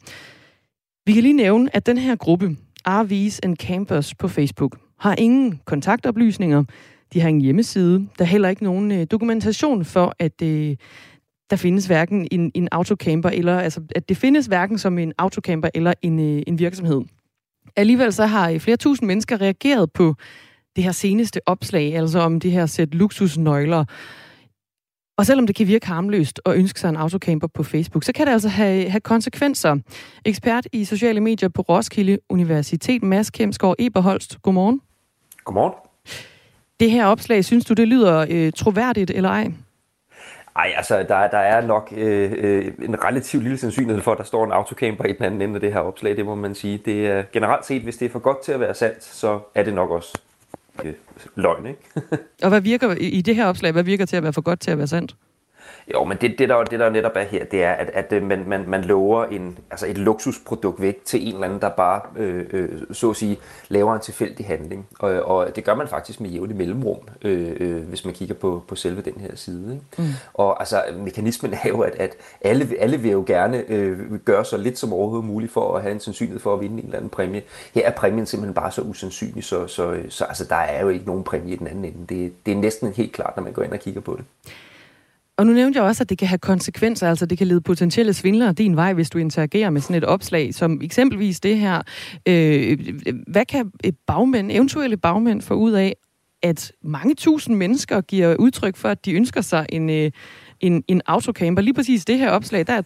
Vi 1.07 1.13
kan 1.13 1.23
lige 1.23 1.33
nævne, 1.33 1.77
at 1.77 1.87
den 1.87 1.99
her 1.99 2.17
gruppe, 2.17 2.57
RV's 2.89 3.39
and 3.43 3.57
Campers 3.57 4.15
på 4.15 4.29
Facebook, 4.29 4.79
har 4.99 5.15
ingen 5.19 5.61
kontaktoplysninger, 5.65 6.65
de 7.13 7.21
har 7.21 7.29
ingen 7.29 7.43
hjemmeside, 7.43 8.09
der 8.19 8.25
er 8.25 8.29
heller 8.29 8.49
ikke 8.49 8.65
nogen 8.65 8.93
øh, 8.93 9.07
dokumentation 9.11 9.85
for, 9.85 10.15
at 10.19 10.43
øh, 10.43 10.77
der 11.51 11.57
findes 11.57 11.87
hverken 11.87 12.29
en, 12.31 12.51
en 12.55 12.69
autocamper, 12.73 13.29
eller 13.29 13.59
altså, 13.59 13.81
at 13.97 14.09
det 14.09 14.17
findes 14.17 14.47
hverken 14.47 14.79
som 14.79 14.99
en 14.99 15.13
autocamper 15.19 15.69
eller 15.75 15.93
en, 16.03 16.19
øh, 16.19 16.43
en 16.47 16.59
virksomhed. 16.59 17.03
Alligevel 17.77 18.13
så 18.13 18.27
har 18.27 18.51
øh, 18.51 18.61
flere 18.61 18.77
tusind 18.77 19.07
mennesker 19.07 19.41
reageret 19.41 19.93
på 19.93 20.15
det 20.77 20.85
her 20.85 20.93
seneste 20.93 21.41
opslag, 21.47 21.97
altså 21.97 22.19
om 22.19 22.41
det 22.41 22.51
her 22.51 22.67
sæt 22.67 22.95
luksusnøgler. 22.95 23.85
Og 25.17 25.27
selvom 25.27 25.47
det 25.47 25.57
kan 25.57 25.67
virke 25.67 25.87
harmløst 25.87 26.41
at 26.47 26.55
ønske 26.57 26.81
sig 26.81 26.89
en 26.89 26.97
autocamper 26.97 27.47
på 27.47 27.63
Facebook, 27.63 28.05
så 28.05 28.13
kan 28.13 28.27
det 28.27 28.33
altså 28.33 28.49
have, 28.49 28.91
have 28.91 29.01
konsekvenser. 29.01 29.77
Ekspert 30.25 30.67
i 30.73 30.85
sociale 30.85 31.21
medier 31.21 31.49
på 31.49 31.63
Roskilde 31.63 32.19
Universitet, 32.29 33.03
Mads 33.03 33.31
Kemsgaard 33.31 33.77
Eberholst. 33.79 34.43
Godmorgen. 34.43 34.81
Godmorgen. 35.45 35.75
Det 36.81 36.91
her 36.91 37.07
opslag, 37.07 37.45
synes 37.45 37.65
du, 37.65 37.75
det 37.75 37.89
lyder 37.89 38.27
øh, 38.31 38.53
troværdigt 38.53 39.11
eller 39.11 39.31
ej? 39.31 39.53
Ej, 40.57 40.73
altså, 40.77 40.99
der, 40.99 41.29
der 41.29 41.39
er 41.39 41.67
nok 41.67 41.93
øh, 41.97 42.33
øh, 42.37 42.73
en 42.83 43.05
relativt 43.05 43.43
lille 43.43 43.59
sandsynlighed 43.59 44.03
for, 44.03 44.13
at 44.13 44.19
der 44.19 44.25
står 44.25 44.45
en 44.45 44.53
autocamper 44.53 45.05
i 45.05 45.13
den 45.13 45.25
anden 45.25 45.43
ende 45.43 45.55
af 45.55 45.61
det 45.61 45.73
her 45.73 45.81
opslag, 45.81 46.17
det 46.17 46.27
må 46.27 46.35
man 46.35 46.55
sige. 46.55 46.79
Det 46.85 47.07
er 47.07 47.23
generelt 47.33 47.67
set, 47.67 47.83
hvis 47.83 47.97
det 47.97 48.07
er 48.07 48.11
for 48.11 48.19
godt 48.19 48.43
til 48.43 48.53
at 48.53 48.61
være 48.61 48.75
sandt, 48.75 49.05
så 49.05 49.41
er 49.55 49.63
det 49.63 49.75
nok 49.75 49.91
også 49.91 50.19
Øh, 50.85 50.95
løgn, 51.35 51.67
ikke? 51.67 51.81
Og 52.43 52.49
hvad 52.49 52.61
virker 52.61 52.95
i 52.95 53.21
det 53.21 53.37
her 53.37 53.47
opslag, 53.47 53.73
hvad 53.73 53.83
virker 53.83 54.07
til 54.07 54.17
at 54.17 54.23
være 54.23 54.33
for 54.33 54.41
godt 54.41 54.61
til 54.61 54.71
at 54.71 54.79
være 54.79 54.87
sandt? 54.87 55.17
Jo, 55.93 56.05
men 56.05 56.19
det, 56.21 56.39
det, 56.39 56.49
der, 56.49 56.65
det 56.65 56.81
der 56.81 56.91
netop 56.91 57.13
er 57.15 57.23
her, 57.23 57.45
det 57.45 57.65
er, 57.65 57.73
at, 57.73 57.91
at 57.95 58.13
øh, 58.13 58.23
man, 58.23 58.45
man, 58.47 58.65
man 58.69 58.85
lover 58.85 59.25
en, 59.25 59.59
altså 59.71 59.87
et 59.87 59.99
luksusprodukt 59.99 60.81
væk 60.81 61.05
til 61.05 61.29
en 61.29 61.35
eller 61.35 61.47
anden, 61.47 61.61
der 61.61 61.69
bare, 61.69 62.01
øh, 62.17 62.45
øh, 62.53 62.69
så 62.93 63.11
at 63.11 63.17
sige, 63.17 63.39
laver 63.69 63.95
en 63.95 64.01
tilfældig 64.01 64.47
handling. 64.47 64.87
Og, 64.99 65.11
og 65.11 65.57
det 65.57 65.65
gør 65.65 65.75
man 65.75 65.89
faktisk 65.89 66.21
med 66.21 66.31
jævlig 66.31 66.57
mellemrum, 66.57 66.99
øh, 67.23 67.57
øh, 67.61 67.89
hvis 67.89 68.05
man 68.05 68.15
kigger 68.15 68.35
på, 68.35 68.63
på 68.69 68.77
selve 68.77 69.03
den 69.03 69.15
her 69.21 69.37
side. 69.37 69.75
Ikke? 69.75 69.85
Mm. 69.99 70.15
Og 70.35 70.61
altså, 70.61 70.83
mekanismen 70.99 71.55
er 71.55 71.69
jo, 71.69 71.81
at, 71.81 71.95
at 71.95 72.11
alle, 72.41 72.69
alle 72.79 72.97
vil 72.97 73.11
jo 73.11 73.25
gerne 73.27 73.65
øh, 73.69 73.99
gøre 74.25 74.45
så 74.45 74.57
lidt 74.57 74.79
som 74.79 74.93
overhovedet 74.93 75.29
muligt 75.29 75.53
for 75.53 75.77
at 75.77 75.83
have 75.83 75.93
en 75.93 76.01
sandsynlighed 76.01 76.41
for 76.41 76.55
at 76.55 76.61
vinde 76.61 76.79
en 76.79 76.85
eller 76.85 76.97
anden 76.97 77.11
præmie. 77.11 77.43
Her 77.75 77.87
er 77.87 77.91
præmien 77.91 78.27
simpelthen 78.27 78.55
bare 78.55 78.73
så 78.73 78.83
usandsynlig, 78.83 79.45
så, 79.45 79.67
så, 79.67 79.97
så 80.09 80.25
altså, 80.25 80.45
der 80.45 80.57
er 80.57 80.83
jo 80.83 80.89
ikke 80.89 81.07
nogen 81.07 81.25
præmie 81.25 81.55
i 81.55 81.57
den 81.57 81.67
anden 81.67 81.85
ende. 81.85 82.07
Det, 82.09 82.33
det 82.47 82.53
er 82.53 82.57
næsten 82.57 82.93
helt 82.93 83.13
klart, 83.13 83.37
når 83.37 83.45
man 83.45 83.53
går 83.53 83.63
ind 83.63 83.73
og 83.73 83.79
kigger 83.79 84.01
på 84.01 84.17
det. 84.17 84.53
Og 85.37 85.47
nu 85.47 85.53
nævnte 85.53 85.79
jeg 85.79 85.87
også, 85.87 86.03
at 86.03 86.09
det 86.09 86.19
kan 86.19 86.29
have 86.29 86.39
konsekvenser, 86.39 87.09
altså 87.09 87.27
det 87.27 87.39
kan 87.39 87.47
lede 87.47 87.61
potentielle 87.61 88.15
svindlere 88.15 88.53
din 88.53 88.77
vej, 88.77 88.93
hvis 88.93 89.11
du 89.11 89.19
interagerer 89.19 89.71
med 89.71 89.81
sådan 89.81 89.97
et 89.97 90.05
opslag, 90.05 90.55
som 90.55 90.81
eksempelvis 90.83 91.41
det 91.41 91.59
her. 91.59 91.83
Øh, 92.29 92.79
hvad 93.27 93.45
kan 93.45 93.73
bagmænd, 94.07 94.53
eventuelle 94.53 94.97
bagmænd 94.97 95.43
få 95.43 95.55
ud 95.55 95.73
af, 95.73 95.97
at 96.43 96.73
mange 96.83 97.15
tusind 97.15 97.57
mennesker 97.57 98.01
giver 98.01 98.37
udtryk 98.37 98.77
for, 98.77 98.89
at 98.89 99.05
de 99.05 99.13
ønsker 99.13 99.41
sig 99.41 99.67
en, 99.69 99.91
øh, 99.91 100.11
en, 100.61 100.85
en 100.89 101.03
autocamper. 101.07 101.63
Lige 101.63 101.75
præcis 101.75 102.05
det 102.05 102.19
her 102.19 102.31
opslag, 102.31 102.67
der 102.67 102.73
er 102.73 102.83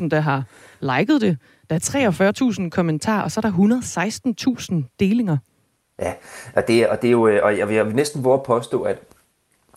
53.000, 0.00 0.08
der 0.08 0.20
har 0.20 0.44
liket 0.80 1.20
det. 1.20 1.38
Der 1.70 1.76
er 1.76 2.60
43.000 2.62 2.68
kommentarer, 2.70 3.22
og 3.22 3.30
så 3.30 3.40
er 3.40 3.50
der 3.50 4.82
116.000 4.82 4.96
delinger. 5.00 5.36
Ja, 6.00 6.12
og 6.56 6.68
det, 6.68 6.88
og 6.88 7.02
det 7.02 7.08
er 7.08 7.12
jo, 7.12 7.28
øh, 7.28 7.40
og 7.42 7.58
jeg 7.58 7.72
jeg 7.72 7.86
vil 7.86 7.94
næsten 7.94 8.24
våge 8.24 8.34
at 8.34 8.42
påstå, 8.42 8.82
at 8.82 8.98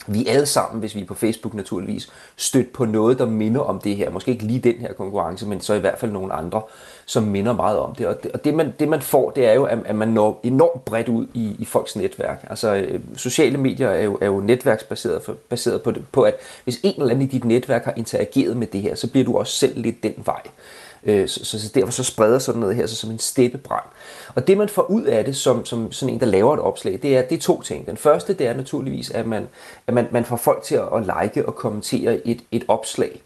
vi 0.08 0.28
alle 0.28 0.46
sammen, 0.46 0.80
hvis 0.80 0.96
vi 0.96 1.02
er 1.02 1.06
på 1.06 1.14
Facebook 1.14 1.54
naturligvis, 1.54 2.10
stødt 2.36 2.74
på 2.74 2.86
noget, 2.86 3.20
der 3.20 3.26
minder 3.26 3.62
om 3.62 3.80
det 3.80 3.96
her. 3.96 4.10
Måske 4.10 4.32
ikke 4.32 4.44
lige 4.44 4.60
den 4.60 4.76
her 4.76 4.94
konkurrence, 4.94 5.48
men 5.48 5.62
så 5.62 5.74
i 5.74 5.80
hvert 5.80 6.00
fald 6.00 6.12
nogle 6.12 6.34
andre, 6.34 6.62
som 7.06 7.24
minder 7.24 7.54
meget 7.54 7.80
om 7.80 7.96
det. 7.96 8.08
Og 8.08 8.24
det, 8.24 8.32
og 8.32 8.44
det, 8.44 8.54
man, 8.54 8.74
det 8.80 8.88
man 8.88 9.02
får, 9.02 9.30
det 9.30 9.48
er 9.48 9.54
jo, 9.54 9.64
at, 9.64 9.96
man 9.96 10.08
når 10.08 10.40
enormt 10.44 10.86
bredt 10.86 11.10
ud 11.10 11.28
i, 11.34 11.56
i 11.60 11.66
folks 11.66 11.96
netværk. 11.96 12.46
Altså 12.50 12.76
øh, 12.76 13.00
sociale 13.16 13.58
medier 13.58 13.90
er 13.90 14.04
jo, 14.04 14.18
er 14.22 14.26
jo 14.26 14.40
netværksbaseret 14.40 15.24
for, 15.24 15.34
baseret 15.50 15.82
på, 15.82 15.92
det, 15.92 16.04
på, 16.12 16.22
at 16.22 16.36
hvis 16.64 16.80
en 16.84 17.02
eller 17.02 17.14
anden 17.14 17.28
i 17.28 17.32
dit 17.32 17.46
netværk 17.46 17.86
har 17.86 17.94
interageret 17.98 18.58
med 18.58 18.68
det 18.68 18.82
her, 18.82 18.96
så 18.96 19.12
bliver 19.12 19.26
du 19.26 19.38
også 19.38 19.54
selv 19.54 19.82
lidt 19.82 20.04
den 20.04 20.14
vej. 20.26 20.42
Øh, 21.06 21.28
så, 21.28 21.46
så, 21.46 21.62
så 21.62 21.72
derfor 21.76 21.92
så 21.92 22.04
spreder 22.04 22.40
sådan 22.40 22.62
noget 22.62 22.76
her 22.76 22.88
så 22.88 22.96
som 22.96 23.12
en 23.12 23.20
steppebrand. 23.20 23.86
Og 24.36 24.48
det 24.48 24.58
man 24.58 24.70
får 24.70 24.82
ud 24.82 25.04
af 25.04 25.26
det 25.26 25.36
som, 25.36 25.66
som 25.66 25.92
sådan 25.92 26.14
en, 26.14 26.20
der 26.20 26.26
laver 26.26 26.54
et 26.54 26.60
opslag, 26.60 27.00
det 27.02 27.18
er, 27.18 27.22
det 27.22 27.36
er 27.36 27.42
to 27.42 27.62
ting. 27.62 27.88
Den 27.88 27.98
første, 27.98 28.34
det 28.34 28.48
er 28.48 28.54
naturligvis, 28.54 29.12
at 29.12 29.26
man, 29.28 29.48
at 29.88 29.94
man, 29.94 30.08
man 30.12 30.26
får 30.26 30.36
folk 30.36 30.64
til 30.64 30.76
at, 30.76 30.88
at 30.96 31.24
like 31.24 31.46
og 31.46 31.56
kommentere 31.56 32.28
et, 32.28 32.42
et 32.52 32.66
opslag. 32.68 33.22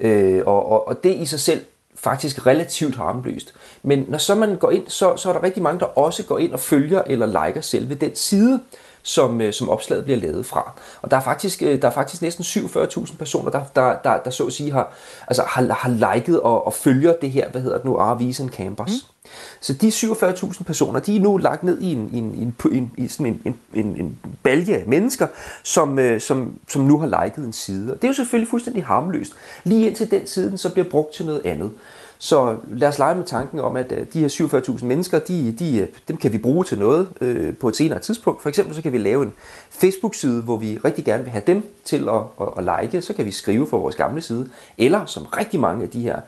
Øh, 0.00 0.42
og, 0.46 0.66
og, 0.72 0.88
og 0.88 1.04
det 1.04 1.14
i 1.14 1.26
sig 1.26 1.40
selv 1.40 1.64
faktisk 1.94 2.46
relativt 2.46 2.96
harmløst. 2.96 3.54
Men 3.82 4.04
når 4.08 4.18
så 4.18 4.34
man 4.34 4.56
går 4.56 4.70
ind, 4.70 4.88
så, 4.88 5.16
så 5.16 5.28
er 5.28 5.32
der 5.32 5.42
rigtig 5.42 5.62
mange, 5.62 5.80
der 5.80 5.86
også 5.86 6.24
går 6.24 6.38
ind 6.38 6.52
og 6.52 6.60
følger 6.60 7.02
eller 7.06 7.46
liker 7.46 7.60
selve 7.60 7.94
den 7.94 8.16
side, 8.16 8.60
som, 9.08 9.40
øh, 9.40 9.52
som 9.52 9.68
opslaget 9.68 10.04
bliver 10.04 10.18
lavet 10.18 10.46
fra. 10.46 10.72
Og 11.02 11.10
der 11.10 11.16
er 11.16 11.20
faktisk, 11.20 11.62
øh, 11.62 11.82
der 11.82 11.88
er 11.88 11.92
faktisk 11.92 12.22
næsten 12.22 12.44
47.000 12.44 13.16
personer, 13.16 13.50
der, 13.50 13.64
der, 13.74 13.96
der, 14.04 14.18
der 14.18 14.30
så 14.30 14.46
at 14.46 14.52
sige 14.52 14.72
har, 14.72 14.92
altså 15.28 15.42
har, 15.46 15.72
har 15.72 16.14
liket 16.14 16.40
og, 16.40 16.66
og 16.66 16.74
følger 16.74 17.14
det 17.20 17.30
her, 17.30 17.50
hvad 17.50 17.60
hedder 17.60 17.76
det 17.76 17.84
nu, 17.84 17.96
RV's 17.98 18.42
and 18.42 18.50
Campers. 18.50 18.90
Mm. 18.90 19.30
Så 19.60 19.72
de 19.72 19.88
47.000 19.88 20.62
personer, 20.62 21.00
de 21.00 21.16
er 21.16 21.20
nu 21.20 21.36
lagt 21.36 21.62
ned 21.62 21.80
i 21.80 21.92
en, 21.92 22.10
en, 22.12 22.24
en, 22.24 22.54
en, 22.72 22.90
en, 22.98 23.08
sådan 23.08 23.26
en, 23.26 23.40
en, 23.44 23.56
en, 23.74 23.96
en 23.96 24.18
balje 24.42 24.74
af 24.74 24.86
mennesker, 24.86 25.26
som, 25.62 25.98
øh, 25.98 26.20
som, 26.20 26.58
som 26.68 26.82
nu 26.82 26.98
har 26.98 27.24
liket 27.24 27.44
en 27.44 27.52
side. 27.52 27.92
Og 27.92 27.96
det 27.96 28.04
er 28.04 28.08
jo 28.08 28.14
selvfølgelig 28.14 28.50
fuldstændig 28.50 28.84
harmløst, 28.84 29.32
lige 29.64 29.86
indtil 29.86 30.10
den 30.10 30.26
side 30.26 30.58
så 30.58 30.72
bliver 30.72 30.88
brugt 30.88 31.14
til 31.14 31.26
noget 31.26 31.42
andet. 31.44 31.70
Så 32.20 32.56
lad 32.72 32.88
os 32.88 32.98
lege 32.98 33.14
med 33.14 33.24
tanken 33.24 33.60
om, 33.60 33.76
at 33.76 33.92
øh, 33.92 34.06
de 34.12 34.20
her 34.20 34.28
47.000 34.28 34.84
mennesker, 34.84 35.18
de, 35.18 35.52
de, 35.52 35.78
øh, 35.78 35.88
dem 36.08 36.16
kan 36.16 36.32
vi 36.32 36.38
bruge 36.38 36.64
til 36.64 36.78
noget 36.78 37.08
øh, 37.20 37.56
på 37.56 37.68
et 37.68 37.76
senere 37.76 37.98
tidspunkt. 37.98 38.42
For 38.42 38.48
eksempel 38.48 38.74
så 38.74 38.82
kan 38.82 38.92
vi 38.92 38.98
lave 38.98 39.22
en 39.22 39.32
Facebook-side, 39.70 40.42
hvor 40.42 40.56
vi 40.56 40.78
rigtig 40.84 41.04
gerne 41.04 41.22
vil 41.22 41.32
have 41.32 41.42
dem 41.46 41.62
til 41.84 42.08
at, 42.08 42.20
at, 42.40 42.48
at 42.58 42.82
like. 42.82 43.02
Så 43.02 43.12
kan 43.12 43.24
vi 43.24 43.30
skrive 43.30 43.66
for 43.66 43.78
vores 43.78 43.96
gamle 43.96 44.22
side. 44.22 44.48
Eller 44.78 45.06
som 45.06 45.26
rigtig 45.26 45.60
mange 45.60 45.82
af 45.82 45.88
de 45.88 46.00
her 46.00 46.20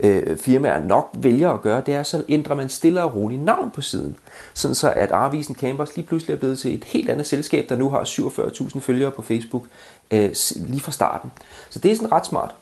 øh, 0.00 0.36
firmaer 0.36 0.84
nok 0.84 1.10
vælger 1.14 1.50
at 1.50 1.62
gøre, 1.62 1.82
det 1.86 1.94
er, 1.94 2.02
så 2.02 2.24
ændrer 2.28 2.54
man 2.54 2.68
stille 2.68 3.02
og 3.02 3.14
roligt 3.14 3.42
navn 3.42 3.70
på 3.70 3.80
siden. 3.80 4.16
Sådan 4.54 4.74
så 4.74 4.92
at 4.96 5.10
Arvisen 5.10 5.54
Campers 5.54 5.96
lige 5.96 6.06
pludselig 6.06 6.34
er 6.34 6.38
blevet 6.38 6.58
til 6.58 6.74
et 6.74 6.84
helt 6.84 7.10
andet 7.10 7.26
selskab, 7.26 7.68
der 7.68 7.76
nu 7.76 7.90
har 7.90 8.04
47.000 8.04 8.80
følgere 8.80 9.10
på 9.10 9.22
Facebook 9.22 9.64
øh, 10.10 10.30
lige 10.56 10.80
fra 10.80 10.92
starten. 10.92 11.32
Så 11.70 11.78
det 11.78 11.90
er 11.90 11.96
sådan 11.96 12.12
ret 12.12 12.26
smart 12.26 12.54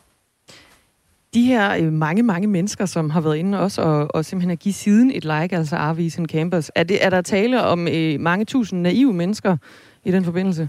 de 1.35 1.43
her 1.43 1.77
øh, 1.77 1.93
mange, 1.93 2.23
mange 2.23 2.47
mennesker, 2.47 2.87
som 2.87 3.11
har 3.11 3.21
været 3.21 3.37
inde 3.37 3.61
også 3.61 3.83
og, 3.83 4.15
og 4.15 4.25
simpelthen 4.25 4.51
at 4.51 4.59
give 4.59 4.75
siden 4.75 5.11
et 5.11 5.25
like, 5.25 5.57
altså 5.57 5.77
Arvisen 5.77 6.29
Campus, 6.29 6.71
er, 6.75 6.85
det, 6.85 7.05
er 7.05 7.11
der 7.11 7.23
tale 7.23 7.63
om 7.63 7.89
øh, 7.89 8.21
mange 8.21 8.45
tusind 8.45 8.81
naive 8.81 9.13
mennesker 9.13 9.57
i 10.05 10.11
den 10.11 10.25
forbindelse? 10.25 10.69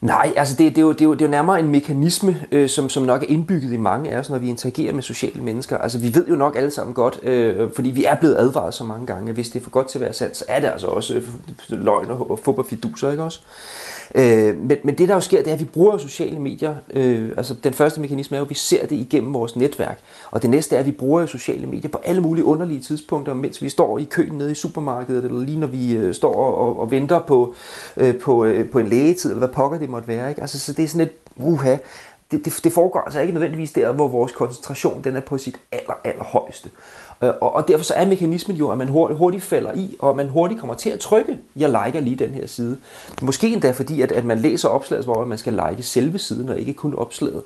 Nej, 0.00 0.32
altså 0.36 0.56
det, 0.58 0.76
det, 0.76 0.78
er, 0.78 0.82
jo, 0.82 0.92
det, 0.92 1.00
er, 1.00 1.04
jo, 1.04 1.12
det 1.12 1.20
er 1.20 1.26
jo 1.26 1.30
nærmere 1.30 1.60
en 1.60 1.68
mekanisme, 1.68 2.44
øh, 2.52 2.68
som, 2.68 2.88
som 2.88 3.02
nok 3.02 3.22
er 3.22 3.26
indbygget 3.26 3.72
i 3.72 3.76
mange 3.76 4.10
af 4.10 4.18
os, 4.18 4.30
når 4.30 4.38
vi 4.38 4.48
interagerer 4.48 4.92
med 4.92 5.02
sociale 5.02 5.42
mennesker. 5.42 5.78
Altså 5.78 5.98
vi 5.98 6.14
ved 6.14 6.26
jo 6.26 6.36
nok 6.36 6.56
alle 6.56 6.70
sammen 6.70 6.94
godt, 6.94 7.20
øh, 7.22 7.70
fordi 7.74 7.90
vi 7.90 8.04
er 8.04 8.14
blevet 8.14 8.36
advaret 8.36 8.74
så 8.74 8.84
mange 8.84 9.06
gange, 9.06 9.28
at 9.28 9.34
hvis 9.34 9.48
det 9.50 9.60
er 9.60 9.64
for 9.64 9.70
godt 9.70 9.88
til 9.88 9.98
at 9.98 10.02
være 10.02 10.12
sandt, 10.12 10.36
så 10.36 10.44
er 10.48 10.60
det 10.60 10.68
altså 10.68 10.86
også 10.86 11.14
øh, 11.14 11.22
løgn 11.68 12.10
og, 12.10 12.30
og 12.30 12.66
fiduser, 12.66 13.10
ikke 13.10 13.22
også? 13.22 13.40
Øh, 14.14 14.56
men, 14.56 14.76
men 14.84 14.94
det 14.98 15.08
der 15.08 15.14
jo 15.14 15.20
sker, 15.20 15.38
det 15.38 15.48
er, 15.48 15.54
at 15.54 15.60
vi 15.60 15.64
bruger 15.64 15.98
sociale 15.98 16.38
medier. 16.38 16.74
Øh, 16.94 17.30
altså 17.36 17.54
den 17.54 17.72
første 17.72 18.00
mekanisme 18.00 18.36
er 18.36 18.38
jo, 18.38 18.44
at 18.44 18.50
vi 18.50 18.54
ser 18.54 18.86
det 18.86 18.96
igennem 18.96 19.34
vores 19.34 19.56
netværk. 19.56 20.00
Og 20.30 20.42
det 20.42 20.50
næste 20.50 20.76
er, 20.76 20.80
at 20.80 20.86
vi 20.86 20.92
bruger 20.92 21.26
sociale 21.26 21.66
medier 21.66 21.90
på 21.90 22.00
alle 22.04 22.20
mulige 22.20 22.44
underlige 22.44 22.80
tidspunkter, 22.80 23.34
mens 23.34 23.62
vi 23.62 23.68
står 23.68 23.98
i 23.98 24.04
køen 24.04 24.38
nede 24.38 24.52
i 24.52 24.54
supermarkedet, 24.54 25.24
eller 25.24 25.40
lige 25.40 25.58
når 25.58 25.66
vi 25.66 25.92
øh, 25.92 26.14
står 26.14 26.34
og, 26.34 26.80
og 26.80 26.90
venter 26.90 27.18
på, 27.18 27.54
øh, 27.96 28.16
på, 28.16 28.44
øh, 28.44 28.70
på 28.70 28.78
en 28.78 28.88
lægetid, 28.88 29.30
eller 29.30 29.38
hvad 29.38 29.54
pokker 29.54 29.78
det 29.78 29.87
måtte 29.88 30.08
være. 30.08 30.28
Ikke? 30.28 30.40
Altså, 30.40 30.58
så 30.60 30.72
det 30.72 30.84
er 30.84 30.88
sådan 30.88 31.06
et, 31.06 31.12
uha, 31.36 31.76
det, 32.30 32.44
det, 32.44 32.60
det 32.64 32.72
foregår 32.72 33.00
altså 33.00 33.20
ikke 33.20 33.32
nødvendigvis 33.32 33.72
der, 33.72 33.92
hvor 33.92 34.08
vores 34.08 34.32
koncentration 34.32 35.04
den 35.04 35.16
er 35.16 35.20
på 35.20 35.38
sit 35.38 35.56
aller, 35.72 35.94
aller 36.04 36.24
højeste. 36.24 36.70
Øh, 37.22 37.30
og, 37.40 37.54
og 37.54 37.68
derfor 37.68 37.84
så 37.84 37.94
er 37.94 38.06
mekanismen 38.06 38.56
jo, 38.56 38.70
at 38.70 38.78
man 38.78 38.88
hurtigt, 38.88 39.18
hurtigt 39.18 39.44
falder 39.44 39.72
i, 39.74 39.96
og 39.98 40.16
man 40.16 40.28
hurtigt 40.28 40.60
kommer 40.60 40.74
til 40.74 40.90
at 40.90 41.00
trykke, 41.00 41.38
jeg 41.56 41.68
liker 41.68 42.00
lige 42.00 42.16
den 42.16 42.30
her 42.30 42.46
side. 42.46 42.78
Måske 43.22 43.48
endda 43.48 43.70
fordi, 43.70 44.00
at, 44.00 44.12
at 44.12 44.24
man 44.24 44.38
læser 44.38 44.68
opslaget, 44.68 45.04
hvor 45.04 45.24
man 45.24 45.38
skal 45.38 45.52
like 45.68 45.82
selve 45.82 46.18
siden, 46.18 46.48
og 46.48 46.58
ikke 46.58 46.74
kun 46.74 46.94
opslaget. 46.94 47.42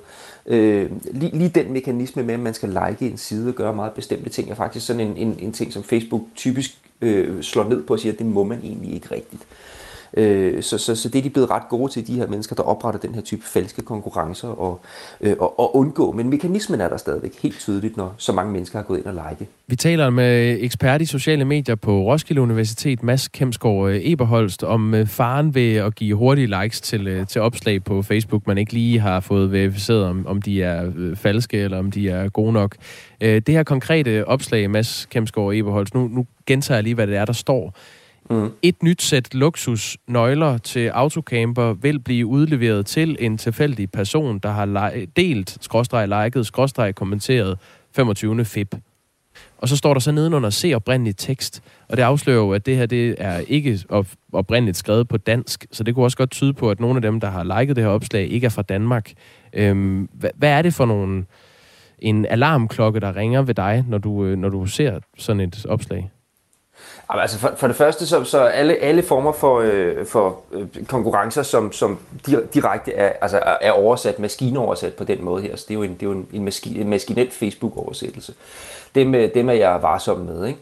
Øh, 0.46 0.90
lige, 1.04 1.38
lige 1.38 1.48
den 1.48 1.72
mekanisme 1.72 2.22
med, 2.22 2.34
at 2.34 2.40
man 2.40 2.54
skal 2.54 2.68
like 2.68 3.10
en 3.10 3.18
side 3.18 3.48
og 3.48 3.54
gøre 3.54 3.74
meget 3.74 3.92
bestemte 3.92 4.30
ting, 4.30 4.50
er 4.50 4.54
faktisk 4.54 4.86
sådan 4.86 5.00
en, 5.00 5.16
en, 5.16 5.36
en 5.38 5.52
ting, 5.52 5.72
som 5.72 5.82
Facebook 5.82 6.22
typisk 6.36 6.78
øh, 7.00 7.42
slår 7.42 7.64
ned 7.64 7.82
på 7.82 7.92
og 7.92 8.00
siger, 8.00 8.12
at 8.12 8.18
det 8.18 8.26
må 8.26 8.44
man 8.44 8.60
egentlig 8.62 8.94
ikke 8.94 9.14
rigtigt. 9.14 9.42
Øh, 9.42 9.71
Øh, 10.16 10.62
så, 10.62 10.78
så, 10.78 10.94
så 10.94 11.08
det 11.08 11.18
er 11.18 11.22
de 11.22 11.30
blevet 11.30 11.50
ret 11.50 11.62
gode 11.68 11.92
til, 11.92 12.06
de 12.06 12.14
her 12.14 12.26
mennesker, 12.26 12.56
der 12.56 12.62
opretter 12.62 13.00
den 13.00 13.14
her 13.14 13.22
type 13.22 13.42
falske 13.44 13.82
konkurrencer 13.82 14.48
og, 14.48 14.80
øh, 15.20 15.36
og, 15.38 15.60
og 15.60 15.76
undgå. 15.76 16.12
Men 16.12 16.30
mekanismen 16.30 16.80
er 16.80 16.88
der 16.88 16.96
stadigvæk 16.96 17.42
helt 17.42 17.58
tydeligt, 17.58 17.96
når 17.96 18.14
så 18.16 18.32
mange 18.32 18.52
mennesker 18.52 18.78
har 18.78 18.84
gået 18.84 18.98
ind 18.98 19.06
og 19.06 19.28
like. 19.30 19.50
Vi 19.66 19.76
taler 19.76 20.10
med 20.10 20.56
ekspert 20.60 21.02
i 21.02 21.06
sociale 21.06 21.44
medier 21.44 21.74
på 21.74 22.02
Roskilde 22.02 22.42
Universitet, 22.42 23.02
Mads 23.02 23.28
Kemsgaard 23.28 23.90
øh, 23.90 24.00
Eberholst, 24.02 24.64
om 24.64 24.94
øh, 24.94 25.06
faren 25.06 25.54
ved 25.54 25.76
at 25.76 25.94
give 25.94 26.16
hurtige 26.16 26.62
likes 26.62 26.80
til, 26.80 27.26
til 27.26 27.40
opslag 27.40 27.84
på 27.84 28.02
Facebook, 28.02 28.46
man 28.46 28.58
ikke 28.58 28.72
lige 28.72 29.00
har 29.00 29.20
fået 29.20 29.52
verificeret, 29.52 30.04
om, 30.04 30.26
om 30.26 30.42
de 30.42 30.62
er 30.62 30.92
falske 31.14 31.58
eller 31.58 31.78
om 31.78 31.90
de 31.90 32.08
er 32.08 32.28
gode 32.28 32.52
nok. 32.52 32.76
Det 33.20 33.48
her 33.48 33.62
konkrete 33.62 34.28
opslag, 34.28 34.70
Mads 34.70 35.06
Kemsgaard 35.10 35.54
Eberholst, 35.54 35.94
nu, 35.94 36.08
nu 36.08 36.26
gentager 36.46 36.76
jeg 36.76 36.84
lige, 36.84 36.94
hvad 36.94 37.06
det 37.06 37.16
er, 37.16 37.24
der 37.24 37.32
står. 37.32 37.74
Mm. 38.30 38.50
Et 38.62 38.82
nyt 38.82 39.02
sæt 39.02 39.34
luksusnøgler 39.34 40.58
til 40.58 40.88
autocamper 40.88 41.72
vil 41.72 41.98
blive 41.98 42.26
udleveret 42.26 42.86
til 42.86 43.16
en 43.20 43.38
tilfældig 43.38 43.90
person, 43.90 44.38
der 44.38 44.50
har 44.50 44.92
delt, 45.16 45.58
skråstreg 45.60 46.08
liket, 46.08 46.46
skråstreg 46.46 46.94
kommenteret 46.94 47.58
25. 47.96 48.44
feb. 48.44 48.74
Og 49.58 49.68
så 49.68 49.76
står 49.76 49.94
der 49.94 50.00
så 50.00 50.12
nedenunder, 50.12 50.50
se 50.50 50.74
oprindelig 50.74 51.16
tekst. 51.16 51.62
Og 51.88 51.96
det 51.96 52.02
afslører 52.02 52.38
jo, 52.38 52.52
at 52.52 52.66
det 52.66 52.76
her 52.76 52.86
det 52.86 53.14
er 53.18 53.38
ikke 53.38 53.80
oprindeligt 54.32 54.76
skrevet 54.76 55.08
på 55.08 55.16
dansk. 55.16 55.66
Så 55.72 55.84
det 55.84 55.94
kunne 55.94 56.04
også 56.04 56.16
godt 56.16 56.30
tyde 56.30 56.52
på, 56.52 56.70
at 56.70 56.80
nogle 56.80 56.96
af 56.96 57.02
dem, 57.02 57.20
der 57.20 57.30
har 57.30 57.60
liket 57.60 57.76
det 57.76 57.84
her 57.84 57.90
opslag, 57.90 58.28
ikke 58.28 58.44
er 58.44 58.50
fra 58.50 58.62
Danmark. 58.62 59.12
Øhm, 59.52 60.08
hvad, 60.12 60.30
hvad 60.36 60.50
er 60.50 60.62
det 60.62 60.74
for 60.74 60.86
nogle, 60.86 61.24
en 61.98 62.26
alarmklokke, 62.26 63.00
der 63.00 63.16
ringer 63.16 63.42
ved 63.42 63.54
dig, 63.54 63.84
når 63.88 63.98
du, 63.98 64.24
øh, 64.24 64.38
når 64.38 64.48
du 64.48 64.66
ser 64.66 65.00
sådan 65.18 65.40
et 65.40 65.66
opslag? 65.68 66.10
Altså 67.08 67.38
for, 67.38 67.52
for 67.56 67.66
det 67.66 67.76
første, 67.76 68.06
så, 68.06 68.24
så 68.24 68.40
alle, 68.40 68.74
alle 68.74 69.02
former 69.02 69.32
for, 69.32 69.60
øh, 69.60 70.06
for 70.06 70.40
øh, 70.52 70.66
konkurrencer, 70.88 71.42
som, 71.42 71.72
som 71.72 71.98
direkte 72.54 72.92
er, 72.92 73.12
altså 73.20 73.40
er 73.60 73.72
oversat, 73.72 74.18
maskineoversat 74.18 74.94
på 74.94 75.04
den 75.04 75.24
måde 75.24 75.42
her, 75.42 75.56
så 75.56 75.64
det 75.68 75.74
er 75.74 75.78
jo 75.78 75.82
en, 75.82 75.94
det 75.94 76.02
er 76.02 76.06
jo 76.06 76.12
en, 76.12 76.28
en, 76.32 76.44
maski, 76.44 76.80
en 76.80 76.88
maskinel 76.88 77.30
Facebook-oversættelse. 77.30 78.34
Dem, 78.94 79.14
øh, 79.14 79.34
dem 79.34 79.48
er 79.48 79.52
jeg 79.52 79.82
varsom 79.82 80.18
med, 80.18 80.46
ikke? 80.46 80.58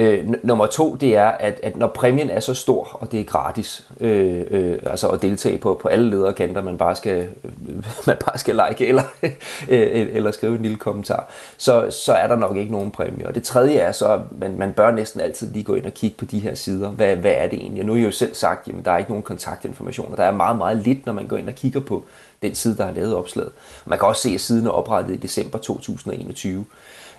Øh, 0.00 0.34
nummer 0.42 0.66
to, 0.66 0.94
det 0.94 1.16
er, 1.16 1.28
at, 1.28 1.60
at 1.62 1.76
når 1.76 1.86
præmien 1.86 2.30
er 2.30 2.40
så 2.40 2.54
stor, 2.54 2.88
og 2.92 3.12
det 3.12 3.20
er 3.20 3.24
gratis, 3.24 3.86
øh, 4.00 4.44
øh, 4.50 4.78
altså 4.86 5.08
at 5.08 5.22
deltage 5.22 5.58
på, 5.58 5.78
på 5.82 5.88
alle 5.88 6.10
lederkanter, 6.10 6.62
man 6.62 6.78
bare 6.78 6.96
skal, 6.96 7.28
øh, 7.44 7.50
man 8.06 8.16
bare 8.26 8.38
skal 8.38 8.60
like 8.68 8.86
eller, 8.86 9.02
øh, 9.22 9.30
øh, 9.68 10.08
eller 10.12 10.30
skrive 10.30 10.56
en 10.56 10.62
lille 10.62 10.76
kommentar, 10.76 11.28
så, 11.56 11.90
så 11.90 12.12
er 12.12 12.26
der 12.26 12.36
nok 12.36 12.56
ikke 12.56 12.72
nogen 12.72 12.90
præmie. 12.90 13.26
Og 13.26 13.34
det 13.34 13.42
tredje 13.42 13.74
er 13.74 13.92
så, 13.92 14.08
at 14.08 14.20
man, 14.38 14.58
man 14.58 14.72
bør 14.72 14.90
næsten 14.90 15.20
altid 15.20 15.52
lige 15.52 15.64
gå 15.64 15.74
ind 15.74 15.86
og 15.86 15.94
kigge 15.94 16.16
på 16.16 16.24
de 16.24 16.38
her 16.38 16.54
sider. 16.54 16.88
Hvad, 16.88 17.16
hvad 17.16 17.34
er 17.36 17.48
det 17.48 17.58
egentlig? 17.58 17.82
Og 17.82 17.86
nu 17.86 17.92
har 17.92 17.98
jeg 17.98 18.06
jo 18.06 18.12
selv 18.12 18.34
sagt, 18.34 18.68
at 18.68 18.74
der 18.84 18.92
er 18.92 18.98
ikke 18.98 19.10
nogen 19.10 19.22
kontaktinformationer. 19.22 20.16
Der 20.16 20.24
er 20.24 20.32
meget, 20.32 20.58
meget 20.58 20.76
lidt, 20.76 21.06
når 21.06 21.12
man 21.12 21.26
går 21.26 21.36
ind 21.36 21.48
og 21.48 21.54
kigger 21.54 21.80
på 21.80 22.04
den 22.42 22.54
side, 22.54 22.76
der 22.76 22.84
har 22.84 22.92
lavet 22.92 23.14
opslaget. 23.14 23.52
Man 23.86 23.98
kan 23.98 24.08
også 24.08 24.22
se, 24.22 24.30
at 24.34 24.40
siden 24.40 24.66
er 24.66 24.70
oprettet 24.70 25.14
i 25.14 25.16
december 25.16 25.58
2021. 25.58 26.64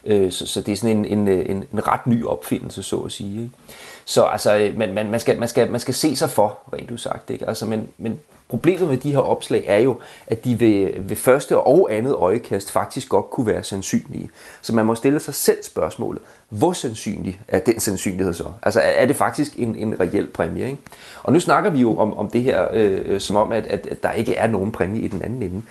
Øh, 0.05 0.31
så, 0.31 0.47
så 0.47 0.61
det 0.61 0.71
er 0.71 0.75
sådan 0.75 0.97
en, 0.97 1.05
en, 1.05 1.27
øh, 1.27 1.45
en, 1.49 1.63
en 1.73 1.87
ret 1.87 2.07
ny 2.07 2.25
opfindelse, 2.25 2.83
så 2.83 2.97
at 2.97 3.11
sige. 3.11 3.41
Ikke? 3.41 3.51
Så 4.05 4.23
altså, 4.23 4.57
øh, 4.57 4.77
man, 4.77 4.93
man, 4.93 5.11
man, 5.11 5.19
skal, 5.19 5.39
man, 5.39 5.47
skal, 5.47 5.71
man 5.71 5.79
skal 5.79 5.93
se 5.93 6.15
sig 6.15 6.29
for, 6.29 6.59
rent 6.73 7.01
sagt. 7.01 7.29
Ikke? 7.29 7.47
Altså, 7.47 7.65
men, 7.65 7.89
men 7.97 8.19
problemet 8.49 8.87
med 8.87 8.97
de 8.97 9.11
her 9.11 9.19
opslag 9.19 9.63
er 9.67 9.79
jo, 9.79 9.99
at 10.27 10.45
de 10.45 10.59
ved, 10.59 10.89
ved 10.99 11.15
første 11.15 11.57
og 11.57 11.93
andet 11.93 12.13
øjekast 12.13 12.71
faktisk 12.71 13.09
godt 13.09 13.29
kunne 13.29 13.47
være 13.47 13.63
sandsynlige. 13.63 14.29
Så 14.61 14.75
man 14.75 14.85
må 14.85 14.95
stille 14.95 15.19
sig 15.19 15.33
selv 15.33 15.63
spørgsmålet, 15.63 16.21
hvor 16.49 16.73
sandsynlig 16.73 17.39
er 17.47 17.59
den 17.59 17.79
sandsynlighed 17.79 18.33
så? 18.33 18.43
Altså 18.63 18.81
er 18.81 19.05
det 19.05 19.15
faktisk 19.15 19.53
en, 19.57 19.75
en 19.75 19.99
reel 19.99 20.27
præmie? 20.27 20.65
Ikke? 20.65 20.77
Og 21.23 21.33
nu 21.33 21.39
snakker 21.39 21.69
vi 21.69 21.81
jo 21.81 21.97
om, 21.97 22.17
om 22.17 22.29
det 22.29 22.43
her, 22.43 22.67
øh, 22.73 23.01
øh 23.05 23.19
som 23.19 23.35
om, 23.35 23.51
at, 23.51 23.67
at, 23.67 23.87
at 23.91 24.03
der 24.03 24.11
ikke 24.11 24.35
er 24.35 24.47
nogen 24.47 24.71
præmie 24.71 25.01
i 25.01 25.07
den 25.07 25.21
anden 25.21 25.43
ende. 25.43 25.61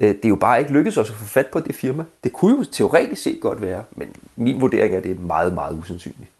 Øh, 0.00 0.08
det 0.08 0.24
er 0.24 0.28
jo 0.28 0.36
bare 0.36 0.58
ikke 0.58 0.72
lykkedes 0.72 0.98
os 0.98 1.10
at 1.10 1.16
få 1.16 1.24
fat 1.24 1.46
på 1.46 1.60
det 1.60 1.74
firma. 1.74 2.04
Det 2.24 2.32
kunne 2.32 2.56
jo 2.58 2.64
teoretisk 2.64 3.22
set 3.22 3.38
godt 3.40 3.62
være, 3.62 3.84
men 3.96 4.08
min 4.36 4.60
vurdering 4.60 4.94
er, 4.94 4.98
at 4.98 5.04
det 5.04 5.10
er 5.16 5.20
meget, 5.20 5.54
meget 5.54 5.78
usandsynligt. 5.78 6.30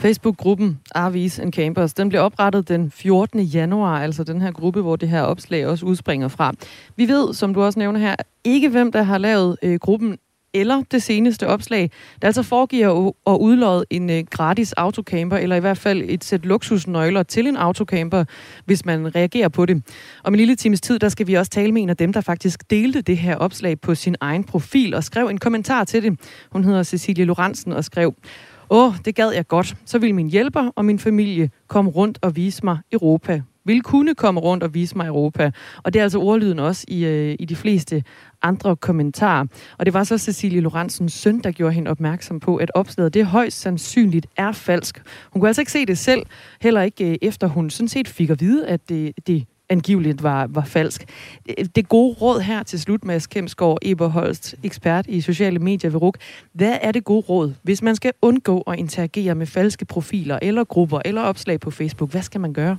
Facebook-gruppen 0.00 0.80
Arvis 0.94 1.38
and 1.38 1.52
Campers, 1.52 1.94
den 1.94 2.08
blev 2.08 2.20
oprettet 2.20 2.68
den 2.68 2.90
14. 2.90 3.40
januar, 3.40 4.00
altså 4.02 4.24
den 4.24 4.40
her 4.42 4.52
gruppe, 4.52 4.80
hvor 4.80 4.96
det 4.96 5.08
her 5.08 5.22
opslag 5.22 5.66
også 5.66 5.86
udspringer 5.86 6.28
fra. 6.28 6.52
Vi 6.96 7.08
ved, 7.08 7.34
som 7.34 7.54
du 7.54 7.62
også 7.62 7.78
nævner 7.78 8.00
her, 8.00 8.16
ikke 8.44 8.68
hvem 8.68 8.92
der 8.92 9.02
har 9.02 9.18
lavet 9.18 9.56
øh, 9.62 9.78
gruppen 9.78 10.18
eller 10.54 10.82
det 10.90 11.02
seneste 11.02 11.46
opslag, 11.46 11.90
der 12.22 12.26
altså 12.26 12.42
foregiver 12.42 13.12
at 13.26 13.36
udlåde 13.40 13.84
en 13.90 14.10
øh, 14.10 14.24
gratis 14.30 14.72
autocamper, 14.72 15.36
eller 15.36 15.56
i 15.56 15.60
hvert 15.60 15.78
fald 15.78 16.02
et 16.04 16.24
sæt 16.24 16.46
luksusnøgler 16.46 17.22
til 17.22 17.46
en 17.46 17.56
autocamper, 17.56 18.24
hvis 18.64 18.84
man 18.84 19.14
reagerer 19.14 19.48
på 19.48 19.66
det. 19.66 19.82
Om 20.24 20.34
en 20.34 20.38
lille 20.38 20.56
times 20.56 20.80
tid, 20.80 20.98
der 20.98 21.08
skal 21.08 21.26
vi 21.26 21.34
også 21.34 21.50
tale 21.50 21.72
med 21.72 21.82
en 21.82 21.90
af 21.90 21.96
dem, 21.96 22.12
der 22.12 22.20
faktisk 22.20 22.70
delte 22.70 23.00
det 23.00 23.18
her 23.18 23.36
opslag 23.36 23.80
på 23.80 23.94
sin 23.94 24.16
egen 24.20 24.44
profil 24.44 24.94
og 24.94 25.04
skrev 25.04 25.26
en 25.26 25.38
kommentar 25.38 25.84
til 25.84 26.02
det. 26.02 26.20
Hun 26.52 26.64
hedder 26.64 26.82
Cecilie 26.82 27.24
Lorentzen 27.24 27.72
og 27.72 27.84
skrev, 27.84 28.14
Åh, 28.70 28.94
det 29.04 29.14
gad 29.14 29.30
jeg 29.30 29.48
godt. 29.48 29.76
Så 29.84 29.98
vil 29.98 30.14
min 30.14 30.30
hjælper 30.30 30.72
og 30.76 30.84
min 30.84 30.98
familie 30.98 31.50
komme 31.68 31.90
rundt 31.90 32.18
og 32.22 32.36
vise 32.36 32.64
mig 32.64 32.78
Europa 32.92 33.42
vil 33.64 33.82
kunne 33.82 34.14
komme 34.14 34.40
rundt 34.40 34.62
og 34.62 34.74
vise 34.74 34.96
mig 34.96 35.06
Europa. 35.06 35.50
Og 35.82 35.92
det 35.92 35.98
er 35.98 36.02
altså 36.02 36.18
ordlyden 36.18 36.58
også 36.58 36.84
i, 36.88 37.04
øh, 37.04 37.36
i 37.38 37.44
de 37.44 37.56
fleste 37.56 38.04
andre 38.42 38.76
kommentarer. 38.76 39.46
Og 39.78 39.86
det 39.86 39.94
var 39.94 40.04
så 40.04 40.18
Cecilie 40.18 40.60
Lorentzens 40.60 41.12
søn, 41.12 41.38
der 41.38 41.50
gjorde 41.50 41.74
hende 41.74 41.90
opmærksom 41.90 42.40
på, 42.40 42.56
at 42.56 42.70
opslaget 42.74 43.14
det 43.14 43.26
højst 43.26 43.60
sandsynligt 43.60 44.26
er 44.36 44.52
falsk. 44.52 45.02
Hun 45.32 45.40
kunne 45.40 45.48
altså 45.48 45.62
ikke 45.62 45.72
se 45.72 45.86
det 45.86 45.98
selv, 45.98 46.22
heller 46.60 46.82
ikke 46.82 47.10
øh, 47.10 47.16
efter 47.22 47.46
hun 47.46 47.70
sådan 47.70 47.88
set 47.88 48.08
fik 48.08 48.30
at 48.30 48.40
vide, 48.40 48.66
at 48.66 48.88
det, 48.88 49.12
det 49.26 49.46
angiveligt 49.70 50.22
var, 50.22 50.46
var 50.46 50.64
falsk. 50.64 51.04
Det 51.74 51.88
gode 51.88 52.16
råd 52.20 52.40
her 52.40 52.62
til 52.62 52.80
slut, 52.80 53.04
Mads 53.04 53.26
Kemsgaard, 53.26 53.78
Eberholst, 53.82 54.54
ekspert 54.62 55.06
i 55.08 55.20
sociale 55.20 55.58
medier 55.58 55.90
ved 55.90 56.02
RUK. 56.02 56.18
Hvad 56.52 56.78
er 56.82 56.92
det 56.92 57.04
gode 57.04 57.20
råd, 57.28 57.54
hvis 57.62 57.82
man 57.82 57.96
skal 57.96 58.12
undgå 58.22 58.60
at 58.60 58.78
interagere 58.78 59.34
med 59.34 59.46
falske 59.46 59.84
profiler 59.84 60.38
eller 60.42 60.64
grupper 60.64 61.00
eller 61.04 61.22
opslag 61.22 61.60
på 61.60 61.70
Facebook? 61.70 62.10
Hvad 62.10 62.22
skal 62.22 62.40
man 62.40 62.52
gøre? 62.52 62.76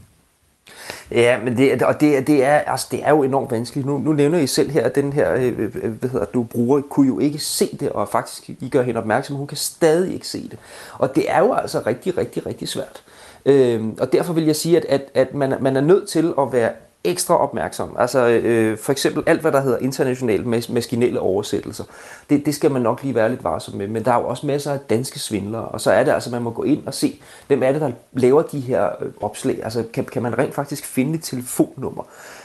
Ja, 1.12 1.40
men 1.44 1.58
det, 1.58 1.82
og 1.82 2.02
det, 2.02 2.28
det, 2.28 2.44
er, 2.44 2.58
altså, 2.58 2.88
det 2.92 3.04
er 3.04 3.10
jo 3.10 3.24
enormt 3.24 3.52
vanskeligt. 3.52 3.88
Nu, 3.88 3.98
nu 3.98 4.14
nævner 4.14 4.40
I 4.40 4.48
selv 4.48 4.72
her, 4.72 4.86
at 4.86 4.96
den 4.96 5.14
her, 5.14 5.34
øh, 5.34 5.54
øh, 5.58 5.76
øh, 5.84 5.92
hvad 5.92 6.10
hedder 6.10 6.26
du 6.26 6.44
bruger, 6.44 6.82
kunne 6.82 7.08
jo 7.08 7.20
ikke 7.20 7.40
se 7.40 7.78
det, 7.80 7.90
og 7.90 8.10
faktisk 8.10 8.50
I 8.50 8.70
gør 8.70 8.82
hende 8.82 9.00
opmærksom, 9.00 9.36
hun 9.36 9.48
kan 9.48 9.58
stadig 9.58 10.14
ikke 10.14 10.28
se 10.28 10.50
det. 10.50 10.60
Og 10.94 11.16
det 11.16 11.32
er 11.32 11.40
jo 11.40 11.54
altså 11.54 11.82
rigtig, 11.88 12.18
rigtig, 12.18 12.46
rigtig 12.46 12.68
svært. 12.68 13.04
Øhm, 13.46 13.98
og 14.00 14.14
derfor 14.14 14.34
vil 14.34 14.46
jeg 14.46 14.56
sige, 14.56 14.78
at, 14.78 14.86
at, 14.86 15.02
at 15.14 15.34
man, 15.34 15.54
man 15.62 15.78
er 15.78 15.82
nødt 15.82 16.10
til 16.10 16.34
at 16.40 16.54
være 16.54 16.72
ekstra 17.04 17.38
opmærksom. 17.38 17.96
Altså 18.00 18.28
øh, 18.28 18.78
for 18.78 18.92
eksempel 18.92 19.24
alt, 19.26 19.42
hvad 19.42 19.52
der 19.52 19.62
hedder 19.62 19.78
internationale 19.78 20.44
mas- 20.44 20.74
maskinelle 20.74 21.20
oversættelser. 21.20 21.84
Det, 22.30 22.46
det 22.46 22.56
skal 22.56 22.72
man 22.72 22.82
nok 22.82 23.04
lige 23.04 23.16
være 23.16 23.30
lidt 23.30 23.44
varsom 23.44 23.76
med. 23.76 23.88
Men 23.88 24.06
der 24.06 24.12
er 24.12 24.20
jo 24.20 24.28
også 24.28 24.48
masser 24.48 24.74
af 24.74 24.80
danske 24.80 25.20
svindlere, 25.20 25.66
og 25.66 25.82
så 25.82 25.92
er 25.92 26.04
det 26.04 26.12
altså, 26.12 26.30
man 26.30 26.42
må 26.42 26.50
gå 26.50 26.64
ind 26.64 26.88
og 26.88 26.94
se, 26.94 27.22
hvem 27.48 27.64
er 27.64 27.72
det, 27.72 27.82
der 27.82 27.92
laver 28.14 28.42
de 28.42 28.60
her 28.60 28.90
øh, 29.02 29.12
opslag. 29.22 29.60
Altså 29.64 29.84
kan, 29.94 30.06
kan 30.06 30.22
man 30.22 30.38
rent 30.38 30.54
faktisk 30.54 30.86
finde 30.86 31.16
et 31.16 31.24
telefonnummer? 31.24 32.04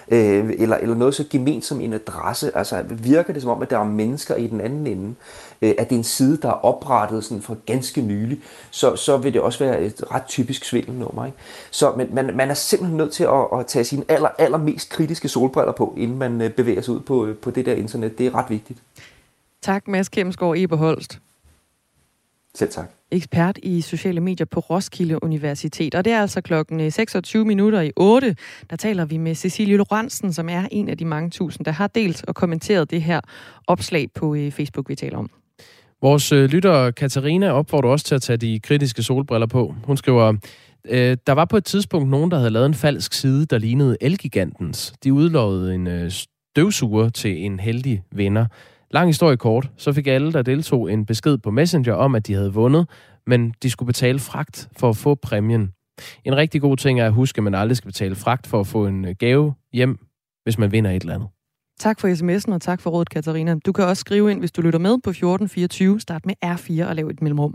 øh, 0.08 0.50
eller, 0.58 0.76
eller 0.76 0.94
noget 0.94 1.14
så 1.14 1.24
gement 1.30 1.64
som 1.64 1.80
en 1.80 1.92
adresse. 1.92 2.56
Altså 2.56 2.82
virker 2.88 3.32
det 3.32 3.42
som 3.42 3.50
om, 3.50 3.62
at 3.62 3.70
der 3.70 3.78
er 3.78 3.84
mennesker 3.84 4.34
i 4.34 4.46
den 4.46 4.60
anden 4.60 4.86
ende, 4.86 5.08
øh, 5.08 5.14
at 5.60 5.88
det 5.88 5.92
er 5.92 5.98
en 5.98 6.04
side, 6.04 6.36
der 6.42 6.48
er 6.48 6.64
oprettet 6.64 7.24
sådan 7.24 7.42
for 7.42 7.56
ganske 7.66 8.00
nylig, 8.00 8.40
så, 8.70 8.96
så 8.96 9.16
vil 9.16 9.32
det 9.32 9.40
også 9.40 9.58
være 9.58 9.82
et 9.82 10.04
ret 10.10 10.26
typisk 10.26 10.64
svindelnummer. 10.64 11.26
Ikke? 11.26 11.38
Så 11.70 11.92
men, 11.96 12.14
man, 12.14 12.36
man 12.36 12.50
er 12.50 12.54
simpelthen 12.54 12.96
nødt 12.96 13.12
til 13.12 13.24
at, 13.24 13.60
at 13.60 13.66
tage 13.66 13.84
sine 13.84 14.04
aller, 14.08 14.28
allermest 14.38 14.90
kritiske 14.90 15.28
solbriller 15.28 15.72
på, 15.72 15.94
inden 15.96 16.18
man 16.18 16.40
øh, 16.40 16.50
bevæger 16.50 16.80
sig 16.80 16.94
ud 16.94 17.00
på, 17.00 17.28
på 17.42 17.50
det 17.50 17.66
der 17.66 17.74
internet. 17.74 18.18
Det 18.18 18.26
er 18.26 18.34
ret 18.34 18.50
vigtigt. 18.50 18.78
Tak, 19.62 19.88
Mads 19.88 20.08
Kemsgaard 20.08 20.54
Eberholst. 20.56 21.18
Selv 22.56 22.70
tak. 22.70 22.90
Ekspert 23.10 23.58
i 23.62 23.80
sociale 23.80 24.20
medier 24.20 24.46
på 24.46 24.60
Roskilde 24.60 25.24
Universitet. 25.24 25.94
Og 25.94 26.04
det 26.04 26.12
er 26.12 26.20
altså 26.20 26.40
klokken 26.40 26.90
26 26.90 27.40
øh, 27.40 27.46
minutter 27.46 27.80
i 27.80 27.92
8. 27.96 28.36
Der 28.70 28.76
taler 28.76 29.04
vi 29.04 29.16
med 29.16 29.34
Cecilie 29.34 29.76
Lorentzen, 29.76 30.32
som 30.32 30.48
er 30.48 30.68
en 30.70 30.88
af 30.88 30.98
de 30.98 31.04
mange 31.04 31.30
tusind, 31.30 31.64
der 31.64 31.72
har 31.72 31.86
delt 31.86 32.24
og 32.28 32.34
kommenteret 32.34 32.90
det 32.90 33.02
her 33.02 33.20
opslag 33.66 34.10
på 34.14 34.34
øh, 34.34 34.52
Facebook, 34.52 34.88
vi 34.88 34.94
taler 34.94 35.18
om. 35.18 35.30
Vores 36.02 36.32
øh, 36.32 36.44
lytter 36.44 36.90
Katarina 36.90 37.50
opfordrer 37.50 37.90
også 37.90 38.04
til 38.04 38.14
at 38.14 38.22
tage 38.22 38.36
de 38.36 38.60
kritiske 38.60 39.02
solbriller 39.02 39.46
på. 39.46 39.74
Hun 39.84 39.96
skriver, 39.96 40.36
øh, 40.88 41.16
der 41.26 41.32
var 41.32 41.44
på 41.44 41.56
et 41.56 41.64
tidspunkt 41.64 42.10
nogen, 42.10 42.30
der 42.30 42.38
havde 42.38 42.50
lavet 42.50 42.66
en 42.66 42.74
falsk 42.74 43.12
side, 43.12 43.46
der 43.46 43.58
lignede 43.58 43.96
Elgigantens. 44.00 44.94
De 45.04 45.12
udlovede 45.12 45.74
en 45.74 45.86
øh, 45.86 46.10
støvsuger 46.10 47.08
til 47.08 47.44
en 47.44 47.60
heldig 47.60 48.02
vinder. 48.12 48.46
Lang 48.90 49.08
historie 49.08 49.36
kort, 49.36 49.70
så 49.76 49.92
fik 49.92 50.06
alle, 50.06 50.32
der 50.32 50.42
deltog, 50.42 50.92
en 50.92 51.06
besked 51.06 51.38
på 51.38 51.50
Messenger 51.50 51.94
om, 51.94 52.14
at 52.14 52.26
de 52.26 52.34
havde 52.34 52.52
vundet, 52.52 52.88
men 53.26 53.54
de 53.62 53.70
skulle 53.70 53.86
betale 53.86 54.18
fragt 54.18 54.68
for 54.78 54.88
at 54.88 54.96
få 54.96 55.14
præmien. 55.14 55.70
En 56.24 56.36
rigtig 56.36 56.60
god 56.60 56.76
ting 56.76 57.00
er 57.00 57.06
at 57.06 57.12
huske, 57.12 57.38
at 57.38 57.44
man 57.44 57.54
aldrig 57.54 57.76
skal 57.76 57.88
betale 57.88 58.14
fragt 58.14 58.46
for 58.46 58.60
at 58.60 58.66
få 58.66 58.86
en 58.86 59.04
øh, 59.04 59.14
gave 59.18 59.54
hjem, 59.72 59.98
hvis 60.44 60.58
man 60.58 60.72
vinder 60.72 60.90
et 60.90 61.02
eller 61.02 61.14
andet. 61.14 61.28
Tak 61.78 62.00
for 62.00 62.08
sms'en, 62.08 62.54
og 62.54 62.60
tak 62.62 62.80
for 62.80 62.90
rådet, 62.90 63.10
Katarina. 63.10 63.54
Du 63.66 63.72
kan 63.72 63.84
også 63.84 64.00
skrive 64.00 64.30
ind, 64.30 64.38
hvis 64.38 64.52
du 64.52 64.60
lytter 64.60 64.78
med 64.78 64.98
på 65.04 65.10
1424. 65.10 66.00
Start 66.00 66.26
med 66.26 66.34
R4 66.44 66.88
og 66.88 66.96
lav 66.96 67.06
et 67.06 67.22
mellemrum. 67.22 67.54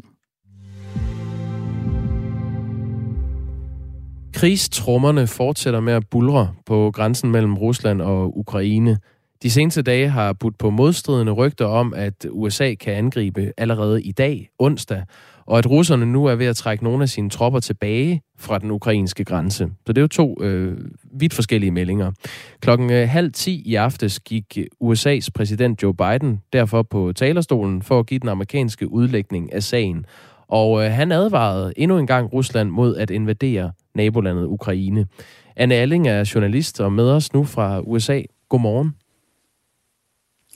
Krigstrummerne 4.34 5.28
fortsætter 5.28 5.80
med 5.80 5.94
at 5.94 6.04
bulre 6.12 6.54
på 6.66 6.92
grænsen 6.94 7.32
mellem 7.32 7.58
Rusland 7.58 8.02
og 8.02 8.38
Ukraine. 8.38 8.98
De 9.44 9.52
seneste 9.52 9.82
dage 9.82 10.10
har 10.10 10.34
budt 10.34 10.58
på 10.58 10.70
modstridende 10.70 11.32
rygter 11.32 11.66
om, 11.66 11.94
at 11.94 12.26
USA 12.32 12.74
kan 12.74 12.94
angribe 12.94 13.52
allerede 13.58 14.04
i 14.04 14.12
dag, 14.12 14.50
onsdag, 14.60 15.04
og 15.46 15.58
at 15.58 15.70
russerne 15.70 16.06
nu 16.06 16.26
er 16.26 16.36
ved 16.36 16.46
at 16.46 16.56
trække 16.56 16.84
nogle 16.84 17.04
af 17.04 17.10
sine 17.10 17.30
tropper 17.30 17.60
tilbage 17.60 18.22
fra 18.38 18.60
den 18.60 18.72
ukrainske 18.72 19.24
grænse. 19.24 19.70
Så 19.86 19.94
det 19.94 19.98
er 19.98 20.02
jo 20.02 20.08
to 20.08 20.38
øh, 20.42 20.78
vidt 21.14 21.34
forskellige 21.34 21.72
meldinger. 21.72 22.12
Klokken 22.60 22.92
øh, 22.92 23.10
halv 23.10 23.32
ti 23.32 23.62
i 23.66 23.76
aftes 23.76 24.20
gik 24.20 24.58
USA's 24.84 25.28
præsident 25.36 25.84
Joe 25.84 25.94
Biden 25.94 26.42
derfor 26.54 26.84
på 26.84 27.14
talerstolen 27.16 27.82
for 27.82 28.00
at 28.00 28.08
give 28.08 28.20
den 28.20 28.30
amerikanske 28.30 28.92
udlægning 28.92 29.54
af 29.54 29.64
sagen. 29.64 30.06
Og 30.48 30.86
øh, 30.86 30.92
han 30.92 31.12
advarede 31.12 31.74
endnu 31.78 31.98
en 31.98 32.08
gang 32.08 32.34
Rusland 32.34 32.70
mod 32.70 32.96
at 32.96 33.10
invadere 33.10 33.72
nabolandet 33.96 34.46
Ukraine. 34.46 35.08
Anne 35.56 35.76
Alling 35.76 36.08
er 36.08 36.32
journalist 36.36 36.82
og 36.82 36.94
med 36.94 37.10
os 37.10 37.34
nu 37.34 37.44
fra 37.44 37.80
USA. 37.80 38.22
Godmorgen. 38.50 38.96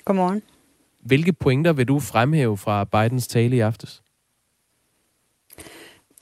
Godmorgen. 0.05 0.41
Hvilke 1.05 1.33
pointer 1.33 1.73
vil 1.73 1.87
du 1.87 1.99
fremhæve 1.99 2.57
fra 2.57 2.83
Bidens 2.83 3.27
tale 3.27 3.55
i 3.55 3.59
aftes? 3.59 4.01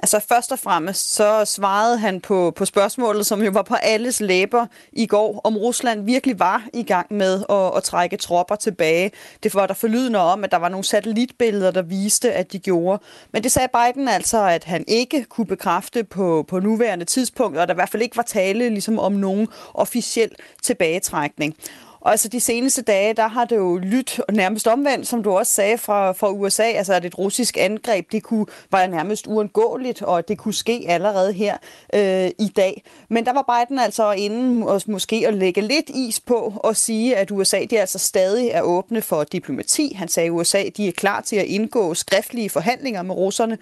Altså 0.04 0.20
først 0.30 0.52
og 0.52 0.60
fremmest 0.60 1.14
så 1.14 1.46
svarede 1.46 1.98
han 1.98 2.22
på, 2.22 2.54
på 2.56 2.66
spørgsmålet, 2.66 3.26
som 3.26 3.42
jo 3.42 3.52
var 3.52 3.62
på 3.62 3.76
alles 3.76 4.20
læber 4.20 4.66
i 4.94 5.06
går, 5.06 5.42
om 5.44 5.58
Rusland 5.58 6.06
virkelig 6.06 6.40
var 6.40 6.64
i 6.74 6.84
gang 6.84 7.14
med 7.14 7.44
at, 7.50 7.78
at 7.78 7.84
trække 7.84 8.18
tropper 8.18 8.56
tilbage. 8.56 9.12
Det 9.44 9.56
var 9.56 9.68
der 9.68 9.74
forlydende 9.74 10.20
om, 10.20 10.44
at 10.44 10.52
der 10.52 10.58
var 10.58 10.70
nogle 10.70 10.84
satellitbilleder, 10.84 11.72
der 11.72 11.82
viste, 11.82 12.34
at 12.34 12.52
de 12.52 12.60
gjorde. 12.60 13.04
Men 13.32 13.44
det 13.44 13.52
sagde 13.52 13.68
Biden 13.68 14.08
altså, 14.08 14.44
at 14.48 14.64
han 14.64 14.86
ikke 14.88 15.24
kunne 15.24 15.48
bekræfte 15.48 16.04
på, 16.04 16.46
på 16.48 16.60
nuværende 16.60 17.06
tidspunkt, 17.06 17.58
og 17.58 17.68
der 17.68 17.74
i 17.74 17.76
hvert 17.76 17.90
fald 17.90 18.04
ikke 18.04 18.18
var 18.18 18.24
tale 18.24 18.70
ligesom 18.70 19.00
om 19.00 19.12
nogen 19.12 19.48
officiel 19.74 20.30
tilbagetrækning. 20.62 21.56
Og 22.04 22.12
altså 22.12 22.28
de 22.28 22.40
seneste 22.40 22.82
dage, 22.82 23.14
der 23.14 23.28
har 23.28 23.46
det 23.46 23.56
jo 23.56 23.78
lyttet 23.78 24.26
nærmest 24.32 24.68
omvendt, 24.68 25.08
som 25.08 25.24
du 25.24 25.32
også 25.32 25.54
sagde 25.54 25.78
fra, 25.78 26.12
fra 26.12 26.32
USA, 26.32 26.64
altså 26.64 26.94
at 26.94 27.06
et 27.06 27.18
russisk 27.18 27.58
angreb, 27.58 28.12
det 28.12 28.24
kunne 28.24 28.46
være 28.72 28.88
nærmest 28.88 29.28
uundgåeligt, 29.28 30.02
og 30.02 30.28
det 30.28 30.38
kunne 30.38 30.54
ske 30.54 30.86
allerede 30.88 31.34
her 31.34 31.58
øh, 31.94 32.32
i 32.40 32.52
dag. 32.56 32.84
Men 33.10 33.26
der 33.26 33.34
var 33.34 33.42
Biden 33.42 33.80
altså 33.80 34.12
inden 34.12 34.64
og 34.64 34.82
måske 34.88 35.24
at 35.28 35.34
lægge 35.34 35.62
lidt 35.62 35.90
is 35.90 36.20
på 36.20 36.54
og 36.64 36.76
sige, 36.76 37.16
at 37.16 37.32
USA 37.32 37.66
de 37.70 37.80
altså 37.80 38.00
stadig 38.00 38.48
er 38.48 38.62
åbne 38.62 39.02
for 39.02 39.24
diplomati. 39.24 39.94
Han 39.94 40.08
sagde, 40.08 40.28
at 40.28 40.32
USA 40.32 40.64
de 40.78 40.88
er 40.88 40.92
klar 40.92 41.22
til 41.22 41.36
at 41.36 41.46
indgå 41.46 41.94
skriftlige 41.94 42.50
forhandlinger 42.50 43.02
med 43.02 43.16
russerne. 43.16 43.58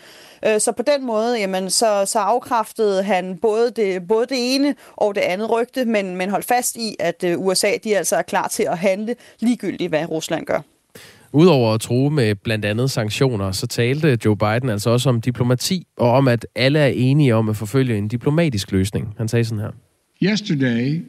Øh, 0.45 0.59
så 0.59 0.71
på 0.71 0.83
den 0.83 1.05
måde, 1.05 1.39
jamen, 1.39 1.69
så, 1.69 2.03
så 2.05 2.19
afkræftede 2.19 3.03
han 3.03 3.37
både 3.37 3.71
det, 3.71 4.07
både 4.07 4.25
det 4.25 4.55
ene 4.55 4.75
og 4.95 5.15
det 5.15 5.21
andet 5.21 5.49
rygte, 5.49 5.85
men, 5.85 6.15
men 6.15 6.29
holdt 6.29 6.45
fast 6.45 6.75
i, 6.75 6.95
at 6.99 7.23
øh, 7.23 7.39
USA 7.39 7.77
de 7.83 7.97
altså 7.97 8.15
er 8.15 8.21
klar 8.33 8.47
til 8.47 8.65
at 8.71 8.77
handle 8.77 9.15
ligegyldigt, 9.39 9.89
hvad 9.89 10.09
Rusland 10.09 10.45
gør. 10.45 10.61
Udover 11.33 11.73
at 11.73 11.81
tro 11.81 12.09
med 12.09 12.35
blandt 12.35 12.65
andet 12.65 12.91
sanktioner, 12.91 13.51
så 13.51 13.67
talte 13.67 14.17
Joe 14.25 14.37
Biden 14.37 14.69
altså 14.69 14.89
også 14.89 15.09
om 15.09 15.21
diplomati, 15.21 15.87
og 15.97 16.11
om 16.11 16.27
at 16.27 16.47
alle 16.55 16.79
er 16.79 16.87
enige 16.87 17.35
om 17.35 17.49
at 17.49 17.55
forfølge 17.55 17.97
en 17.97 18.07
diplomatisk 18.07 18.71
løsning. 18.71 19.13
Han 19.17 19.27
sagde 19.27 19.45
sådan 19.45 19.59
her. 19.59 19.71
Yesterday, 20.23 21.01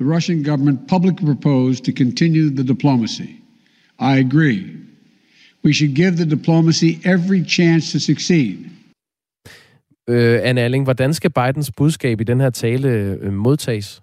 the 0.00 0.14
Russian 0.14 0.42
government 0.44 0.78
publicly 0.88 1.24
proposed 1.24 1.84
to 1.84 1.92
continue 2.04 2.56
the 2.56 2.66
diplomacy. 2.74 3.28
I 4.00 4.12
agree. 4.26 4.62
We 5.64 5.74
should 5.74 5.94
give 5.94 6.10
the 6.10 6.30
diplomacy 6.30 6.90
every 7.04 7.48
chance 7.48 7.92
to 7.92 7.98
succeed. 7.98 8.56
Øh, 10.08 10.40
Anne 10.42 10.60
Alling, 10.60 10.84
hvordan 10.84 11.14
skal 11.14 11.30
Bidens 11.30 11.70
budskab 11.76 12.20
i 12.20 12.24
den 12.24 12.40
her 12.40 12.50
tale 12.50 12.88
øh, 12.88 13.32
modtages? 13.32 14.02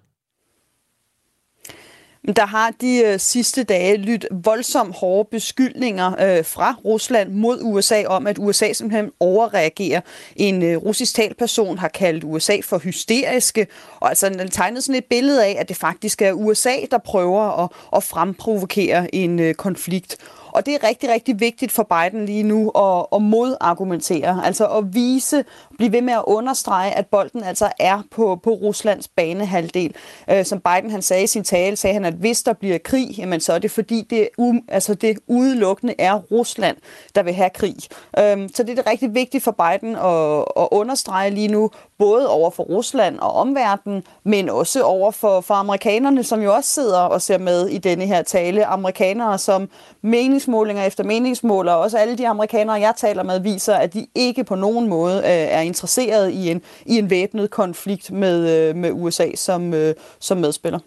Der 2.34 2.46
har 2.46 2.70
de 2.80 3.02
øh, 3.06 3.18
sidste 3.18 3.64
dage 3.64 3.96
lyttet 3.96 4.28
voldsomt 4.44 4.96
hårde 4.96 5.28
beskyldninger 5.30 6.06
øh, 6.12 6.44
fra 6.44 6.74
Rusland 6.84 7.32
mod 7.32 7.58
USA 7.62 8.04
om, 8.06 8.26
at 8.26 8.38
USA 8.38 8.72
simpelthen 8.72 9.10
overreagerer. 9.20 10.00
En 10.36 10.62
øh, 10.62 10.76
russisk 10.76 11.14
talperson 11.14 11.78
har 11.78 11.88
kaldt 11.88 12.24
USA 12.24 12.56
for 12.64 12.78
hysteriske, 12.78 13.66
og 14.00 14.08
altså 14.08 14.28
den 14.28 14.50
tegnet 14.50 14.84
sådan 14.84 14.98
et 14.98 15.04
billede 15.04 15.44
af, 15.44 15.56
at 15.58 15.68
det 15.68 15.76
faktisk 15.76 16.22
er 16.22 16.32
USA, 16.32 16.74
der 16.90 16.98
prøver 16.98 17.64
at, 17.64 17.70
at 17.96 18.02
fremprovokere 18.02 19.14
en 19.14 19.40
øh, 19.40 19.54
konflikt. 19.54 20.16
Og 20.56 20.66
det 20.66 20.74
er 20.74 20.88
rigtig, 20.88 21.10
rigtig 21.10 21.40
vigtigt 21.40 21.72
for 21.72 21.82
Biden 21.82 22.26
lige 22.26 22.42
nu 22.42 22.70
at, 22.70 23.06
at 23.12 23.22
modargumentere, 23.22 24.46
altså 24.46 24.66
at 24.66 24.94
vise, 24.94 25.44
blive 25.78 25.92
ved 25.92 26.02
med 26.02 26.14
at 26.14 26.22
understrege, 26.26 26.90
at 26.92 27.06
bolden 27.06 27.44
altså 27.44 27.72
er 27.78 28.02
på, 28.10 28.40
på 28.42 28.50
Ruslands 28.50 29.08
banehalvdel. 29.08 29.94
Øh, 30.30 30.44
som 30.44 30.60
Biden 30.60 30.90
han 30.90 31.02
sagde 31.02 31.24
i 31.24 31.26
sin 31.26 31.44
tale, 31.44 31.76
sagde 31.76 31.94
han, 31.94 32.04
at 32.04 32.14
hvis 32.14 32.42
der 32.42 32.52
bliver 32.52 32.78
krig, 32.78 33.18
jamen 33.18 33.40
så 33.40 33.52
er 33.52 33.58
det 33.58 33.70
fordi, 33.70 34.06
det, 34.10 34.28
um, 34.38 34.60
altså 34.68 34.94
det 34.94 35.18
udelukkende 35.26 35.94
er 35.98 36.14
Rusland, 36.14 36.76
der 37.14 37.22
vil 37.22 37.34
have 37.34 37.50
krig. 37.50 37.76
Øh, 38.18 38.48
så 38.54 38.62
det 38.62 38.70
er 38.70 38.74
det 38.74 38.86
rigtig 38.86 39.14
vigtigt 39.14 39.44
for 39.44 39.50
Biden 39.50 39.96
at, 39.96 40.44
at 40.62 40.68
understrege 40.70 41.30
lige 41.30 41.48
nu, 41.48 41.70
både 41.98 42.28
over 42.28 42.50
for 42.50 42.62
Rusland 42.62 43.18
og 43.18 43.32
omverdenen, 43.32 44.02
men 44.24 44.50
også 44.50 44.82
over 44.82 45.10
for, 45.10 45.40
for 45.40 45.54
amerikanerne, 45.54 46.22
som 46.22 46.42
jo 46.42 46.54
også 46.54 46.70
sidder 46.70 47.00
og 47.00 47.22
ser 47.22 47.38
med 47.38 47.68
i 47.68 47.78
denne 47.78 48.06
her 48.06 48.22
tale. 48.22 48.66
Amerikanere, 48.66 49.38
som 49.38 49.68
meningsmålinger 50.02 50.84
efter 50.84 51.04
meningsmåler, 51.04 51.72
og 51.72 51.80
også 51.80 51.98
alle 51.98 52.18
de 52.18 52.28
amerikanere, 52.28 52.80
jeg 52.80 52.92
taler 52.96 53.22
med, 53.22 53.40
viser, 53.40 53.74
at 53.74 53.94
de 53.94 54.06
ikke 54.14 54.44
på 54.44 54.54
nogen 54.54 54.88
måde 54.88 55.16
øh, 55.16 55.24
er 55.24 55.60
interesseret 55.66 56.32
i 56.32 56.50
en, 56.50 56.62
i 56.86 56.98
en 56.98 57.10
væbnet 57.10 57.50
konflikt 57.50 58.12
med, 58.12 58.68
øh, 58.68 58.76
med 58.76 58.90
USA 58.92 59.26
som, 59.34 59.74
øh, 59.74 59.94
som 60.20 60.38
medspiller. 60.38 60.78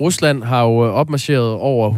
Rusland 0.00 0.42
har 0.42 0.64
jo 0.64 0.94
opmarcheret 0.94 1.52
over 1.52 1.90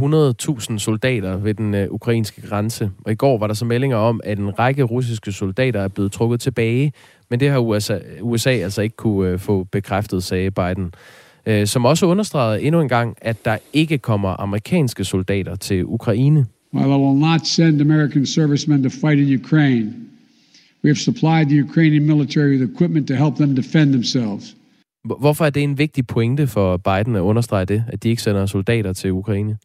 100.000 0.71 0.79
soldater 0.79 1.37
ved 1.37 1.55
den 1.55 1.75
øh, 1.75 1.91
ukrainske 1.91 2.49
grænse, 2.49 2.91
og 3.05 3.13
i 3.13 3.15
går 3.15 3.39
var 3.39 3.47
der 3.47 3.55
så 3.55 3.65
meldinger 3.65 3.97
om, 3.97 4.21
at 4.25 4.39
en 4.39 4.59
række 4.59 4.83
russiske 4.83 5.33
soldater 5.33 5.81
er 5.81 5.89
blevet 5.89 6.13
trukket 6.13 6.41
tilbage, 6.41 6.93
men 7.31 7.41
det 7.41 7.51
har 7.51 7.59
USA, 7.59 7.99
USA 8.21 8.51
altså 8.51 8.83
ikke 8.83 8.97
kunne 8.97 9.31
øh, 9.31 9.39
få 9.39 9.65
bekræftet, 9.65 10.25
sagde 10.25 10.51
Biden. 10.51 10.95
Øh, 11.47 11.67
som 11.67 11.85
også 11.85 12.07
understregede 12.07 12.63
endnu 12.63 12.81
en 12.81 12.89
gang, 12.89 13.17
at 13.21 13.45
der 13.45 13.57
ikke 13.73 13.99
kommer 13.99 14.41
amerikanske 14.41 15.05
soldater 15.05 15.57
til 15.57 15.85
Ukraine. 15.85 16.47
While 16.75 16.95
I 16.95 16.99
will 16.99 17.19
not 17.19 17.47
send 17.47 17.81
American 17.81 18.27
servicemen 18.27 18.83
to 18.83 18.89
fight 18.89 19.21
in 19.21 19.41
Ukraine, 19.45 19.95
we 20.85 20.89
have 20.89 20.97
supplied 20.97 21.47
the 21.47 21.59
Ukrainian 21.69 22.07
military 22.07 22.51
with 22.51 22.73
equipment 22.73 23.09
to 23.09 23.15
help 23.15 23.37
them 23.37 23.55
defend 23.55 23.93
themselves. 23.93 24.57
Hvorfor 25.05 25.47
er 25.47 25.51
det 25.51 25.63
en 25.63 25.79
vigtig 25.79 26.07
pointe 26.07 26.47
for 26.47 26.77
Biden 26.77 27.17
at 27.17 27.21
understrege 27.21 27.65
det, 27.65 27.85
at 27.89 28.03
de 28.03 28.09
ikke 28.09 28.23
sender 28.23 28.47
soldater 28.47 28.93
til 28.93 29.13
Ukraine? 29.13 29.57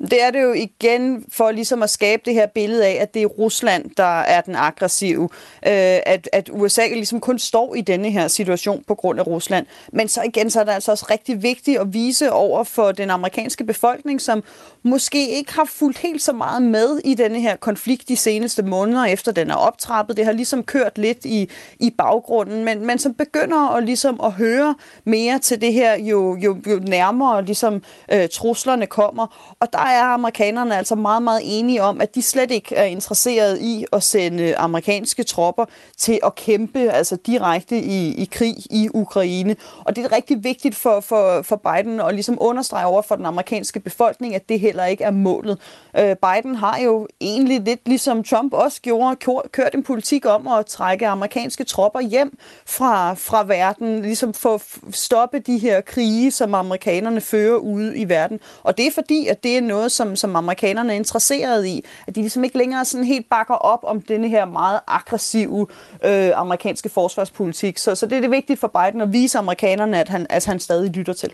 Det 0.00 0.22
er 0.22 0.30
det 0.30 0.42
jo 0.42 0.52
igen 0.52 1.24
for 1.32 1.50
ligesom 1.50 1.82
at 1.82 1.90
skabe 1.90 2.22
det 2.24 2.34
her 2.34 2.46
billede 2.46 2.86
af, 2.86 2.98
at 3.00 3.14
det 3.14 3.22
er 3.22 3.26
Rusland, 3.26 3.90
der 3.96 4.20
er 4.20 4.40
den 4.40 4.54
aggressive. 4.56 5.22
Øh, 5.66 6.00
at, 6.06 6.28
at 6.32 6.50
USA 6.52 6.86
ligesom 6.86 7.20
kun 7.20 7.38
står 7.38 7.74
i 7.74 7.80
denne 7.80 8.10
her 8.10 8.28
situation 8.28 8.84
på 8.86 8.94
grund 8.94 9.20
af 9.20 9.26
Rusland. 9.26 9.66
Men 9.92 10.08
så 10.08 10.22
igen, 10.22 10.50
så 10.50 10.60
er 10.60 10.64
det 10.64 10.72
altså 10.72 10.90
også 10.90 11.06
rigtig 11.10 11.42
vigtigt 11.42 11.78
at 11.78 11.94
vise 11.94 12.32
over 12.32 12.64
for 12.64 12.92
den 12.92 13.10
amerikanske 13.10 13.64
befolkning, 13.64 14.20
som 14.20 14.44
måske 14.86 15.28
ikke 15.30 15.54
har 15.54 15.64
fulgt 15.64 15.98
helt 15.98 16.22
så 16.22 16.32
meget 16.32 16.62
med 16.62 17.00
i 17.04 17.14
denne 17.14 17.40
her 17.40 17.56
konflikt 17.56 18.08
de 18.08 18.16
seneste 18.16 18.62
måneder, 18.62 19.04
efter 19.04 19.32
den 19.32 19.50
er 19.50 19.54
optrappet. 19.54 20.16
Det 20.16 20.24
har 20.24 20.32
ligesom 20.32 20.62
kørt 20.62 20.98
lidt 20.98 21.24
i, 21.24 21.50
i 21.80 21.90
baggrunden, 21.90 22.64
men, 22.64 22.86
men 22.86 22.98
som 22.98 23.14
begynder 23.14 23.74
at, 23.74 23.84
ligesom 23.84 24.20
at 24.24 24.32
høre 24.32 24.74
mere 25.04 25.38
til 25.38 25.60
det 25.60 25.72
her, 25.72 25.98
jo, 25.98 26.36
jo, 26.36 26.56
jo 26.66 26.78
nærmere 26.78 27.44
ligesom, 27.44 27.82
øh, 28.12 28.28
truslerne 28.28 28.86
kommer. 28.86 29.56
Og 29.60 29.72
der 29.72 29.78
er 29.78 30.02
amerikanerne 30.02 30.76
altså 30.76 30.94
meget, 30.94 31.22
meget 31.22 31.40
enige 31.44 31.82
om, 31.82 32.00
at 32.00 32.14
de 32.14 32.22
slet 32.22 32.50
ikke 32.50 32.74
er 32.74 32.84
interesseret 32.84 33.60
i 33.60 33.86
at 33.92 34.02
sende 34.02 34.56
amerikanske 34.56 35.22
tropper 35.22 35.64
til 35.98 36.20
at 36.24 36.34
kæmpe 36.34 36.78
altså 36.78 37.16
direkte 37.26 37.78
i, 37.78 38.14
i 38.14 38.24
krig 38.24 38.56
i 38.70 38.88
Ukraine. 38.94 39.56
Og 39.84 39.96
det 39.96 40.04
er 40.04 40.12
rigtig 40.12 40.44
vigtigt 40.44 40.74
for, 40.74 41.00
for, 41.00 41.42
for 41.42 41.56
Biden 41.56 42.00
at 42.00 42.14
ligesom 42.14 42.38
understrege 42.40 42.86
over 42.86 43.02
for 43.02 43.16
den 43.16 43.26
amerikanske 43.26 43.80
befolkning, 43.80 44.34
at 44.34 44.48
det 44.48 44.60
her 44.60 44.75
heller 44.76 44.90
ikke 44.90 45.04
er 45.04 45.10
målet. 45.10 45.58
Øh, 45.98 46.16
Biden 46.16 46.54
har 46.54 46.78
jo 46.78 47.08
egentlig 47.20 47.60
lidt 47.60 47.88
ligesom 47.88 48.24
Trump 48.24 48.52
også 48.52 48.80
gjorde, 48.82 49.16
kørt 49.52 49.74
en 49.74 49.82
politik 49.82 50.26
om 50.26 50.48
at 50.48 50.66
trække 50.66 51.06
amerikanske 51.06 51.64
tropper 51.64 52.00
hjem 52.00 52.38
fra, 52.66 53.14
fra 53.14 53.44
verden, 53.44 54.02
ligesom 54.02 54.34
for 54.34 54.54
at 54.54 54.94
stoppe 54.94 55.38
de 55.38 55.58
her 55.58 55.80
krige, 55.80 56.30
som 56.30 56.54
amerikanerne 56.54 57.20
fører 57.20 57.56
ude 57.56 57.98
i 57.98 58.08
verden. 58.08 58.40
Og 58.62 58.78
det 58.78 58.86
er 58.86 58.90
fordi, 58.90 59.26
at 59.26 59.42
det 59.42 59.56
er 59.56 59.60
noget, 59.60 59.92
som, 59.92 60.16
som 60.16 60.36
amerikanerne 60.36 60.92
er 60.92 60.96
interesseret 60.96 61.66
i. 61.66 61.84
At 62.06 62.14
de 62.14 62.20
ligesom 62.20 62.44
ikke 62.44 62.58
længere 62.58 62.84
sådan 62.84 63.06
helt 63.06 63.28
bakker 63.30 63.54
op 63.54 63.80
om 63.82 64.00
denne 64.00 64.28
her 64.28 64.44
meget 64.44 64.80
aggressive 64.86 65.66
øh, 66.04 66.30
amerikanske 66.34 66.88
forsvarspolitik. 66.88 67.78
Så, 67.78 67.94
så 67.94 68.06
det 68.06 68.16
er 68.16 68.20
det 68.20 68.30
vigtigt 68.30 68.60
for 68.60 68.68
Biden 68.68 69.00
at 69.00 69.12
vise 69.12 69.38
amerikanerne, 69.38 70.00
at 70.00 70.08
han, 70.08 70.26
at 70.30 70.44
han 70.44 70.60
stadig 70.60 70.90
lytter 70.90 71.12
til. 71.12 71.30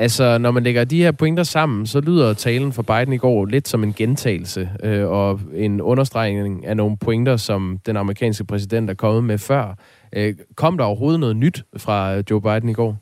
Altså, 0.00 0.38
når 0.38 0.50
man 0.50 0.62
lægger 0.62 0.84
de 0.84 1.02
her 1.02 1.12
pointer 1.12 1.42
sammen, 1.42 1.86
så 1.86 2.00
lyder 2.00 2.34
talen 2.34 2.72
for 2.72 2.82
Biden 2.82 3.12
i 3.12 3.16
går 3.16 3.44
lidt 3.44 3.68
som 3.68 3.84
en 3.84 3.92
gentagelse 3.92 4.70
øh, 4.82 5.08
og 5.08 5.40
en 5.54 5.80
understregning 5.80 6.66
af 6.66 6.76
nogle 6.76 6.96
pointer, 6.96 7.36
som 7.36 7.78
den 7.86 7.96
amerikanske 7.96 8.44
præsident 8.44 8.90
er 8.90 8.94
kommet 8.94 9.24
med 9.24 9.38
før. 9.38 9.74
Øh, 10.12 10.34
kom 10.54 10.78
der 10.78 10.84
overhovedet 10.84 11.20
noget 11.20 11.36
nyt 11.36 11.64
fra 11.76 12.22
Joe 12.30 12.40
Biden 12.40 12.68
i 12.68 12.72
går? 12.72 12.96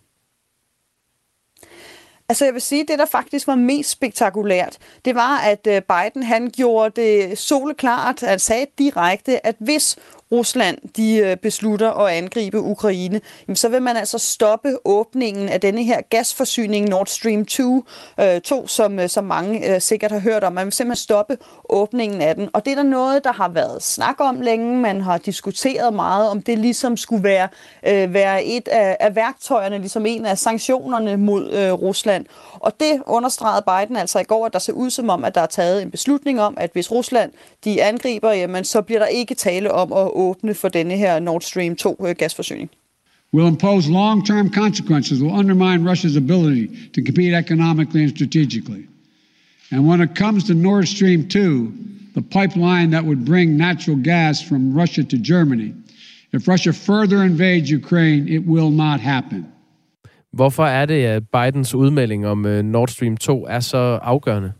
Altså 2.28 2.44
jeg 2.44 2.54
vil 2.54 2.62
sige, 2.62 2.84
det 2.88 2.98
der 2.98 3.06
faktisk 3.06 3.46
var 3.46 3.54
mest 3.54 3.90
spektakulært, 3.90 4.78
det 5.04 5.14
var, 5.14 5.38
at 5.38 5.66
øh, 5.66 5.82
Biden 5.82 6.22
han 6.22 6.50
gjorde 6.50 7.02
det 7.02 7.38
soleklart, 7.38 8.22
at 8.22 8.28
han 8.28 8.38
sagde 8.38 8.66
direkte, 8.78 9.46
at 9.46 9.56
hvis 9.58 9.98
Rusland 10.32 10.78
de 10.96 11.16
øh, 11.16 11.36
beslutter 11.36 11.90
at 11.90 12.12
angribe 12.12 12.60
Ukraine, 12.60 13.20
så 13.54 13.68
vil 13.68 13.82
man 13.82 13.96
altså 13.96 14.18
stoppe 14.18 14.76
åbningen 14.84 15.48
af 15.48 15.60
denne 15.60 15.84
her 15.84 16.00
gasforsyning 16.10 16.88
Nord 16.88 17.06
Stream 17.06 17.46
2, 17.46 17.84
2 18.44 18.62
øh, 18.62 18.68
som, 18.68 18.98
øh, 18.98 19.08
som 19.08 19.24
mange 19.24 19.80
sikkert 19.80 20.12
har 20.12 20.18
hørt 20.18 20.44
om. 20.44 20.52
Man 20.52 20.64
vil 20.64 20.72
simpelthen 20.72 21.02
stoppe 21.02 21.36
åbningen 21.68 22.22
af 22.22 22.34
den. 22.34 22.48
Og 22.52 22.64
det 22.64 22.70
er 22.70 22.74
der 22.74 22.82
noget, 22.82 23.24
der 23.24 23.32
har 23.32 23.48
været 23.48 23.82
snak 23.82 24.20
om 24.20 24.40
længe. 24.40 24.76
Man 24.76 25.00
har 25.00 25.18
diskuteret 25.18 25.94
meget, 25.94 26.30
om 26.30 26.42
det 26.42 26.58
ligesom 26.58 26.96
skulle 26.96 27.24
være, 27.24 27.48
være 28.08 28.44
et 28.44 28.68
af, 28.68 28.96
af 29.00 29.16
værktøjerne, 29.16 29.78
ligesom 29.78 30.06
en 30.06 30.26
af 30.26 30.38
sanktionerne 30.38 31.16
mod 31.16 31.52
øh, 31.52 31.72
Rusland. 31.72 32.26
Og 32.54 32.72
det 32.80 33.02
understregede 33.06 33.64
Biden 33.66 33.96
altså 33.96 34.18
i 34.18 34.24
går, 34.24 34.46
at 34.46 34.52
der 34.52 34.58
ser 34.58 34.72
ud 34.72 34.90
som 34.90 35.10
om, 35.10 35.24
at 35.24 35.34
der 35.34 35.40
er 35.40 35.46
taget 35.46 35.82
en 35.82 35.90
beslutning 35.90 36.40
om, 36.40 36.54
at 36.60 36.70
hvis 36.72 36.90
Rusland 36.90 37.32
de 37.64 37.82
angriber, 37.82 38.32
jamen, 38.32 38.64
så 38.64 38.82
bliver 38.82 38.98
der 38.98 39.06
ikke 39.06 39.34
tale 39.34 39.72
om 39.72 39.92
at 39.92 40.10
åbne 40.18 40.54
for 40.54 40.68
denne 40.68 40.96
her 40.96 41.18
Nord 41.18 41.40
Stream 41.40 41.76
2 41.76 41.96
øh, 42.06 42.14
gasforsyning. 42.18 42.70
will 43.32 43.46
impose 43.46 43.90
long-term 43.90 44.50
consequences 44.50 45.20
will 45.22 45.34
undermine 45.34 45.84
Russia's 45.84 46.16
ability 46.16 46.66
to 46.94 47.02
compete 47.02 47.34
economically 47.34 48.02
and 48.04 48.10
strategically. 48.16 48.86
And 49.70 49.86
when 49.86 50.00
it 50.00 50.14
comes 50.14 50.44
to 50.44 50.54
Nord 50.54 50.88
Stream 50.88 51.28
2, 51.28 51.72
the 52.14 52.22
pipeline 52.22 52.90
that 52.90 53.04
would 53.04 53.24
bring 53.26 53.56
natural 53.56 53.96
gas 53.96 54.42
from 54.48 54.72
Russia 54.80 55.04
to 55.04 55.18
Germany, 55.18 55.74
if 56.32 56.48
Russia 56.48 56.72
further 56.72 57.22
invades 57.22 57.70
Ukraine, 57.70 58.28
it 58.28 58.46
will 58.46 58.70
not 58.70 59.00
happen. 59.00 59.46
Hvorfor 60.32 60.64
er 60.64 60.86
det, 60.86 61.04
at 61.04 61.22
Bidens 61.32 61.74
udmelding 61.74 62.26
om 62.26 62.46
øh, 62.46 62.64
Nord 62.64 62.88
Stream 62.88 63.16
2 63.16 63.46
er 63.46 63.60
så 63.60 63.98
afgørende? 64.02 64.52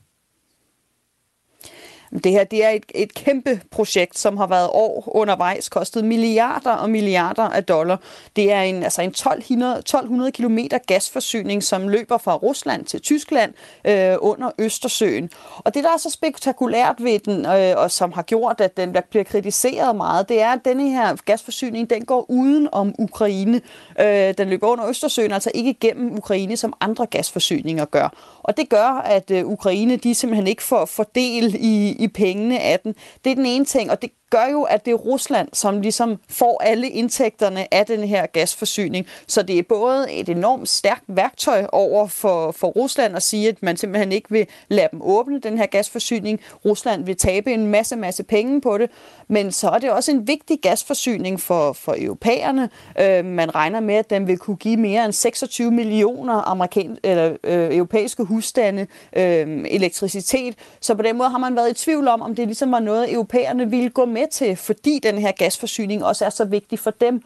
Det 2.24 2.32
her 2.32 2.44
det 2.44 2.64
er 2.64 2.70
et, 2.70 2.84
et 2.94 3.14
kæmpe 3.14 3.61
projekt, 3.70 4.18
som 4.18 4.36
har 4.36 4.46
været 4.46 4.68
år 4.72 5.12
undervejs, 5.16 5.68
kostet 5.68 6.04
milliarder 6.04 6.72
og 6.72 6.90
milliarder 6.90 7.42
af 7.42 7.64
dollar. 7.64 8.00
Det 8.36 8.52
er 8.52 8.62
en, 8.62 8.82
altså 8.82 9.02
en 9.02 9.09
1200, 9.09 9.78
1200 9.78 10.32
km 10.32 10.59
gasforsyning, 10.86 11.62
som 11.62 11.88
løber 11.88 12.18
fra 12.18 12.34
Rusland 12.34 12.84
til 12.84 13.00
Tyskland 13.00 13.52
øh, 13.84 14.16
under 14.20 14.50
Østersøen. 14.59 15.30
Og 15.59 15.74
det, 15.74 15.84
der 15.84 15.90
er 15.90 15.96
så 15.96 16.11
spektakulært 16.11 16.96
ved 16.98 17.18
den, 17.18 17.46
øh, 17.46 17.74
og 17.76 17.90
som 17.90 18.12
har 18.12 18.22
gjort, 18.22 18.61
at 18.61 18.76
den 18.76 18.96
bliver 19.11 19.24
kritiseret 19.24 19.96
meget, 19.96 20.28
det 20.28 20.40
er, 20.40 20.52
at 20.52 20.61
denne 20.64 20.90
her 20.90 21.16
gasforsyning, 21.24 21.90
den 21.90 22.04
går 22.04 22.30
uden 22.30 22.68
om 22.72 22.94
Ukraine. 22.98 23.61
Øh, 24.00 24.34
den 24.38 24.48
løber 24.48 24.68
under 24.68 24.88
Østersøen, 24.88 25.32
altså 25.32 25.50
ikke 25.54 25.74
gennem 25.74 26.18
Ukraine, 26.18 26.56
som 26.56 26.72
andre 26.80 27.06
gasforsyninger 27.06 27.84
gør. 27.84 28.38
Og 28.42 28.56
det 28.56 28.68
gør, 28.68 29.02
at 29.04 29.30
øh, 29.30 29.46
Ukraine 29.46 29.96
de 29.96 30.14
simpelthen 30.14 30.46
ikke 30.46 30.62
får 30.62 30.84
fordel 30.84 31.54
i, 31.54 31.96
i 31.99 32.09
pengene 32.09 32.61
af 32.61 32.80
den. 32.80 32.94
Det 33.24 33.30
er 33.30 33.34
den 33.34 33.46
ene 33.46 33.64
ting, 33.64 33.90
og 33.90 34.03
det 34.03 34.11
gør 34.30 34.46
jo, 34.52 34.62
at 34.62 34.84
det 34.84 34.90
er 34.90 34.94
Rusland, 34.94 35.48
som 35.52 35.80
ligesom 35.80 36.18
får 36.28 36.62
alle 36.64 36.88
indtægterne 36.88 37.74
af 37.74 37.86
den 37.86 38.04
her 38.04 38.26
gasforsyning. 38.26 39.06
Så 39.26 39.42
det 39.42 39.58
er 39.58 39.62
både 39.68 40.12
et 40.12 40.28
enormt 40.28 40.68
stærkt 40.68 41.04
værktøj 41.08 41.66
over 41.72 42.06
for, 42.06 42.52
for 42.52 42.68
Rusland 42.68 43.16
at 43.16 43.22
sige, 43.22 43.48
at 43.48 43.62
man 43.62 43.76
simpelthen 43.76 44.12
ikke 44.12 44.30
vil 44.30 44.46
lade 44.68 44.88
dem 44.92 45.00
åbne 45.02 45.40
den 45.40 45.58
her 45.58 45.66
gasforsyning. 45.66 46.40
Rusland 46.64 47.04
vil 47.04 47.16
tabe 47.16 47.52
en 47.52 47.66
masse, 47.66 47.96
masse 47.96 48.22
penge 48.22 48.60
på 48.60 48.78
det. 48.78 48.90
Men 49.28 49.52
så 49.52 49.68
er 49.68 49.78
det 49.78 49.90
også 49.90 50.10
en 50.10 50.26
vigtig 50.26 50.58
gasforsyning 50.62 51.40
for, 51.40 51.72
for 51.72 51.94
europæerne. 51.98 52.70
Øh, 53.00 53.24
man 53.24 53.54
regner 53.54 53.80
med, 53.80 53.94
at 53.94 54.10
den 54.10 54.26
vil 54.26 54.38
kunne 54.38 54.56
give 54.56 54.76
mere 54.76 55.04
end 55.04 55.12
26 55.12 55.70
millioner 55.70 56.42
amerikan- 56.42 56.98
eller, 57.02 57.36
øh, 57.44 57.76
europæiske 57.76 58.24
husstande 58.24 58.86
øh, 59.16 59.64
elektricitet. 59.70 60.54
Så 60.80 60.94
på 60.94 61.02
den 61.02 61.18
måde 61.18 61.30
har 61.30 61.38
man 61.38 61.56
været 61.56 61.70
i 61.70 61.74
tvivl 61.74 62.08
om, 62.08 62.22
om 62.22 62.34
det 62.34 62.46
ligesom 62.46 62.72
var 62.72 62.80
noget, 62.80 63.12
europæerne 63.12 63.70
ville 63.70 63.90
gå 63.90 64.04
med 64.04 64.17
med 64.18 64.28
til, 64.28 64.56
fordi 64.56 65.00
den 65.02 65.18
her 65.18 65.32
gasforsyning 65.32 66.04
også 66.04 66.24
er 66.24 66.30
så 66.30 66.44
vigtig 66.44 66.78
for 66.78 66.90
dem. 66.90 67.22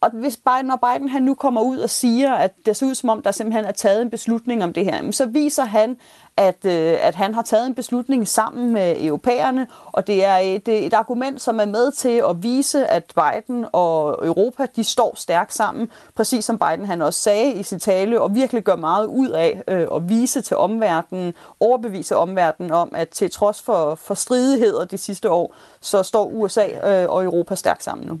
Og 0.00 0.10
hvis 0.10 0.36
Biden, 0.36 0.66
når 0.66 0.78
Biden 0.92 1.08
han 1.08 1.22
nu 1.22 1.34
kommer 1.34 1.60
ud 1.60 1.78
og 1.78 1.90
siger, 1.90 2.34
at 2.34 2.52
det 2.66 2.76
ser 2.76 2.86
ud 2.86 2.94
som 2.94 3.08
om, 3.08 3.22
der 3.22 3.30
simpelthen 3.30 3.64
er 3.64 3.72
taget 3.72 4.02
en 4.02 4.10
beslutning 4.10 4.64
om 4.64 4.72
det 4.72 4.84
her, 4.84 5.10
så 5.10 5.26
viser 5.26 5.64
han, 5.64 5.96
at, 6.36 6.64
øh, 6.64 6.94
at 7.00 7.14
han 7.14 7.34
har 7.34 7.42
taget 7.42 7.66
en 7.66 7.74
beslutning 7.74 8.28
sammen 8.28 8.72
med 8.72 8.96
europæerne, 9.04 9.66
og 9.86 10.06
det 10.06 10.24
er 10.24 10.36
et, 10.36 10.68
et 10.68 10.92
argument, 10.92 11.40
som 11.40 11.60
er 11.60 11.64
med 11.64 11.92
til 11.92 12.22
at 12.30 12.42
vise, 12.42 12.86
at 12.86 13.12
Biden 13.14 13.66
og 13.72 14.26
Europa, 14.26 14.66
de 14.76 14.84
står 14.84 15.14
stærkt 15.16 15.54
sammen, 15.54 15.88
præcis 16.14 16.44
som 16.44 16.58
Biden 16.58 16.86
han 16.86 17.02
også 17.02 17.20
sagde 17.20 17.52
i 17.52 17.62
sit 17.62 17.82
tale, 17.82 18.20
og 18.20 18.34
virkelig 18.34 18.62
gør 18.62 18.76
meget 18.76 19.06
ud 19.06 19.28
af 19.28 19.62
øh, 19.68 19.86
at 19.94 20.08
vise 20.08 20.40
til 20.40 20.56
omverdenen, 20.56 21.34
overbevise 21.60 22.16
omverdenen 22.16 22.72
om, 22.72 22.92
at 22.94 23.08
til 23.08 23.30
trods 23.30 23.62
for, 23.62 23.94
for 23.94 24.14
stridigheder 24.14 24.84
de 24.84 24.98
sidste 24.98 25.30
år, 25.30 25.54
så 25.80 26.02
står 26.02 26.24
USA 26.24 26.66
øh, 26.66 27.10
og 27.10 27.24
Europa 27.24 27.54
stærkt 27.54 27.82
sammen 27.82 28.06
nu. 28.06 28.20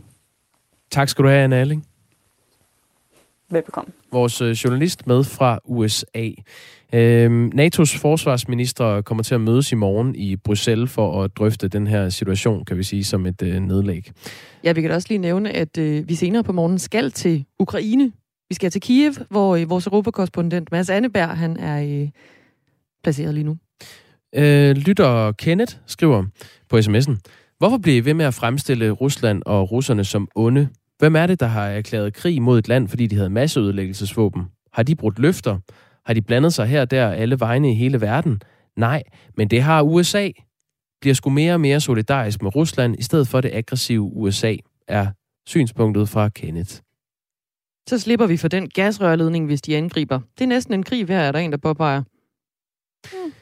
Tak 0.90 1.08
skal 1.08 1.24
du 1.24 1.28
have, 1.28 1.44
Anna 1.44 1.56
Alling. 1.56 1.86
Velbekomme. 3.48 3.92
Vores 4.12 4.40
øh, 4.40 4.50
journalist 4.50 5.06
med 5.06 5.24
fra 5.24 5.58
USA. 5.64 6.30
Øhm, 6.92 7.52
NATO's 7.54 7.98
forsvarsminister 7.98 9.02
kommer 9.02 9.22
til 9.22 9.34
at 9.34 9.40
mødes 9.40 9.72
i 9.72 9.74
morgen 9.74 10.14
i 10.14 10.36
Bruxelles 10.36 10.90
for 10.90 11.22
at 11.22 11.30
drøfte 11.36 11.68
den 11.68 11.86
her 11.86 12.08
situation, 12.08 12.64
kan 12.64 12.78
vi 12.78 12.82
sige, 12.82 13.04
som 13.04 13.26
et 13.26 13.42
øh, 13.42 13.60
nedlæg. 13.60 14.10
Ja, 14.64 14.72
vi 14.72 14.82
kan 14.82 14.90
også 14.90 15.08
lige 15.10 15.18
nævne, 15.18 15.50
at 15.50 15.78
øh, 15.78 16.08
vi 16.08 16.14
senere 16.14 16.44
på 16.44 16.52
morgen 16.52 16.78
skal 16.78 17.10
til 17.10 17.44
Ukraine. 17.58 18.12
Vi 18.48 18.54
skal 18.54 18.70
til 18.70 18.80
Kiev, 18.80 19.12
hvor 19.30 19.56
øh, 19.56 19.70
vores 19.70 19.86
europakorrespondent 19.86 20.72
Mads 20.72 20.90
Anneberg, 20.90 21.28
han 21.28 21.56
er 21.56 22.02
øh, 22.02 22.08
placeret 23.04 23.34
lige 23.34 23.44
nu. 23.44 23.56
Øh, 24.34 24.76
lytter 24.76 25.32
Kenneth 25.32 25.76
skriver 25.86 26.24
på 26.68 26.78
sms'en, 26.78 27.16
Hvorfor 27.58 27.78
bliver 27.78 27.96
I 27.96 28.04
ved 28.04 28.14
med 28.14 28.24
at 28.24 28.34
fremstille 28.34 28.90
Rusland 28.90 29.42
og 29.46 29.72
russerne 29.72 30.04
som 30.04 30.28
onde? 30.34 30.68
Hvem 30.98 31.16
er 31.16 31.26
det, 31.26 31.40
der 31.40 31.46
har 31.46 31.66
erklæret 31.66 32.14
krig 32.14 32.42
mod 32.42 32.58
et 32.58 32.68
land, 32.68 32.88
fordi 32.88 33.06
de 33.06 33.16
havde 33.16 33.30
masseødelæggelsesvåben? 33.30 34.42
Har 34.72 34.82
de 34.82 34.94
brudt 34.94 35.18
løfter? 35.18 35.58
Har 36.06 36.14
de 36.14 36.22
blandet 36.22 36.54
sig 36.54 36.66
her 36.66 36.80
og 36.80 36.90
der 36.90 37.08
alle 37.08 37.40
vegne 37.40 37.70
i 37.70 37.74
hele 37.74 38.00
verden? 38.00 38.42
Nej, 38.76 39.02
men 39.36 39.48
det 39.48 39.62
har 39.62 39.82
USA. 39.82 40.30
Bliver 41.00 41.14
sgu 41.14 41.30
mere 41.30 41.54
og 41.54 41.60
mere 41.60 41.80
solidarisk 41.80 42.42
med 42.42 42.56
Rusland, 42.56 42.96
i 42.98 43.02
stedet 43.02 43.28
for 43.28 43.40
det 43.40 43.50
aggressive 43.54 44.00
USA, 44.00 44.56
er 44.88 45.06
synspunktet 45.46 46.08
fra 46.08 46.28
Kenneth. 46.28 46.74
Så 47.88 47.98
slipper 47.98 48.26
vi 48.26 48.36
for 48.36 48.48
den 48.48 48.68
gasrørledning, 48.68 49.46
hvis 49.46 49.62
de 49.62 49.76
angriber. 49.76 50.20
Det 50.38 50.44
er 50.44 50.48
næsten 50.48 50.74
en 50.74 50.82
krig 50.82 51.04
hver, 51.04 51.20
er 51.20 51.32
der 51.32 51.38
en, 51.38 51.52
der 51.52 51.58
påpeger. 51.58 52.02
Hmm. 53.12 53.32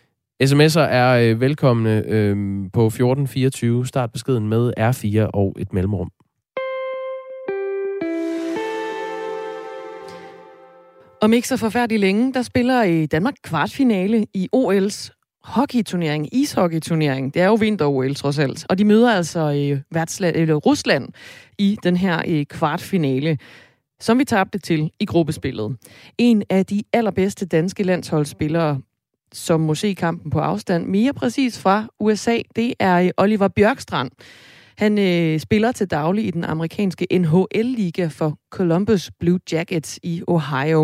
SMS'er 0.43 0.81
er 0.81 1.31
øh, 1.31 1.41
velkomne 1.41 2.03
øh, 2.07 2.37
på 2.73 2.87
1424. 2.87 3.87
Start 3.87 4.13
beskeden 4.13 4.49
med 4.49 4.73
R4 4.79 5.31
og 5.35 5.57
et 5.59 5.73
mellemrum. 5.73 6.11
Om 11.25 11.33
ikke 11.33 11.49
så 11.49 11.57
forfærdeligt 11.57 12.01
længe, 12.01 12.33
der 12.33 12.43
spiller 12.43 12.83
i 12.83 13.07
Danmark 13.07 13.35
kvartfinale 13.43 14.27
i 14.35 14.49
OL's 14.57 15.11
hockeyturnering, 15.45 16.35
ishockeyturnering. 16.35 17.35
Det 17.35 17.43
er 17.43 17.47
jo 17.47 17.55
vinter-OL 17.55 18.15
trods 18.15 18.39
alt. 18.39 18.67
Og 18.69 18.79
de 18.79 18.85
møder 18.85 19.13
altså 19.13 19.49
i 19.49 19.69
øh, 19.69 19.81
værtsland, 19.91 20.37
eller 20.37 20.55
Rusland 20.55 21.09
i 21.59 21.79
den 21.83 21.97
her 21.97 22.23
øh, 22.29 22.47
kvartfinale, 22.47 23.39
som 24.01 24.19
vi 24.19 24.25
tabte 24.25 24.59
til 24.59 24.91
i 25.01 25.05
gruppespillet. 25.05 25.77
En 26.19 26.43
af 26.51 26.67
de 26.67 26.83
allerbedste 26.93 27.47
danske 27.47 27.83
landsholdsspillere 27.83 28.81
som 29.33 29.61
må 29.61 29.75
se 29.75 29.95
kampen 29.95 30.31
på 30.31 30.39
afstand. 30.39 30.87
Mere 30.87 31.15
præcis 31.15 31.59
fra 31.59 31.87
USA, 32.01 32.39
det 32.57 32.75
er 32.79 33.01
øh, 33.01 33.11
Oliver 33.17 33.49
Bjørkstrand. 33.49 34.11
Han 34.79 34.93
øh, 34.99 35.39
spiller 35.39 35.73
til 35.73 35.91
daglig 35.91 36.25
i 36.27 36.31
den 36.31 36.45
amerikanske 36.45 37.07
NHL-liga 37.21 38.07
for 38.19 38.31
Columbus 38.57 39.11
Blue 39.21 39.41
Jackets 39.53 40.01
i 40.03 40.23
Ohio. 40.29 40.81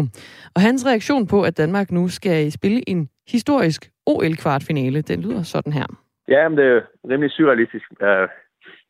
Og 0.54 0.60
hans 0.66 0.86
reaktion 0.86 1.26
på, 1.26 1.42
at 1.42 1.58
Danmark 1.58 1.90
nu 1.90 2.08
skal 2.08 2.52
spille 2.52 2.80
en 2.88 3.08
historisk 3.28 3.80
OL-kvartfinale, 4.06 5.00
den 5.02 5.20
lyder 5.22 5.42
sådan 5.42 5.72
her. 5.72 5.86
Ja, 6.28 6.48
men 6.48 6.58
det 6.58 6.66
er 6.66 6.80
rimelig 7.10 7.30
surrealistisk, 7.30 7.86
øh, 8.02 8.28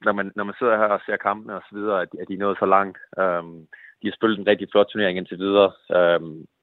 når, 0.05 0.12
man, 0.12 0.32
når 0.36 0.44
man 0.44 0.55
sidder 0.59 0.76
her 0.76 0.90
og 0.96 1.01
ser 1.07 1.16
kampene 1.16 1.55
og 1.57 1.62
så 1.70 1.76
videre, 1.78 2.03
at, 2.03 2.09
at 2.20 2.28
de 2.28 2.34
er 2.34 2.44
nået 2.44 2.59
så 2.59 2.66
langt. 2.66 2.98
Øh, 3.18 3.44
de 4.01 4.09
har 4.09 4.16
spillet 4.16 4.38
en 4.38 4.46
rigtig 4.46 4.68
flot 4.72 4.86
turnering 4.92 5.18
indtil 5.18 5.38
videre. 5.38 5.70
øh, 5.96 6.20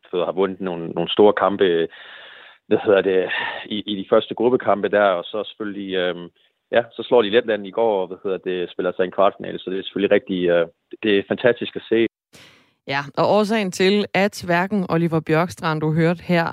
så 0.09 0.17
har 0.25 0.31
vundet 0.31 0.61
nogle, 0.61 0.87
nogle 0.87 1.09
store 1.09 1.33
kampe 1.33 1.87
hvad 2.67 2.77
hedder 2.85 3.01
det, 3.01 3.29
i, 3.65 3.77
i 3.91 3.93
de 4.01 4.07
første 4.09 4.35
gruppekampe 4.35 4.89
der, 4.89 5.07
og 5.19 5.23
så 5.23 5.43
selvfølgelig 5.43 5.95
Øh, 5.95 6.15
ja, 6.71 6.81
så 6.91 7.03
slår 7.03 7.21
de 7.21 7.29
Letland 7.29 7.67
i 7.67 7.71
går, 7.71 8.01
og 8.01 8.07
hvad 8.07 8.17
hedder 8.23 8.37
det, 8.37 8.71
spiller 8.71 8.91
sig 8.95 9.03
en 9.03 9.11
kvartfinale, 9.11 9.59
så 9.59 9.69
det 9.69 9.79
er 9.79 9.83
selvfølgelig 9.83 10.11
rigtig, 10.11 10.39
øh, 10.49 10.67
det 11.03 11.19
er 11.19 11.23
fantastisk 11.27 11.75
at 11.75 11.81
se. 11.89 12.07
Ja, 12.87 13.01
og 13.17 13.25
årsagen 13.35 13.71
til, 13.71 14.05
at 14.13 14.43
hverken 14.45 14.85
Oliver 14.89 15.19
Bjørkstrand, 15.19 15.81
du 15.81 15.93
hørte 15.93 16.23
her, 16.23 16.45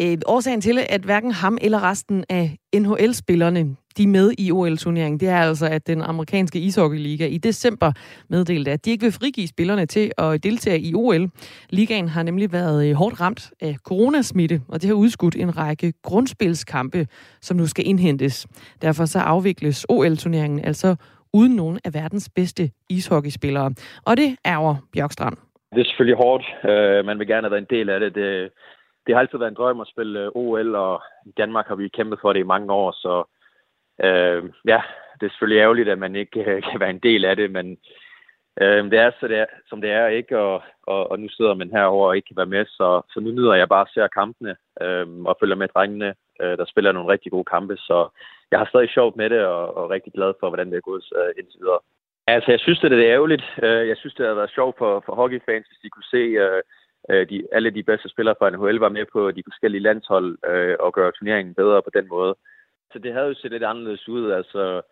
øh, 0.00 0.18
årsagen 0.26 0.60
til, 0.60 0.78
at 0.88 1.00
hverken 1.00 1.32
ham 1.32 1.58
eller 1.60 1.90
resten 1.90 2.24
af 2.28 2.56
NHL-spillerne, 2.74 3.76
de 3.96 4.02
er 4.02 4.08
med 4.08 4.32
i 4.38 4.52
OL-turneringen, 4.52 5.20
det 5.20 5.28
er 5.28 5.36
altså, 5.36 5.66
at 5.66 5.86
den 5.86 6.02
amerikanske 6.02 6.58
ishockeyliga 6.58 7.26
i 7.26 7.38
december 7.38 7.92
meddelte, 8.28 8.70
at 8.70 8.84
de 8.84 8.90
ikke 8.90 9.02
vil 9.02 9.12
frigive 9.12 9.48
spillerne 9.48 9.86
til 9.86 10.12
at 10.18 10.44
deltage 10.44 10.80
i 10.80 10.94
OL. 10.94 11.28
Ligaen 11.70 12.08
har 12.08 12.22
nemlig 12.22 12.52
været 12.52 12.88
øh, 12.88 12.94
hårdt 12.94 13.20
ramt 13.20 13.50
af 13.60 13.76
coronasmitte, 13.88 14.60
og 14.68 14.82
det 14.82 14.88
har 14.88 14.94
udskudt 14.94 15.36
en 15.36 15.58
række 15.58 15.92
grundspilskampe, 16.02 17.06
som 17.40 17.56
nu 17.56 17.66
skal 17.66 17.86
indhentes. 17.86 18.46
Derfor 18.82 19.04
så 19.04 19.18
afvikles 19.18 19.86
OL-turneringen 19.88 20.64
altså 20.64 20.96
uden 21.32 21.56
nogen 21.56 21.78
af 21.84 21.94
verdens 21.94 22.30
bedste 22.36 22.70
ishockeyspillere. 22.90 23.70
Og 24.06 24.16
det 24.16 24.36
ærger 24.46 24.76
Bjørkstrand. 24.92 25.36
Det 25.74 25.80
er 25.80 25.84
selvfølgelig 25.84 26.16
hårdt. 26.16 26.44
Øh, 26.70 27.04
man 27.04 27.18
vil 27.18 27.26
gerne 27.26 27.42
have 27.42 27.50
været 27.50 27.66
en 27.70 27.76
del 27.76 27.88
af 27.88 28.00
det. 28.00 28.14
det 28.14 28.50
det 29.06 29.14
har 29.14 29.20
altid 29.20 29.38
været 29.38 29.50
en 29.50 29.60
drøm 29.60 29.80
at 29.80 29.92
spille 29.92 30.20
øh, 30.20 30.30
OL, 30.34 30.74
og 30.74 31.02
i 31.26 31.32
Danmark 31.36 31.66
har 31.68 31.74
vi 31.74 31.88
kæmpet 31.88 32.18
for 32.22 32.32
det 32.32 32.40
i 32.40 32.52
mange 32.54 32.72
år, 32.72 32.92
så 32.92 33.24
øh, 34.00 34.42
ja, 34.64 34.80
det 35.20 35.26
er 35.26 35.30
selvfølgelig 35.30 35.60
ærgerligt, 35.60 35.88
at 35.88 35.98
man 35.98 36.16
ikke 36.16 36.40
øh, 36.40 36.62
kan 36.70 36.80
være 36.80 36.90
en 36.90 36.98
del 36.98 37.24
af 37.24 37.36
det, 37.36 37.50
men 37.50 37.78
øh, 38.60 38.84
det 38.90 38.98
er, 38.98 39.10
så 39.20 39.28
det 39.28 39.38
er, 39.38 39.46
som 39.68 39.80
det 39.80 39.90
er, 39.90 40.06
ikke? 40.06 40.38
Og, 40.38 40.62
og, 40.82 41.10
og 41.10 41.20
nu 41.20 41.28
sidder 41.28 41.54
man 41.54 41.70
herover 41.70 42.08
og 42.08 42.16
ikke 42.16 42.26
kan 42.26 42.36
være 42.36 42.54
med, 42.56 42.66
så, 42.66 43.02
så 43.10 43.20
nu 43.20 43.30
nyder 43.30 43.54
jeg 43.54 43.68
bare 43.68 43.86
at 43.86 43.92
se 43.94 44.08
kampene 44.14 44.56
øh, 44.82 45.06
og 45.24 45.36
følger 45.40 45.56
med 45.56 45.68
drengene, 45.68 46.14
øh, 46.42 46.58
der 46.58 46.64
spiller 46.64 46.92
nogle 46.92 47.12
rigtig 47.12 47.32
gode 47.32 47.44
kampe, 47.44 47.76
så 47.76 48.08
jeg 48.50 48.58
har 48.58 48.66
stadig 48.66 48.90
sjovt 48.90 49.16
med 49.16 49.30
det, 49.30 49.40
og, 49.44 49.76
og 49.76 49.90
rigtig 49.90 50.12
glad 50.12 50.32
for, 50.40 50.48
hvordan 50.48 50.70
det 50.70 50.76
er 50.76 50.88
gået 50.90 51.04
øh, 51.16 51.32
indtil 51.38 51.60
videre. 51.60 51.80
Altså, 52.26 52.50
jeg 52.50 52.60
synes, 52.60 52.80
det 52.80 52.92
er 52.92 53.14
ærgerligt. 53.14 53.44
Øh, 53.62 53.88
jeg 53.88 53.96
synes, 53.96 54.14
det 54.14 54.26
har 54.26 54.34
været 54.34 54.50
sjovt 54.54 54.78
for, 54.78 55.02
for 55.06 55.14
hockeyfans, 55.14 55.66
hvis 55.66 55.82
de 55.82 55.90
kunne 55.90 56.10
se 56.14 56.22
øh, 56.44 56.62
øh 57.10 57.28
de, 57.30 57.46
alle 57.52 57.70
de 57.70 57.82
bedste 57.82 58.08
spillere 58.08 58.34
fra 58.38 58.50
NHL 58.50 58.78
var 58.78 58.88
med 58.88 59.06
på 59.12 59.30
de 59.30 59.42
forskellige 59.46 59.82
landshold 59.82 60.38
øh, 60.50 60.76
og 60.80 60.92
gøre 60.92 61.12
turneringen 61.12 61.54
bedre 61.54 61.82
på 61.82 61.90
den 61.94 62.08
måde. 62.08 62.34
Så 62.92 62.98
det 62.98 63.12
havde 63.12 63.26
jo 63.26 63.34
set 63.34 63.50
lidt 63.50 63.64
anderledes 63.64 64.08
ud, 64.08 64.30
altså 64.30 64.82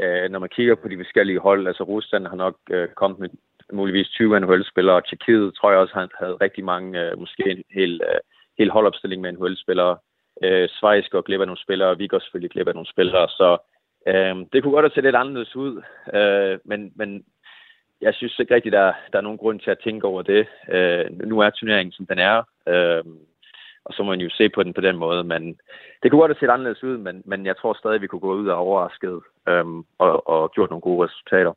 øh, 0.00 0.30
når 0.30 0.38
man 0.38 0.48
kigger 0.48 0.74
på 0.74 0.88
de 0.88 0.96
forskellige 0.96 1.38
hold, 1.38 1.66
altså 1.66 1.82
Rusland 1.82 2.26
har 2.26 2.36
nok 2.36 2.56
øh, 2.70 2.88
kommet 2.88 3.18
med 3.20 3.28
muligvis 3.72 4.08
20 4.08 4.40
NHL-spillere, 4.40 4.96
og 4.96 5.08
Tjekkiet 5.08 5.54
tror 5.54 5.70
jeg 5.70 5.80
også 5.80 5.94
han 5.94 6.08
havde 6.18 6.36
rigtig 6.40 6.64
mange, 6.64 7.00
øh, 7.02 7.18
måske 7.18 7.50
en 7.50 7.62
hel, 7.70 8.00
øh, 8.08 8.20
hel 8.58 8.70
holdopstilling 8.70 9.22
med 9.22 9.32
NHL-spillere. 9.32 9.98
Øh, 10.42 10.68
Schweiz 10.68 11.08
går 11.08 11.20
glip 11.20 11.40
af 11.40 11.46
nogle 11.46 11.62
spillere, 11.62 11.88
og 11.88 11.98
vi 11.98 12.06
går 12.06 12.18
selvfølgelig 12.18 12.50
glip 12.50 12.68
af 12.68 12.74
nogle 12.74 12.92
spillere, 12.94 13.28
så 13.28 13.58
øh, 14.06 14.36
det 14.52 14.62
kunne 14.62 14.72
godt 14.72 14.84
have 14.84 14.94
set 14.94 15.04
lidt 15.04 15.16
anderledes 15.16 15.56
ud, 15.56 15.82
øh, 16.14 16.58
men, 16.64 16.92
men 16.96 17.24
jeg 18.00 18.14
synes 18.14 18.38
ikke 18.38 18.54
rigtigt, 18.54 18.72
der, 18.72 18.92
der 19.12 19.18
er 19.18 19.22
nogen 19.22 19.38
grund 19.38 19.60
til 19.60 19.70
at 19.70 19.78
tænke 19.84 20.06
over 20.06 20.22
det. 20.22 20.46
Øh, 20.72 21.18
nu 21.26 21.40
er 21.40 21.50
turneringen, 21.50 21.92
som 21.92 22.06
den 22.06 22.18
er, 22.18 22.42
øh, 22.68 23.04
og 23.86 23.92
så 23.94 24.02
må 24.02 24.10
man 24.10 24.20
jo 24.20 24.30
se 24.30 24.48
på 24.54 24.62
den 24.62 24.72
på 24.74 24.80
den 24.80 24.96
måde. 24.96 25.24
Men 25.24 25.42
det 26.02 26.06
kunne 26.10 26.20
godt 26.20 26.32
have 26.32 26.40
set 26.40 26.52
anderledes 26.54 26.82
ud, 26.82 26.96
men, 26.98 27.22
men 27.24 27.46
jeg 27.46 27.56
tror 27.56 27.74
stadig, 27.74 28.00
vi 28.00 28.06
kunne 28.06 28.26
gå 28.28 28.34
ud 28.34 28.46
og 28.46 28.56
overrasket 28.56 29.20
øhm, 29.48 29.78
og, 29.98 30.28
og 30.28 30.50
gjort 30.54 30.70
nogle 30.70 30.86
gode 30.88 31.04
resultater. 31.06 31.52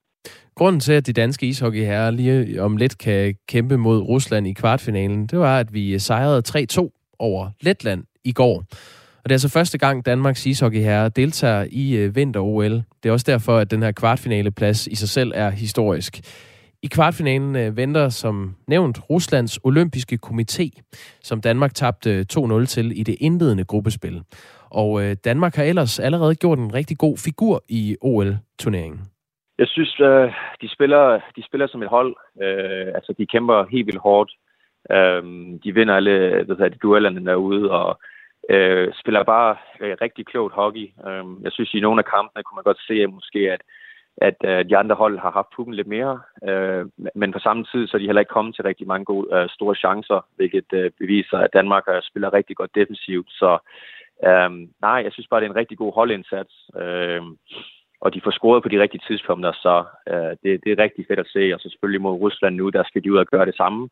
Grunden 0.56 0.80
til, 0.80 0.94
at 0.94 1.08
de 1.08 1.14
danske 1.14 1.46
ishockeyherrer 1.46 2.12
lige 2.12 2.62
om 2.62 2.78
lidt 2.78 2.98
kan 2.98 3.36
kæmpe 3.48 3.78
mod 3.78 4.00
Rusland 4.02 4.48
i 4.48 4.54
kvartfinalen, 4.54 5.28
det 5.28 5.40
var, 5.40 5.60
at 5.60 5.74
vi 5.74 5.94
øh, 5.94 6.00
sejrede 6.00 6.42
3-2 6.80 7.16
over 7.20 7.50
Letland 7.62 8.04
i 8.24 8.34
går. 8.34 8.56
Og 9.18 9.26
det 9.26 9.32
er 9.32 9.36
altså 9.36 9.50
første 9.50 9.78
gang, 9.78 10.06
Danmarks 10.06 10.46
ishockeyherre 10.46 11.10
deltager 11.10 11.66
i 11.72 11.96
øh, 11.98 12.16
vinter-OL. 12.16 12.72
Det 13.04 13.10
er 13.10 13.12
også 13.12 13.32
derfor, 13.32 13.58
at 13.58 13.72
den 13.72 13.84
her 13.84 13.92
kvartfinaleplads 13.92 14.88
i 14.88 14.96
sig 14.96 15.10
selv 15.10 15.32
er 15.36 15.50
historisk. 15.50 16.20
I 16.84 16.88
kvartfinalen 16.88 17.56
øh, 17.56 17.78
venter 17.78 18.10
som 18.10 18.56
nævnt 18.68 18.98
Ruslands 19.10 19.60
olympiske 19.64 20.20
komité, 20.26 20.66
som 21.22 21.42
Danmark 21.42 21.74
tabte 21.74 22.10
øh, 22.10 22.26
2-0 22.34 22.66
til 22.66 23.00
i 23.00 23.04
det 23.04 23.16
indledende 23.20 23.66
gruppespil. 23.66 24.22
Og 24.72 25.04
øh, 25.04 25.16
Danmark 25.26 25.56
har 25.56 25.64
ellers 25.64 26.00
allerede 26.00 26.36
gjort 26.36 26.58
en 26.58 26.74
rigtig 26.74 26.98
god 26.98 27.18
figur 27.18 27.64
i 27.70 27.98
OL-turneringen. 28.02 29.02
Jeg 29.58 29.68
synes, 29.68 30.00
øh, 30.00 30.34
de, 30.62 30.70
spiller, 30.70 31.20
de 31.36 31.44
spiller 31.46 31.68
som 31.68 31.84
et 31.84 31.90
hold. 31.90 32.16
Øh, 32.44 32.88
altså, 32.96 33.14
de 33.18 33.26
kæmper 33.26 33.66
helt 33.72 33.86
vildt 33.86 34.02
hårdt. 34.02 34.32
Øh, 34.92 35.24
de 35.64 35.74
vinder 35.74 35.96
alle 35.96 36.44
hvad 36.46 36.56
hedder, 36.56 36.70
de 36.70 36.84
duellerne 36.84 37.26
derude, 37.26 37.72
og 37.72 38.00
øh, 38.50 38.94
spiller 39.02 39.24
bare 39.24 39.56
øh, 39.82 39.98
rigtig 40.02 40.26
klogt 40.26 40.54
hockey. 40.54 40.88
Øh, 41.08 41.26
jeg 41.44 41.52
synes, 41.52 41.74
i 41.74 41.80
nogle 41.80 42.00
af 42.00 42.12
kampene 42.16 42.44
kunne 42.44 42.60
man 42.60 42.70
godt 42.70 42.82
se, 42.88 42.94
at 42.94 43.14
måske 43.14 43.40
at, 43.52 43.62
at 44.22 44.36
øh, 44.44 44.70
de 44.70 44.78
andre 44.78 44.96
hold 44.96 45.20
har 45.20 45.32
haft 45.32 45.48
pukken 45.56 45.76
lidt 45.76 45.88
mere, 45.88 46.20
øh, 46.50 46.86
men 47.16 47.32
på 47.32 47.40
samme 47.40 47.64
tid 47.72 47.88
så 47.88 47.98
er 47.98 48.00
de 48.00 48.06
heller 48.06 48.20
ikke 48.20 48.38
kommet 48.38 48.56
til 48.56 48.64
rigtig 48.64 48.88
mange 48.88 49.06
gode, 49.06 49.36
øh, 49.36 49.50
store 49.50 49.76
chancer, 49.76 50.26
hvilket 50.36 50.74
øh, 50.74 50.92
beviser, 51.00 51.38
at 51.38 51.54
Danmark 51.54 51.84
øh, 51.90 52.02
spiller 52.02 52.34
rigtig 52.34 52.56
godt 52.56 52.76
defensivt. 52.76 53.30
Så 53.32 53.58
øh, 54.28 54.52
nej, 54.82 55.00
jeg 55.06 55.12
synes 55.12 55.28
bare, 55.28 55.40
det 55.40 55.46
er 55.46 55.50
en 55.50 55.62
rigtig 55.62 55.78
god 55.78 55.94
holdindsats. 55.94 56.54
Øh, 56.82 57.22
og 58.02 58.14
de 58.14 58.22
får 58.24 58.32
scoret 58.32 58.64
på 58.64 58.70
de 58.70 58.82
rigtige 58.82 59.04
tidspunkter, 59.08 59.52
så 59.52 59.84
øh, 60.10 60.32
det, 60.44 60.64
det 60.64 60.72
er 60.72 60.84
rigtig 60.84 61.06
fedt 61.08 61.20
at 61.20 61.32
se. 61.34 61.54
Og 61.54 61.60
så 61.60 61.70
selvfølgelig 61.70 62.02
mod 62.02 62.20
Rusland 62.20 62.56
nu, 62.56 62.70
der 62.70 62.84
skal 62.84 63.04
de 63.04 63.14
ud 63.14 63.18
og 63.18 63.26
gøre 63.26 63.46
det 63.46 63.56
samme. 63.56 63.90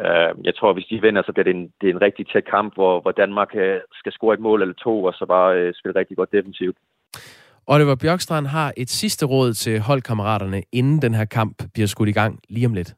Øh, 0.00 0.34
jeg 0.44 0.54
tror, 0.54 0.72
hvis 0.72 0.86
de 0.86 1.02
vinder, 1.02 1.22
så 1.22 1.32
bliver 1.32 1.44
det 1.44 1.56
en, 1.56 1.72
det 1.80 1.88
er 1.88 1.94
en 1.94 2.02
rigtig 2.02 2.26
tæt 2.26 2.44
kamp, 2.44 2.74
hvor, 2.74 3.00
hvor 3.00 3.12
Danmark 3.12 3.50
øh, 3.54 3.80
skal 3.92 4.12
score 4.12 4.34
et 4.34 4.40
mål 4.40 4.62
eller 4.62 4.74
to, 4.74 5.04
og 5.04 5.14
så 5.14 5.26
bare 5.26 5.58
øh, 5.58 5.74
spille 5.74 5.98
rigtig 5.98 6.16
godt 6.16 6.32
defensivt. 6.32 6.76
Oliver 7.66 7.96
Bjørkstrand 8.02 8.46
har 8.46 8.72
et 8.76 8.90
sidste 8.90 9.26
råd 9.26 9.52
til 9.52 9.80
holdkammeraterne, 9.80 10.62
inden 10.72 11.02
den 11.02 11.14
her 11.14 11.24
kamp 11.24 11.56
bliver 11.74 11.86
skudt 11.86 12.08
i 12.08 12.18
gang 12.20 12.40
lige 12.48 12.66
om 12.66 12.74
lidt. 12.74 12.94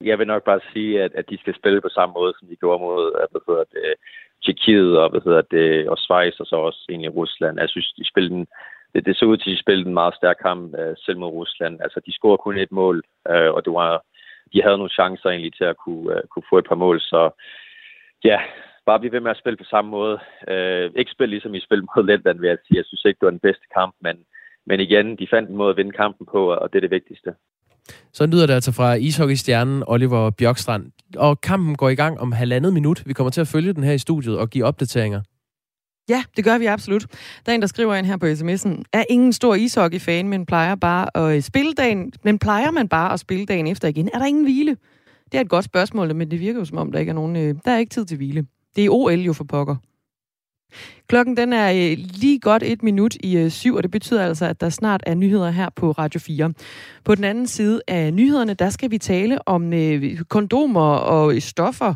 Jeg 0.00 0.18
vil 0.18 0.26
nok 0.26 0.44
bare 0.44 0.60
sige, 0.72 1.02
at, 1.02 1.12
at 1.14 1.24
de 1.30 1.38
skal 1.38 1.54
spille 1.54 1.80
på 1.80 1.88
samme 1.88 2.12
måde, 2.12 2.32
som 2.38 2.48
de 2.48 2.56
gjorde 2.56 2.82
mod 2.82 3.04
øh, 3.20 3.26
hvad 3.30 3.40
hedder 3.48 3.64
det, 3.74 3.94
Tjekkiet 4.44 4.98
og, 4.98 5.10
hvad 5.10 5.20
hedder 5.24 5.42
det, 5.42 5.88
og 5.88 5.98
Schweiz 5.98 6.40
og 6.40 6.46
så 6.46 6.56
også 6.56 6.86
egentlig 6.88 7.16
Rusland. 7.16 7.60
Jeg 7.60 7.68
synes, 7.68 7.92
de 7.98 8.08
spillede 8.08 8.34
den, 8.34 8.46
det, 8.94 9.06
det 9.06 9.16
så 9.16 9.24
ud 9.24 9.36
til, 9.36 9.50
at 9.50 9.56
de 9.56 9.62
spillede 9.62 9.88
en 9.88 10.00
meget 10.00 10.14
stærk 10.14 10.36
kamp 10.42 10.74
øh, 10.78 10.94
selv 11.04 11.18
mod 11.18 11.28
Rusland. 11.28 11.80
Altså, 11.84 12.00
de 12.06 12.12
scorede 12.12 12.38
kun 12.38 12.58
et 12.58 12.72
mål, 12.72 13.02
øh, 13.30 13.50
og 13.56 13.64
det 13.64 13.72
var 13.72 14.04
de 14.52 14.62
havde 14.62 14.78
nogle 14.78 14.96
chancer 14.98 15.30
egentlig 15.30 15.54
til 15.54 15.64
at 15.64 15.76
kunne, 15.84 16.22
kunne 16.30 16.48
få 16.50 16.58
et 16.58 16.68
par 16.68 16.74
mål. 16.84 17.00
Så 17.00 17.30
ja, 18.24 18.38
bare 18.90 19.00
blive 19.02 19.14
ved 19.16 19.24
med 19.24 19.34
at 19.34 19.42
spille 19.42 19.60
på 19.62 19.70
samme 19.72 19.90
måde. 19.98 20.16
Uh, 20.52 20.86
ikke 21.00 21.14
spille 21.14 21.32
ligesom 21.34 21.54
I 21.54 21.60
spillede 21.66 21.86
mod 21.90 22.04
Letland, 22.06 22.38
vil 22.40 22.52
jeg 22.52 22.58
sige. 22.66 22.78
Jeg 22.80 22.86
synes 22.88 23.04
ikke, 23.04 23.18
det 23.20 23.28
var 23.28 23.36
den 23.38 23.46
bedste 23.48 23.66
kamp, 23.78 23.92
men, 24.06 24.16
men 24.68 24.78
igen, 24.86 25.06
de 25.20 25.26
fandt 25.34 25.46
en 25.50 25.56
måde 25.60 25.70
at 25.70 25.76
vinde 25.80 25.94
kampen 26.02 26.24
på, 26.34 26.40
og 26.62 26.66
det 26.70 26.76
er 26.78 26.84
det 26.86 26.96
vigtigste. 26.98 27.30
Så 28.12 28.26
lyder 28.26 28.46
det 28.46 28.54
altså 28.54 28.72
fra 28.72 28.94
ishockeystjernen 28.94 29.82
Oliver 29.86 30.30
Bjørkstrand. 30.38 30.84
Og 31.16 31.40
kampen 31.40 31.76
går 31.76 31.88
i 31.88 31.94
gang 31.94 32.20
om 32.20 32.32
halvandet 32.32 32.72
minut. 32.72 33.02
Vi 33.06 33.12
kommer 33.12 33.30
til 33.30 33.40
at 33.40 33.48
følge 33.54 33.72
den 33.72 33.84
her 33.84 33.92
i 33.92 33.98
studiet 33.98 34.38
og 34.38 34.50
give 34.50 34.64
opdateringer. 34.64 35.20
Ja, 36.08 36.22
det 36.36 36.44
gør 36.44 36.58
vi 36.58 36.66
absolut. 36.66 37.04
Der 37.46 37.52
er 37.52 37.54
en, 37.54 37.60
der 37.60 37.66
skriver 37.66 37.94
ind 37.94 38.06
her 38.06 38.16
på 38.16 38.26
sms'en, 38.26 38.82
er 38.92 39.04
ingen 39.10 39.32
stor 39.32 39.54
ishockey-fan, 39.54 40.28
men 40.28 40.46
plejer 40.46 40.74
bare 40.74 41.06
at 41.16 41.44
spille 41.44 41.72
dagen, 41.72 42.12
men 42.24 42.38
plejer 42.38 42.70
man 42.70 42.88
bare 42.88 43.12
at 43.12 43.20
spille 43.20 43.46
dagen 43.46 43.66
efter 43.66 43.88
igen? 43.88 44.10
Er 44.14 44.18
der 44.18 44.26
ingen 44.26 44.44
hvile? 44.44 44.76
Det 45.32 45.38
er 45.38 45.40
et 45.40 45.48
godt 45.48 45.64
spørgsmål, 45.64 46.14
men 46.14 46.30
det 46.30 46.40
virker 46.40 46.58
jo 46.58 46.64
som 46.64 46.78
om, 46.78 46.92
der 46.92 46.98
ikke 46.98 47.10
er 47.10 47.14
nogen, 47.14 47.36
øh, 47.36 47.54
der 47.64 47.70
er 47.70 47.78
ikke 47.78 47.90
tid 47.90 48.04
til 48.04 48.16
hvile. 48.16 48.46
Det 48.76 48.84
er 48.84 48.90
OL 48.90 49.20
jo 49.20 49.32
for 49.32 49.44
pokker. 49.44 49.76
Klokken 51.08 51.36
den 51.36 51.52
er 51.52 51.70
øh, 51.70 51.98
lige 51.98 52.38
godt 52.38 52.62
et 52.62 52.82
minut 52.82 53.14
i 53.14 53.36
øh, 53.36 53.50
syv, 53.50 53.74
og 53.74 53.82
det 53.82 53.90
betyder 53.90 54.24
altså, 54.24 54.46
at 54.46 54.60
der 54.60 54.68
snart 54.68 55.02
er 55.06 55.14
nyheder 55.14 55.50
her 55.50 55.68
på 55.76 55.90
Radio 55.90 56.20
4. 56.20 56.52
På 57.04 57.14
den 57.14 57.24
anden 57.24 57.46
side 57.46 57.80
af 57.88 58.14
nyhederne, 58.14 58.54
der 58.54 58.70
skal 58.70 58.90
vi 58.90 58.98
tale 58.98 59.48
om 59.48 59.72
øh, 59.72 60.18
kondomer 60.28 60.94
og 60.94 61.42
stoffer, 61.42 61.94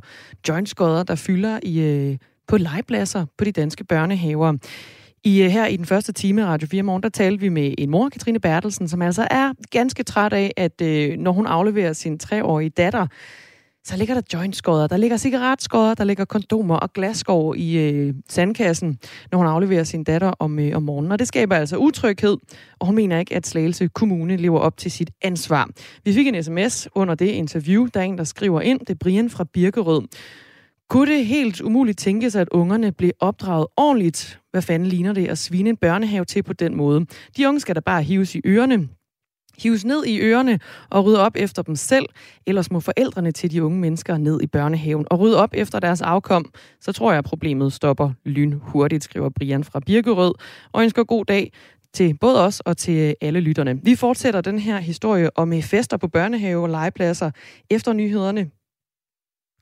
jointskodder, 0.48 1.02
der 1.02 1.14
fylder 1.14 1.60
i 1.62 1.80
øh, 1.80 2.16
på 2.48 2.56
legepladser 2.56 3.26
på 3.38 3.44
de 3.44 3.52
danske 3.52 3.84
børnehaver. 3.84 4.56
I, 5.24 5.42
øh, 5.42 5.50
her 5.50 5.66
i 5.66 5.76
den 5.76 5.86
første 5.86 6.12
time 6.12 6.42
af 6.42 6.46
Radio 6.46 6.68
4 6.68 6.82
Morgen, 6.82 7.02
der 7.02 7.08
talte 7.08 7.40
vi 7.40 7.48
med 7.48 7.74
en 7.78 7.90
mor, 7.90 8.08
Katrine 8.08 8.40
Bertelsen, 8.40 8.88
som 8.88 9.02
altså 9.02 9.28
er 9.30 9.52
ganske 9.70 10.02
træt 10.02 10.32
af, 10.32 10.52
at 10.56 10.80
øh, 10.82 11.16
når 11.18 11.32
hun 11.32 11.46
afleverer 11.46 11.92
sin 11.92 12.18
treårige 12.18 12.70
datter 12.70 13.06
så 13.84 13.96
ligger 13.96 14.14
der 14.14 14.22
jointskodder, 14.32 14.86
der 14.86 14.96
ligger 14.96 15.16
cigaretskodder, 15.16 15.94
der 15.94 16.04
ligger 16.04 16.24
kondomer 16.24 16.76
og 16.76 16.92
glasskår 16.92 17.54
i 17.54 17.76
øh, 17.76 18.14
sandkassen, 18.28 18.98
når 19.32 19.38
hun 19.38 19.46
afleverer 19.46 19.84
sin 19.84 20.04
datter 20.04 20.32
om, 20.38 20.58
øh, 20.58 20.76
om 20.76 20.82
morgenen. 20.82 21.12
Og 21.12 21.18
det 21.18 21.28
skaber 21.28 21.56
altså 21.56 21.76
utryghed, 21.76 22.36
og 22.78 22.86
hun 22.86 22.94
mener 22.94 23.18
ikke, 23.18 23.36
at 23.36 23.46
Slagelse 23.46 23.88
Kommune 23.88 24.36
lever 24.36 24.58
op 24.58 24.76
til 24.76 24.90
sit 24.90 25.10
ansvar. 25.22 25.68
Vi 26.04 26.12
fik 26.12 26.26
en 26.26 26.42
sms 26.42 26.88
under 26.94 27.14
det 27.14 27.26
interview, 27.26 27.86
der 27.94 28.00
er 28.00 28.04
en, 28.04 28.18
der 28.18 28.24
skriver 28.24 28.60
ind, 28.60 28.80
det 28.80 28.90
er 28.90 28.94
Brian 29.00 29.30
fra 29.30 29.44
Birkerød. 29.52 30.02
Kunne 30.90 31.12
det 31.12 31.26
helt 31.26 31.60
umuligt 31.60 31.98
tænkes, 31.98 32.36
at 32.36 32.48
ungerne 32.48 32.92
blev 32.92 33.10
opdraget 33.20 33.66
ordentligt? 33.76 34.40
Hvad 34.50 34.62
fanden 34.62 34.88
ligner 34.88 35.12
det 35.12 35.28
at 35.28 35.38
svine 35.38 35.70
en 35.70 35.76
børnehave 35.76 36.24
til 36.24 36.42
på 36.42 36.52
den 36.52 36.76
måde? 36.76 37.06
De 37.36 37.48
unge 37.48 37.60
skal 37.60 37.74
da 37.74 37.80
bare 37.80 38.02
hives 38.02 38.34
i 38.34 38.40
ørerne 38.46 38.88
hives 39.58 39.84
ned 39.84 40.04
i 40.04 40.20
ørerne 40.20 40.60
og 40.90 41.04
rydde 41.04 41.20
op 41.20 41.32
efter 41.36 41.62
dem 41.62 41.76
selv, 41.76 42.06
ellers 42.46 42.70
må 42.70 42.80
forældrene 42.80 43.32
til 43.32 43.50
de 43.50 43.64
unge 43.64 43.78
mennesker 43.78 44.16
ned 44.16 44.42
i 44.42 44.46
børnehaven 44.46 45.06
og 45.10 45.20
rydde 45.20 45.36
op 45.36 45.50
efter 45.52 45.80
deres 45.80 46.02
afkom. 46.02 46.50
Så 46.80 46.92
tror 46.92 47.10
jeg, 47.10 47.18
at 47.18 47.24
problemet 47.24 47.72
stopper 47.72 48.10
lyn 48.24 48.52
hurtigt, 48.62 49.04
skriver 49.04 49.28
Brian 49.28 49.64
fra 49.64 49.80
Birkerød, 49.80 50.34
og 50.72 50.82
ønsker 50.82 51.04
god 51.04 51.24
dag 51.24 51.52
til 51.94 52.18
både 52.18 52.44
os 52.44 52.60
og 52.60 52.76
til 52.76 53.14
alle 53.20 53.40
lytterne. 53.40 53.80
Vi 53.82 53.94
fortsætter 53.94 54.40
den 54.40 54.58
her 54.58 54.78
historie 54.78 55.38
om 55.38 55.52
øh, 55.52 55.62
fester 55.62 55.96
på 55.96 56.08
børnehave 56.08 56.62
og 56.62 56.68
legepladser 56.68 57.30
efter 57.70 57.92
nyhederne. 57.92 58.50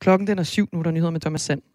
Klokken 0.01 0.27
den 0.27 0.39
er 0.39 0.43
syv, 0.43 0.69
nu 0.73 0.79
er 0.79 0.83
der 0.83 0.91
nyheder 0.91 1.11
med 1.11 1.21
Thomas 1.21 1.41
Sand. 1.41 1.72